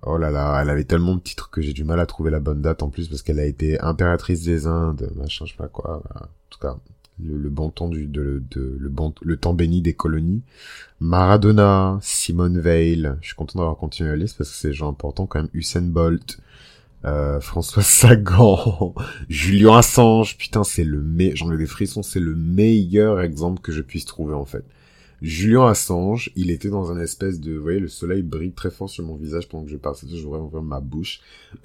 Oh 0.02 0.18
là 0.18 0.30
là, 0.30 0.60
elle 0.62 0.70
avait 0.70 0.84
tellement 0.84 1.16
de 1.16 1.20
titres 1.20 1.50
que 1.50 1.60
j'ai 1.60 1.72
du 1.72 1.82
mal 1.82 1.98
à 1.98 2.06
trouver 2.06 2.30
la 2.30 2.38
bonne 2.38 2.62
date 2.62 2.82
en 2.82 2.90
plus 2.90 3.08
parce 3.08 3.22
qu'elle 3.22 3.40
a 3.40 3.44
été 3.44 3.80
impératrice 3.80 4.44
des 4.44 4.66
Indes, 4.66 5.10
machin, 5.16 5.46
je 5.46 5.52
sais 5.52 5.56
pas 5.56 5.68
quoi. 5.68 6.02
En 6.14 6.28
tout 6.50 6.60
cas, 6.60 6.76
le, 7.22 7.48
bon 7.48 7.70
temps 7.70 7.88
du, 7.88 8.06
de, 8.06 8.42
de, 8.50 8.76
le 8.78 8.88
bon, 8.88 9.12
le 9.22 9.36
temps 9.36 9.54
béni 9.54 9.82
des 9.82 9.94
colonies. 9.94 10.42
Maradona, 11.00 11.98
Simone 12.02 12.60
Veil. 12.60 13.10
Je 13.20 13.28
suis 13.28 13.36
content 13.36 13.58
d'avoir 13.58 13.76
continué 13.76 14.10
la 14.10 14.16
liste 14.16 14.38
parce 14.38 14.50
que 14.50 14.56
c'est 14.56 14.72
gens 14.72 14.90
importants 14.90 15.26
quand 15.26 15.40
même. 15.40 15.50
Usain 15.54 15.82
Bolt, 15.82 16.38
euh, 17.04 17.40
François 17.40 17.82
Sagan, 17.84 18.94
Julien 19.28 19.78
Assange. 19.78 20.36
Putain, 20.38 20.64
c'est 20.64 20.84
le 20.84 21.00
meilleur. 21.00 21.36
J'en 21.36 21.52
ai 21.52 21.56
des 21.56 21.66
frissons. 21.66 22.02
C'est 22.02 22.20
le 22.20 22.34
meilleur 22.34 23.20
exemple 23.20 23.60
que 23.60 23.72
je 23.72 23.82
puisse 23.82 24.04
trouver 24.04 24.34
en 24.34 24.44
fait. 24.44 24.64
Julien 25.22 25.66
Assange, 25.66 26.30
il 26.36 26.50
était 26.50 26.68
dans 26.68 26.92
un 26.92 27.00
espèce 27.00 27.40
de, 27.40 27.54
vous 27.54 27.62
voyez, 27.62 27.80
le 27.80 27.88
soleil 27.88 28.22
brille 28.22 28.52
très 28.52 28.70
fort 28.70 28.90
sur 28.90 29.04
mon 29.04 29.16
visage 29.16 29.48
pendant 29.48 29.64
que 29.64 29.70
je 29.70 29.76
parle, 29.76 29.96
je 29.96 30.22
voudrais 30.22 30.40
ouvrir 30.40 30.62
ma 30.62 30.80
bouche. 30.80 31.20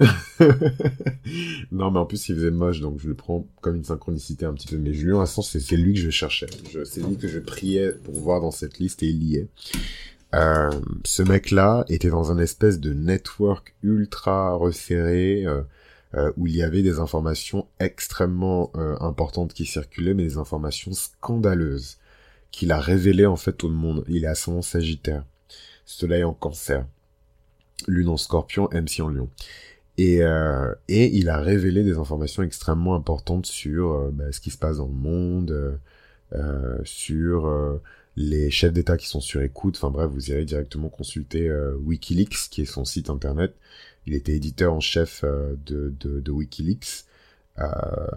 non, 1.70 1.90
mais 1.90 1.98
en 1.98 2.06
plus, 2.06 2.28
il 2.28 2.36
faisait 2.36 2.50
moche, 2.50 2.80
donc 2.80 2.98
je 2.98 3.08
le 3.08 3.14
prends 3.14 3.46
comme 3.60 3.76
une 3.76 3.84
synchronicité 3.84 4.46
un 4.46 4.54
petit 4.54 4.68
peu. 4.68 4.78
Mais 4.78 4.94
Julien 4.94 5.20
Assange, 5.20 5.44
c'est 5.44 5.76
lui 5.76 5.92
que 5.92 6.00
je 6.00 6.10
cherchais. 6.10 6.46
C'est 6.84 7.06
lui 7.06 7.18
que 7.18 7.28
je 7.28 7.38
priais 7.38 7.92
pour 7.92 8.14
voir 8.14 8.40
dans 8.40 8.50
cette 8.50 8.78
liste 8.78 9.02
et 9.02 9.08
il 9.08 9.22
y 9.22 9.36
est. 9.36 9.48
Euh, 10.34 10.70
ce 11.04 11.22
mec-là 11.22 11.84
était 11.88 12.08
dans 12.08 12.32
un 12.32 12.38
espèce 12.38 12.80
de 12.80 12.92
network 12.94 13.74
ultra 13.82 14.54
resserré, 14.54 15.44
euh, 15.44 15.62
euh, 16.14 16.32
où 16.36 16.46
il 16.46 16.56
y 16.56 16.62
avait 16.62 16.82
des 16.82 16.98
informations 16.98 17.66
extrêmement 17.80 18.72
importantes 19.00 19.52
qui 19.54 19.66
circulaient, 19.66 20.14
mais 20.14 20.24
des 20.24 20.38
informations 20.38 20.92
scandaleuses 20.92 21.98
qu'il 22.50 22.70
a 22.72 22.80
révélé 22.80 23.26
en 23.26 23.36
fait 23.36 23.64
au 23.64 23.68
monde. 23.68 24.04
Il 24.08 24.24
est 24.24 24.28
ascendant 24.28 24.62
Sagittaire, 24.62 25.24
Soleil 25.86 26.24
en 26.24 26.34
Cancer, 26.34 26.86
Lune 27.88 28.08
en 28.08 28.16
Scorpion, 28.16 28.68
MC 28.72 29.00
en 29.00 29.08
Lion. 29.08 29.28
Et, 29.98 30.22
euh, 30.22 30.74
et 30.88 31.14
il 31.16 31.28
a 31.28 31.38
révélé 31.38 31.82
des 31.82 31.98
informations 31.98 32.42
extrêmement 32.42 32.94
importantes 32.94 33.46
sur 33.46 33.92
euh, 33.92 34.10
bah, 34.12 34.32
ce 34.32 34.40
qui 34.40 34.50
se 34.50 34.58
passe 34.58 34.78
dans 34.78 34.86
le 34.86 34.92
monde, 34.92 35.78
euh, 36.32 36.78
sur 36.84 37.80
les 38.16 38.50
chefs 38.50 38.72
d'État 38.72 38.96
qui 38.96 39.08
sont 39.08 39.20
sur 39.20 39.42
écoute. 39.42 39.76
Enfin 39.76 39.90
bref, 39.90 40.10
vous 40.10 40.30
irez 40.30 40.44
directement 40.44 40.88
consulter 40.88 41.50
Wikileaks, 41.84 42.48
qui 42.50 42.62
est 42.62 42.66
son 42.66 42.84
site 42.84 43.10
internet. 43.10 43.54
Il 44.06 44.14
était 44.14 44.32
éditeur 44.32 44.72
en 44.74 44.80
chef 44.80 45.24
de, 45.24 45.94
de, 46.00 46.30
Wikileaks. 46.30 47.06
Euh, 47.58 47.64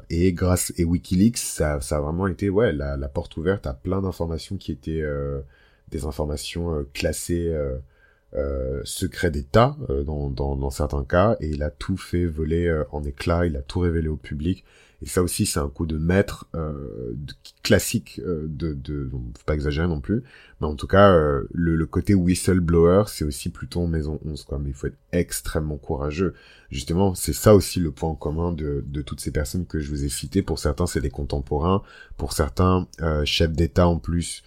et 0.09 0.31
grâce 0.33 0.73
et 0.77 0.85
WikiLeaks, 0.85 1.37
ça, 1.37 1.81
ça 1.81 1.97
a 1.97 1.99
vraiment 1.99 2.27
été 2.27 2.49
ouais 2.49 2.71
la, 2.71 2.97
porte 3.09 3.35
ouverte 3.37 3.67
à 3.67 3.73
plein 3.73 4.01
d'informations 4.01 4.57
qui 4.57 4.71
étaient 4.71 5.01
euh, 5.01 5.41
des 5.89 6.05
informations 6.05 6.73
euh, 6.73 6.89
classées 6.93 7.53
euh, 8.33 8.81
secret 8.83 9.31
d'État 9.31 9.75
dans, 10.05 10.29
dans, 10.29 10.55
dans, 10.55 10.69
certains 10.69 11.05
cas, 11.05 11.37
et 11.39 11.49
il 11.49 11.63
a 11.63 11.69
tout 11.69 11.97
fait 11.97 12.25
voler 12.25 12.83
en 12.91 13.03
éclats, 13.03 13.45
il 13.45 13.55
a 13.55 13.61
tout 13.61 13.79
révélé 13.79 14.07
au 14.07 14.17
public. 14.17 14.65
Et 15.01 15.07
ça 15.07 15.21
aussi, 15.21 15.45
c'est 15.45 15.59
un 15.59 15.69
coup 15.69 15.85
de 15.85 15.97
maître 15.97 16.47
euh, 16.55 17.15
classique 17.63 18.21
euh, 18.25 18.45
de, 18.47 18.73
de, 18.73 19.09
faut 19.11 19.45
pas 19.45 19.53
exagérer 19.53 19.87
non 19.87 19.99
plus, 19.99 20.23
mais 20.61 20.67
en 20.67 20.75
tout 20.75 20.87
cas, 20.87 21.11
euh, 21.11 21.43
le, 21.53 21.75
le, 21.75 21.85
côté 21.85 22.13
whistleblower, 22.13 23.03
c'est 23.07 23.25
aussi 23.25 23.49
plutôt 23.49 23.81
en 23.81 23.87
maison 23.87 24.19
11, 24.25 24.43
quoi. 24.45 24.59
Mais 24.59 24.69
il 24.69 24.73
faut 24.73 24.87
être 24.87 24.97
extrêmement 25.11 25.77
courageux. 25.77 26.33
Justement, 26.71 27.13
c'est 27.13 27.33
ça 27.33 27.55
aussi 27.55 27.79
le 27.79 27.91
point 27.91 28.15
commun 28.15 28.51
de, 28.51 28.83
de 28.87 29.01
toutes 29.01 29.19
ces 29.19 29.31
personnes 29.31 29.65
que 29.65 29.79
je 29.79 29.89
vous 29.89 30.05
ai 30.05 30.09
citées. 30.09 30.41
Pour 30.41 30.59
certains, 30.59 30.87
c'est 30.87 31.01
des 31.01 31.09
contemporains. 31.09 31.83
Pour 32.17 32.33
certains, 32.33 32.87
euh, 33.01 33.25
chefs 33.25 33.51
d'État 33.51 33.87
en 33.87 33.99
plus, 33.99 34.43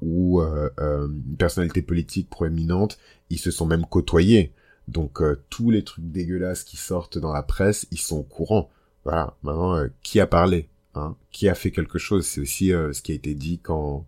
ou 0.00 0.40
une 0.40 1.36
personnalité 1.36 1.82
politique 1.82 2.30
proéminente, 2.30 2.98
ils 3.30 3.40
se 3.40 3.50
sont 3.50 3.66
même 3.66 3.84
côtoyés. 3.84 4.52
Donc 4.86 5.20
tous 5.50 5.72
les 5.72 5.82
trucs 5.82 6.08
dégueulasses 6.08 6.62
qui 6.62 6.76
sortent 6.76 7.18
dans 7.18 7.32
la 7.32 7.42
presse, 7.42 7.88
ils 7.90 7.98
sont 7.98 8.18
au 8.18 8.22
courant. 8.22 8.70
Voilà. 9.06 9.36
Maintenant, 9.44 9.76
euh, 9.76 9.86
qui 10.02 10.18
a 10.18 10.26
parlé 10.26 10.68
hein 10.96 11.14
Qui 11.30 11.48
a 11.48 11.54
fait 11.54 11.70
quelque 11.70 11.96
chose 11.98 12.26
C'est 12.26 12.40
aussi 12.40 12.72
euh, 12.72 12.92
ce 12.92 13.02
qui 13.02 13.12
a 13.12 13.14
été 13.14 13.34
dit 13.34 13.60
quand 13.60 14.04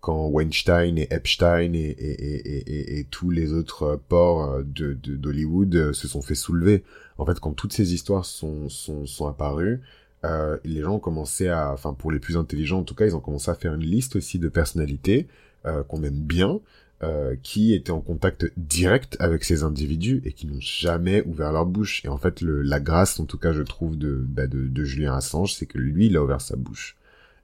quand 0.00 0.26
Weinstein 0.26 0.98
et 0.98 1.06
Epstein 1.12 1.74
et, 1.74 1.78
et, 1.78 2.48
et, 2.48 2.98
et 2.98 3.04
tous 3.04 3.30
les 3.30 3.52
autres 3.52 4.00
ports 4.08 4.58
de 4.64 4.94
d'Hollywood 4.94 5.92
se 5.92 6.08
sont 6.08 6.22
fait 6.22 6.34
soulever. 6.34 6.82
En 7.18 7.24
fait, 7.24 7.38
quand 7.38 7.52
toutes 7.52 7.72
ces 7.72 7.94
histoires 7.94 8.24
sont 8.24 8.68
sont, 8.68 9.06
sont 9.06 9.28
apparues, 9.28 9.80
euh, 10.24 10.58
les 10.64 10.80
gens 10.80 10.94
ont 10.94 11.00
commencé 11.00 11.48
à, 11.48 11.72
enfin 11.72 11.94
pour 11.94 12.12
les 12.12 12.20
plus 12.20 12.36
intelligents 12.36 12.80
en 12.80 12.84
tout 12.84 12.94
cas, 12.94 13.06
ils 13.06 13.16
ont 13.16 13.20
commencé 13.20 13.50
à 13.50 13.54
faire 13.54 13.74
une 13.74 13.84
liste 13.84 14.16
aussi 14.16 14.38
de 14.38 14.48
personnalités 14.48 15.26
euh, 15.66 15.82
qu'on 15.84 16.02
aime 16.02 16.20
bien, 16.20 16.60
euh, 17.04 17.34
qui 17.42 17.74
étaient 17.74 17.90
en 17.90 18.00
contact 18.00 18.52
direct 18.56 19.16
avec 19.18 19.42
ces 19.42 19.64
individus 19.64 20.22
et 20.24 20.32
qui 20.32 20.46
n'ont 20.46 20.60
jamais 20.60 21.22
ouvert 21.22 21.50
leur 21.50 21.66
bouche. 21.66 22.04
Et 22.04 22.08
en 22.08 22.16
fait, 22.16 22.40
le, 22.40 22.62
la 22.62 22.78
grâce, 22.78 23.18
en 23.18 23.24
tout 23.24 23.38
cas, 23.38 23.52
je 23.52 23.62
trouve, 23.62 23.98
de, 23.98 24.24
bah, 24.24 24.46
de, 24.46 24.84
Julien 24.84 25.16
Assange, 25.16 25.54
c'est 25.54 25.66
que 25.66 25.78
lui, 25.78 26.06
il 26.06 26.16
a 26.16 26.22
ouvert 26.22 26.40
sa 26.40 26.54
bouche. 26.54 26.96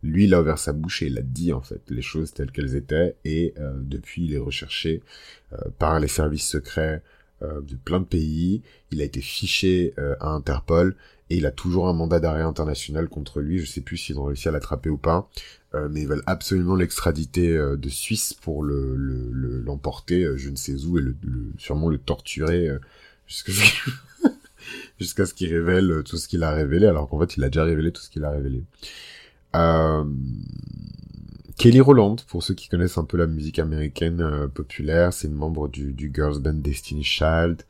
Lui, 0.04 0.24
il 0.26 0.34
a 0.34 0.40
ouvert 0.40 0.58
sa 0.58 0.72
bouche 0.72 1.02
et 1.02 1.06
il 1.06 1.18
a 1.18 1.22
dit, 1.22 1.52
en 1.52 1.60
fait, 1.60 1.82
les 1.88 2.02
choses 2.02 2.32
telles 2.32 2.52
qu'elles 2.52 2.76
étaient. 2.76 3.16
Et 3.24 3.52
euh, 3.58 3.72
depuis, 3.80 4.26
il 4.26 4.34
est 4.34 4.38
recherché 4.38 5.02
euh, 5.52 5.56
par 5.78 5.98
les 5.98 6.08
services 6.08 6.46
secrets 6.46 7.02
de 7.40 7.76
plein 7.76 8.00
de 8.00 8.04
pays. 8.04 8.62
Il 8.90 9.00
a 9.00 9.04
été 9.04 9.20
fiché 9.20 9.94
à 10.18 10.30
Interpol 10.30 10.96
et 11.30 11.36
il 11.36 11.46
a 11.46 11.50
toujours 11.50 11.88
un 11.88 11.92
mandat 11.92 12.20
d'arrêt 12.20 12.42
international 12.42 13.08
contre 13.08 13.40
lui. 13.40 13.58
Je 13.58 13.66
sais 13.66 13.80
plus 13.80 13.96
s'ils 13.96 14.18
ont 14.18 14.24
réussi 14.24 14.48
à 14.48 14.50
l'attraper 14.50 14.88
ou 14.88 14.96
pas, 14.96 15.28
euh, 15.74 15.88
mais 15.90 16.02
ils 16.02 16.08
veulent 16.08 16.22
absolument 16.26 16.74
l'extraditer 16.74 17.50
euh, 17.56 17.76
de 17.76 17.88
Suisse 17.88 18.34
pour 18.34 18.62
le 18.62 18.94
l'emporter, 19.64 20.20
le, 20.20 20.30
euh, 20.30 20.36
je 20.36 20.50
ne 20.50 20.56
sais 20.56 20.84
où, 20.84 20.98
et 20.98 21.02
le, 21.02 21.14
sûrement 21.58 21.88
le 21.88 21.98
torturer 21.98 22.70
jusqu'à 23.26 23.52
jusqu'à 24.98 25.26
ce 25.26 25.34
qu'il 25.34 25.52
révèle 25.52 26.02
tout 26.04 26.16
ce 26.16 26.28
qu'il 26.28 26.42
a 26.42 26.50
révélé, 26.50 26.86
alors 26.86 27.08
qu'en 27.08 27.18
fait 27.20 27.36
il 27.36 27.44
a 27.44 27.48
déjà 27.48 27.64
révélé 27.64 27.92
tout 27.92 28.02
ce 28.02 28.10
qu'il 28.10 28.24
a 28.24 28.30
révélé. 28.30 28.64
Kelly 31.58 31.80
Rowland, 31.80 32.16
pour 32.28 32.44
ceux 32.44 32.54
qui 32.54 32.68
connaissent 32.68 32.98
un 32.98 33.04
peu 33.04 33.16
la 33.16 33.26
musique 33.26 33.58
américaine 33.58 34.48
populaire, 34.54 35.12
c'est 35.12 35.26
une 35.26 35.34
membre 35.34 35.66
du, 35.66 35.92
du 35.92 36.12
girls 36.14 36.38
band 36.38 36.52
Destiny 36.52 37.02
Child. 37.02 37.62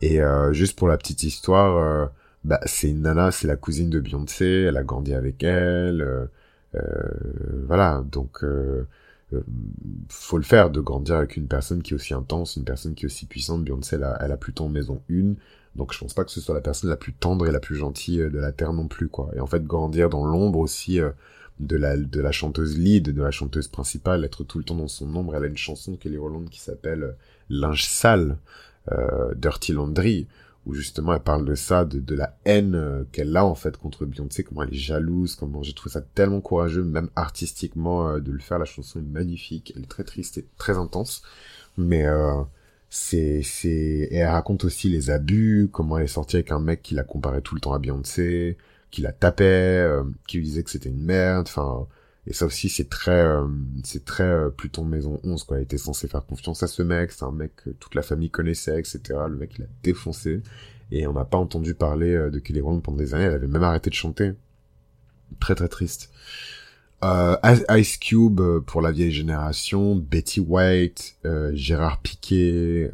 Et 0.00 0.20
juste 0.52 0.78
pour 0.78 0.88
la 0.88 0.96
petite 0.96 1.22
histoire, 1.22 2.10
bah 2.46 2.60
c'est 2.64 2.88
une 2.88 3.02
nana, 3.02 3.32
c'est 3.32 3.48
la 3.48 3.56
cousine 3.56 3.90
de 3.90 3.98
Beyoncé, 4.00 4.66
elle 4.68 4.76
a 4.76 4.84
grandi 4.84 5.12
avec 5.14 5.42
elle, 5.42 6.00
euh, 6.00 6.26
euh 6.76 7.64
voilà, 7.66 8.04
donc 8.10 8.44
euh, 8.44 8.86
euh, 9.32 9.40
faut 10.08 10.38
le 10.38 10.44
faire 10.44 10.70
de 10.70 10.80
grandir 10.80 11.16
avec 11.16 11.36
une 11.36 11.48
personne 11.48 11.82
qui 11.82 11.92
est 11.92 11.96
aussi 11.96 12.14
intense, 12.14 12.54
une 12.56 12.64
personne 12.64 12.94
qui 12.94 13.04
est 13.04 13.06
aussi 13.06 13.26
puissante. 13.26 13.64
Beyoncé, 13.64 13.96
elle 13.96 14.04
a, 14.04 14.16
elle 14.20 14.30
a 14.30 14.36
plutôt 14.36 14.64
en 14.64 14.68
maison 14.68 15.02
une, 15.08 15.34
donc 15.74 15.92
je 15.92 15.98
pense 15.98 16.14
pas 16.14 16.24
que 16.24 16.30
ce 16.30 16.40
soit 16.40 16.54
la 16.54 16.60
personne 16.60 16.88
la 16.88 16.96
plus 16.96 17.12
tendre 17.12 17.48
et 17.48 17.52
la 17.52 17.58
plus 17.58 17.74
gentille 17.74 18.18
de 18.18 18.38
la 18.38 18.52
terre 18.52 18.72
non 18.72 18.86
plus, 18.86 19.08
quoi. 19.08 19.30
Et 19.34 19.40
en 19.40 19.46
fait, 19.48 19.64
grandir 19.64 20.08
dans 20.08 20.24
l'ombre 20.24 20.60
aussi 20.60 21.00
de 21.58 21.76
la 21.76 22.32
chanteuse 22.32 22.78
lead, 22.78 23.12
de 23.12 23.22
la 23.22 23.32
chanteuse 23.32 23.66
principale, 23.66 24.24
être 24.24 24.44
tout 24.44 24.58
le 24.58 24.64
temps 24.64 24.76
dans 24.76 24.88
son 24.88 25.14
ombre. 25.16 25.34
Elle 25.34 25.44
a 25.44 25.48
une 25.48 25.56
chanson 25.56 25.96
Kelly 25.96 26.16
Rowland 26.16 26.48
qui 26.48 26.60
s'appelle 26.60 27.16
Linge 27.50 27.84
sale, 27.86 28.38
Dirty 29.36 29.72
Laundry 29.72 30.28
où 30.66 30.74
justement 30.74 31.14
elle 31.14 31.20
parle 31.20 31.44
de 31.44 31.54
ça, 31.54 31.84
de, 31.84 32.00
de 32.00 32.14
la 32.14 32.36
haine 32.44 32.74
euh, 32.74 33.04
qu'elle 33.12 33.36
a 33.36 33.44
en 33.46 33.54
fait 33.54 33.76
contre 33.76 34.04
Beyoncé, 34.04 34.42
comment 34.42 34.64
elle 34.64 34.74
est 34.74 34.76
jalouse, 34.76 35.36
comment 35.36 35.62
j'ai 35.62 35.72
trouvé 35.72 35.92
ça 35.92 36.00
tellement 36.00 36.40
courageux, 36.40 36.82
même 36.82 37.08
artistiquement, 37.16 38.08
euh, 38.10 38.20
de 38.20 38.32
le 38.32 38.40
faire. 38.40 38.58
La 38.58 38.64
chanson 38.64 38.98
est 38.98 39.02
magnifique, 39.02 39.72
elle 39.76 39.84
est 39.84 39.86
très 39.86 40.04
triste 40.04 40.38
et 40.38 40.46
très 40.58 40.76
intense, 40.76 41.22
mais 41.78 42.04
euh, 42.06 42.42
c'est 42.90 43.42
c'est 43.42 43.70
et 44.10 44.16
elle 44.16 44.28
raconte 44.28 44.64
aussi 44.64 44.88
les 44.88 45.10
abus, 45.10 45.68
comment 45.72 45.98
elle 45.98 46.04
est 46.04 46.08
sortie 46.08 46.36
avec 46.36 46.50
un 46.50 46.60
mec 46.60 46.82
qui 46.82 46.94
la 46.94 47.04
comparait 47.04 47.42
tout 47.42 47.54
le 47.54 47.60
temps 47.60 47.72
à 47.72 47.78
Beyoncé, 47.78 48.58
qui 48.90 49.02
la 49.02 49.12
tapait, 49.12 49.44
euh, 49.44 50.04
qui 50.26 50.38
lui 50.38 50.44
disait 50.44 50.62
que 50.64 50.70
c'était 50.70 50.90
une 50.90 51.04
merde, 51.04 51.46
enfin 51.48 51.86
et 52.26 52.32
ça 52.32 52.46
aussi, 52.46 52.68
c'est 52.68 52.88
très, 52.88 53.24
euh, 53.24 53.46
c'est 53.84 54.04
très 54.04 54.24
euh, 54.24 54.50
Pluton 54.50 54.84
Maison 54.84 55.20
11, 55.22 55.44
quoi. 55.44 55.58
Il 55.58 55.62
était 55.62 55.78
censé 55.78 56.08
faire 56.08 56.26
confiance 56.26 56.62
à 56.62 56.66
ce 56.66 56.82
mec. 56.82 57.12
C'est 57.12 57.24
un 57.24 57.30
mec 57.30 57.54
que 57.56 57.70
toute 57.70 57.94
la 57.94 58.02
famille 58.02 58.30
connaissait, 58.30 58.78
etc. 58.78 59.00
Le 59.28 59.36
mec, 59.36 59.54
il 59.58 59.64
a 59.64 59.68
défoncé. 59.84 60.42
Et 60.90 61.06
on 61.06 61.12
n'a 61.12 61.24
pas 61.24 61.38
entendu 61.38 61.74
parler 61.74 62.14
euh, 62.14 62.30
de 62.30 62.40
Kelly 62.40 62.60
Rowland 62.60 62.80
pendant 62.80 62.98
des 62.98 63.14
années. 63.14 63.24
Elle 63.24 63.34
avait 63.34 63.46
même 63.46 63.62
arrêté 63.62 63.90
de 63.90 63.94
chanter. 63.94 64.32
Très, 65.38 65.54
très 65.54 65.68
triste. 65.68 66.10
Euh, 67.04 67.36
Ice 67.70 67.96
Cube 67.98 68.40
pour 68.66 68.82
la 68.82 68.90
vieille 68.90 69.12
génération. 69.12 69.94
Betty 69.94 70.40
White. 70.40 71.18
Gérard 71.52 72.00
Piquet. 72.00 72.90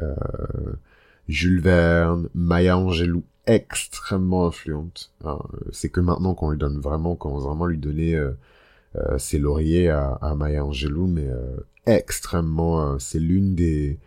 Jules 1.28 1.62
Verne. 1.62 2.28
Maya 2.34 2.76
Angelou 2.76 3.24
extrêmement 3.46 4.46
influente. 4.46 5.12
Hein. 5.24 5.38
c'est 5.72 5.88
que 5.88 6.00
maintenant 6.00 6.34
qu'on 6.34 6.50
lui 6.50 6.58
donne 6.58 6.78
vraiment, 6.78 7.16
qu'on 7.16 7.38
vraiment 7.38 7.66
lui 7.66 7.78
donner 7.78 8.20
euh, 8.97 9.16
c'est 9.18 9.38
laurier 9.38 9.88
à, 9.88 10.18
à 10.20 10.34
Maya 10.34 10.64
Angelou, 10.64 11.07
mais 11.07 11.28
euh, 11.28 11.57
extrêmement, 11.86 12.95
euh, 12.95 12.99
c'est 12.99 13.18
l'une 13.18 13.55
des, 13.55 13.99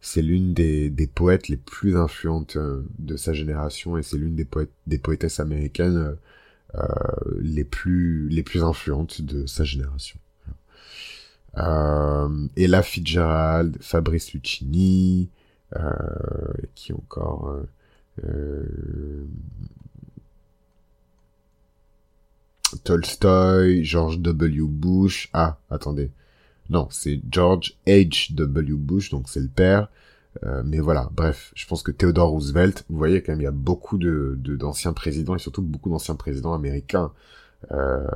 c'est 0.00 0.22
l'une 0.22 0.54
des, 0.54 0.90
des 0.90 1.06
poètes 1.06 1.48
les 1.48 1.56
plus 1.56 1.96
influentes 1.96 2.58
de 2.98 3.16
sa 3.16 3.32
génération 3.32 3.96
et 3.96 4.02
c'est 4.02 4.18
l'une 4.18 4.34
des 4.34 4.44
poètes, 4.44 4.72
des 4.86 4.98
poétesses 4.98 5.40
américaines 5.40 6.16
euh, 6.74 6.86
les 7.40 7.64
plus, 7.64 8.28
les 8.28 8.42
plus 8.42 8.62
influentes 8.62 9.22
de 9.22 9.46
sa 9.46 9.64
génération. 9.64 10.18
Euh, 11.58 12.48
Ella 12.56 12.82
Fitzgerald, 12.82 13.76
Fabrice 13.80 14.32
Lucchini, 14.32 15.28
euh, 15.76 15.90
qui 16.74 16.92
encore 16.92 17.54
euh, 18.24 19.26
Tolstoy, 22.76 23.84
George 23.84 24.18
W. 24.20 24.62
Bush. 24.66 25.28
Ah, 25.32 25.58
attendez. 25.70 26.10
Non, 26.70 26.88
c'est 26.90 27.20
George 27.30 27.76
H. 27.86 28.34
W. 28.34 28.74
Bush, 28.74 29.10
donc 29.10 29.28
c'est 29.28 29.40
le 29.40 29.48
père. 29.48 29.88
Euh, 30.44 30.62
mais 30.64 30.78
voilà, 30.78 31.10
bref, 31.12 31.52
je 31.54 31.66
pense 31.66 31.82
que 31.82 31.90
Theodore 31.90 32.30
Roosevelt, 32.30 32.84
vous 32.88 32.96
voyez 32.96 33.22
quand 33.22 33.32
même, 33.32 33.40
il 33.40 33.44
y 33.44 33.46
a 33.46 33.50
beaucoup 33.50 33.98
de 33.98 34.38
d'anciens 34.38 34.92
présidents 34.92 35.34
et 35.36 35.38
surtout 35.38 35.62
beaucoup 35.62 35.90
d'anciens 35.90 36.14
présidents 36.14 36.54
américains 36.54 37.12
euh, 37.70 38.06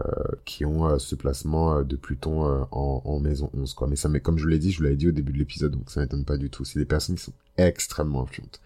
qui 0.45 0.65
ont 0.65 0.89
euh, 0.89 0.99
ce 0.99 1.15
placement 1.15 1.83
de 1.83 1.97
Pluton 1.97 2.67
en, 2.71 3.03
en, 3.05 3.21
maison 3.21 3.51
11, 3.55 3.75
quoi. 3.75 3.87
Mais 3.89 3.97
ça, 3.97 4.09
mais 4.09 4.21
comme 4.21 4.39
je 4.39 4.49
l'ai 4.49 4.59
dit, 4.59 4.73
je 4.73 4.79
vous 4.79 4.85
l'avais 4.85 4.97
dit 4.97 5.09
au 5.09 5.13
début 5.13 5.33
de 5.33 5.39
l'épisode, 5.39 5.73
donc 5.73 5.91
ça 5.91 6.01
m'étonne 6.01 6.25
pas 6.25 6.39
du 6.39 6.51
tout. 6.51 6.65
C'est 6.65 6.79
des 6.79 6.87
personnes 6.87 7.17
qui 7.17 7.25
sont 7.25 7.33
extrêmement 7.59 8.23
influentes. 8.23 8.61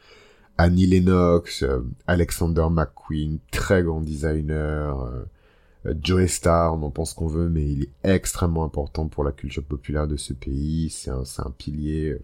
Annie 0.59 0.87
Lennox, 0.87 1.65
Alexander 2.07 2.67
McQueen, 2.71 3.39
très 3.51 3.83
grand 3.83 4.01
designer. 4.03 5.11
Euh, 5.87 5.95
Joe 6.03 6.27
Star, 6.27 6.75
on 6.75 6.83
en 6.83 6.91
pense 6.91 7.15
qu'on 7.15 7.27
veut, 7.27 7.49
mais 7.49 7.65
il 7.65 7.83
est 7.85 7.91
extrêmement 8.05 8.65
important 8.65 9.09
pour 9.09 9.25
la 9.25 9.33
culture 9.33 9.65
populaire 9.65 10.07
de 10.07 10.17
ce 10.17 10.33
pays. 10.33 10.91
C'est 10.91 11.11
un, 11.11 11.25
un, 11.39 11.51
pilier, 11.51 12.19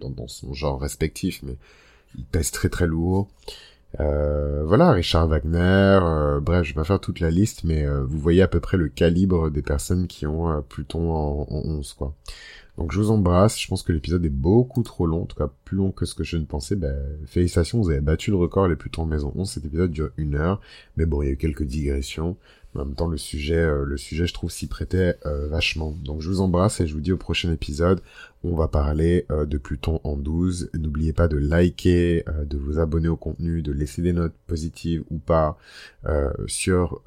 dans, 0.00 0.28
son 0.28 0.52
genre 0.54 0.80
respectif, 0.80 1.42
mais 1.42 1.56
il 2.16 2.24
pèse 2.24 2.50
très 2.50 2.68
très 2.68 2.86
lourd. 2.86 3.28
Euh, 4.00 4.62
voilà, 4.64 4.90
Richard 4.92 5.28
Wagner, 5.28 5.58
euh, 5.58 6.40
bref, 6.40 6.64
je 6.64 6.70
vais 6.70 6.76
pas 6.76 6.84
faire 6.84 7.00
toute 7.00 7.20
la 7.20 7.30
liste, 7.30 7.64
mais 7.64 7.84
euh, 7.84 8.02
vous 8.02 8.18
voyez 8.18 8.42
à 8.42 8.48
peu 8.48 8.60
près 8.60 8.76
le 8.76 8.88
calibre 8.88 9.50
des 9.50 9.62
personnes 9.62 10.06
qui 10.06 10.26
ont 10.26 10.62
Pluton 10.68 11.12
en, 11.12 11.46
en 11.50 11.62
11, 11.64 11.92
quoi. 11.94 12.14
Donc 12.78 12.92
je 12.92 12.98
vous 12.98 13.10
embrasse, 13.10 13.60
je 13.60 13.68
pense 13.68 13.82
que 13.82 13.92
l'épisode 13.92 14.24
est 14.24 14.30
beaucoup 14.30 14.82
trop 14.82 15.06
long, 15.06 15.22
en 15.22 15.26
tout 15.26 15.36
cas 15.36 15.50
plus 15.64 15.76
long 15.76 15.92
que 15.92 16.06
ce 16.06 16.14
que 16.14 16.24
je 16.24 16.36
ne 16.36 16.44
pensais. 16.44 16.74
Ben, 16.74 16.96
félicitations, 17.26 17.80
vous 17.80 17.90
avez 17.90 18.00
battu 18.00 18.30
le 18.30 18.36
record 18.36 18.68
les 18.68 18.76
Pluton 18.76 19.02
en 19.02 19.06
maison 19.06 19.32
11, 19.36 19.50
cet 19.50 19.64
épisode 19.64 19.90
dure 19.90 20.10
une 20.16 20.34
heure, 20.36 20.60
mais 20.96 21.04
bon, 21.04 21.22
il 21.22 21.26
y 21.26 21.28
a 21.28 21.32
eu 21.32 21.36
quelques 21.36 21.64
digressions. 21.64 22.36
En 22.74 22.86
même 22.86 22.94
temps, 22.94 23.08
le 23.08 23.18
sujet, 23.18 23.58
euh, 23.58 23.84
le 23.84 23.98
sujet, 23.98 24.26
je 24.26 24.32
trouve, 24.32 24.50
s'y 24.50 24.66
prêtait 24.66 25.16
euh, 25.26 25.46
vachement. 25.48 25.94
Donc, 26.04 26.22
je 26.22 26.30
vous 26.30 26.40
embrasse 26.40 26.80
et 26.80 26.86
je 26.86 26.94
vous 26.94 27.00
dis 27.00 27.12
au 27.12 27.18
prochain 27.18 27.52
épisode 27.52 28.00
on 28.44 28.56
va 28.56 28.66
parler 28.66 29.26
euh, 29.30 29.44
de 29.44 29.58
Pluton 29.58 30.00
en 30.04 30.16
12. 30.16 30.70
N'oubliez 30.74 31.12
pas 31.12 31.28
de 31.28 31.36
liker, 31.36 32.24
de 32.44 32.56
vous 32.56 32.78
abonner 32.78 33.08
au 33.08 33.16
contenu, 33.16 33.62
de 33.62 33.72
laisser 33.72 34.00
des 34.02 34.12
notes 34.12 34.34
positives 34.46 35.04
ou 35.10 35.18
pas 35.18 35.58
sur 36.46 37.02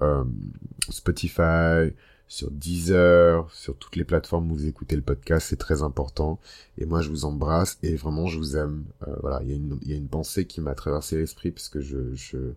Spotify, 0.89 1.91
sur 2.27 2.51
Deezer, 2.51 3.49
sur 3.51 3.75
toutes 3.77 3.95
les 3.95 4.03
plateformes 4.03 4.51
où 4.51 4.55
vous 4.55 4.67
écoutez 4.67 4.95
le 4.95 5.01
podcast. 5.01 5.47
C'est 5.49 5.55
très 5.57 5.83
important. 5.83 6.39
Et 6.77 6.85
moi, 6.85 7.01
je 7.01 7.09
vous 7.09 7.25
embrasse 7.25 7.77
et 7.83 7.95
vraiment, 7.95 8.27
je 8.27 8.37
vous 8.37 8.57
aime. 8.57 8.83
voilà, 9.21 9.41
il 9.43 9.49
y, 9.49 9.53
a 9.53 9.55
une, 9.55 9.77
y 9.85 9.93
a 9.93 9.95
une 9.95 10.07
pensée 10.07 10.45
qui 10.45 10.61
m'a 10.61 10.75
traversé 10.75 11.17
l'esprit 11.17 11.51
parce 11.51 11.69
que 11.69 11.81
je... 11.81 12.15
je 12.15 12.53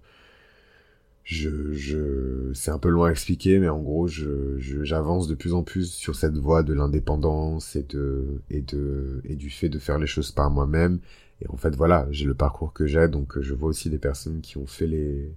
je, 1.24 1.74
je, 1.74 2.52
c'est 2.54 2.70
un 2.70 2.78
peu 2.78 2.88
loin 2.88 3.08
à 3.08 3.10
expliquer, 3.10 3.58
mais 3.58 3.68
en 3.68 3.80
gros, 3.80 4.06
je, 4.08 4.58
j'avance 4.82 5.28
de 5.28 5.34
plus 5.34 5.52
en 5.52 5.62
plus 5.62 5.92
sur 5.92 6.16
cette 6.16 6.38
voie 6.38 6.62
de 6.62 6.72
l'indépendance 6.72 7.76
et 7.76 7.82
de, 7.82 8.40
et 8.48 8.62
de, 8.62 9.20
et 9.24 9.36
du 9.36 9.50
fait 9.50 9.68
de 9.68 9.78
faire 9.78 9.98
les 9.98 10.06
choses 10.06 10.32
par 10.32 10.50
moi-même. 10.50 11.00
Et 11.42 11.48
en 11.50 11.56
fait, 11.58 11.76
voilà, 11.76 12.08
j'ai 12.10 12.24
le 12.24 12.34
parcours 12.34 12.72
que 12.72 12.86
j'ai, 12.86 13.08
donc 13.08 13.38
je 13.40 13.52
vois 13.54 13.68
aussi 13.68 13.90
des 13.90 13.98
personnes 13.98 14.40
qui 14.40 14.56
ont 14.56 14.66
fait 14.66 14.86
les, 14.86 15.30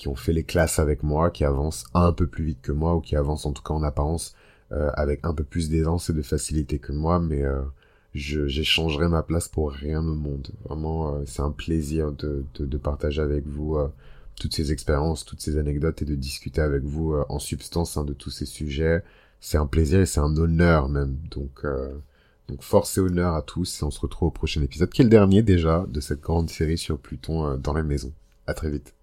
qui 0.00 0.08
ont 0.08 0.14
fait 0.14 0.32
les 0.32 0.44
classes 0.44 0.78
avec 0.78 1.02
moi, 1.02 1.30
qui 1.30 1.44
avancent 1.44 1.84
un 1.92 2.12
peu 2.12 2.26
plus 2.26 2.44
vite 2.44 2.62
que 2.62 2.72
moi, 2.72 2.96
ou 2.96 3.00
qui 3.00 3.16
avancent 3.16 3.44
en 3.44 3.52
tout 3.52 3.62
cas 3.62 3.74
en 3.74 3.82
apparence 3.82 4.34
euh, 4.72 4.90
avec 4.94 5.20
un 5.24 5.34
peu 5.34 5.44
plus 5.44 5.68
d'aisance 5.68 6.08
et 6.08 6.14
de 6.14 6.22
facilité 6.22 6.78
que 6.78 6.92
moi, 6.92 7.20
mais 7.20 7.42
euh, 7.42 7.60
j'échangerai 8.14 9.08
ma 9.08 9.22
place 9.22 9.48
pour 9.48 9.70
rien 9.70 10.00
au 10.00 10.14
monde. 10.14 10.48
Vraiment, 10.64 11.14
euh, 11.14 11.22
c'est 11.26 11.42
un 11.42 11.50
plaisir 11.50 12.12
de, 12.12 12.44
de, 12.54 12.64
de, 12.64 12.78
partager 12.78 13.20
avec 13.20 13.46
vous 13.46 13.76
euh, 13.76 13.88
toutes 14.36 14.54
ces 14.54 14.72
expériences, 14.72 15.26
toutes 15.26 15.42
ces 15.42 15.58
anecdotes 15.58 16.00
et 16.00 16.06
de 16.06 16.14
discuter 16.14 16.62
avec 16.62 16.82
vous 16.82 17.12
euh, 17.12 17.26
en 17.28 17.38
substance 17.38 17.98
hein, 17.98 18.04
de 18.04 18.14
tous 18.14 18.30
ces 18.30 18.46
sujets. 18.46 19.02
C'est 19.40 19.58
un 19.58 19.66
plaisir 19.66 20.00
et 20.00 20.06
c'est 20.06 20.20
un 20.20 20.34
honneur 20.36 20.88
même. 20.88 21.16
Donc, 21.30 21.64
donc 22.48 22.62
force 22.62 22.98
et 22.98 23.00
honneur 23.00 23.34
à 23.34 23.42
tous 23.42 23.80
et 23.80 23.84
on 23.84 23.90
se 23.90 24.00
retrouve 24.00 24.28
au 24.28 24.30
prochain 24.30 24.62
épisode, 24.62 24.90
qui 24.90 25.00
est 25.00 25.04
le 25.04 25.10
dernier 25.10 25.42
déjà 25.42 25.86
de 25.88 26.00
cette 26.00 26.20
grande 26.20 26.50
série 26.50 26.76
sur 26.76 26.98
Pluton 26.98 27.56
dans 27.56 27.72
les 27.72 27.82
maisons. 27.82 28.12
À 28.46 28.52
très 28.54 28.70
vite. 28.70 28.99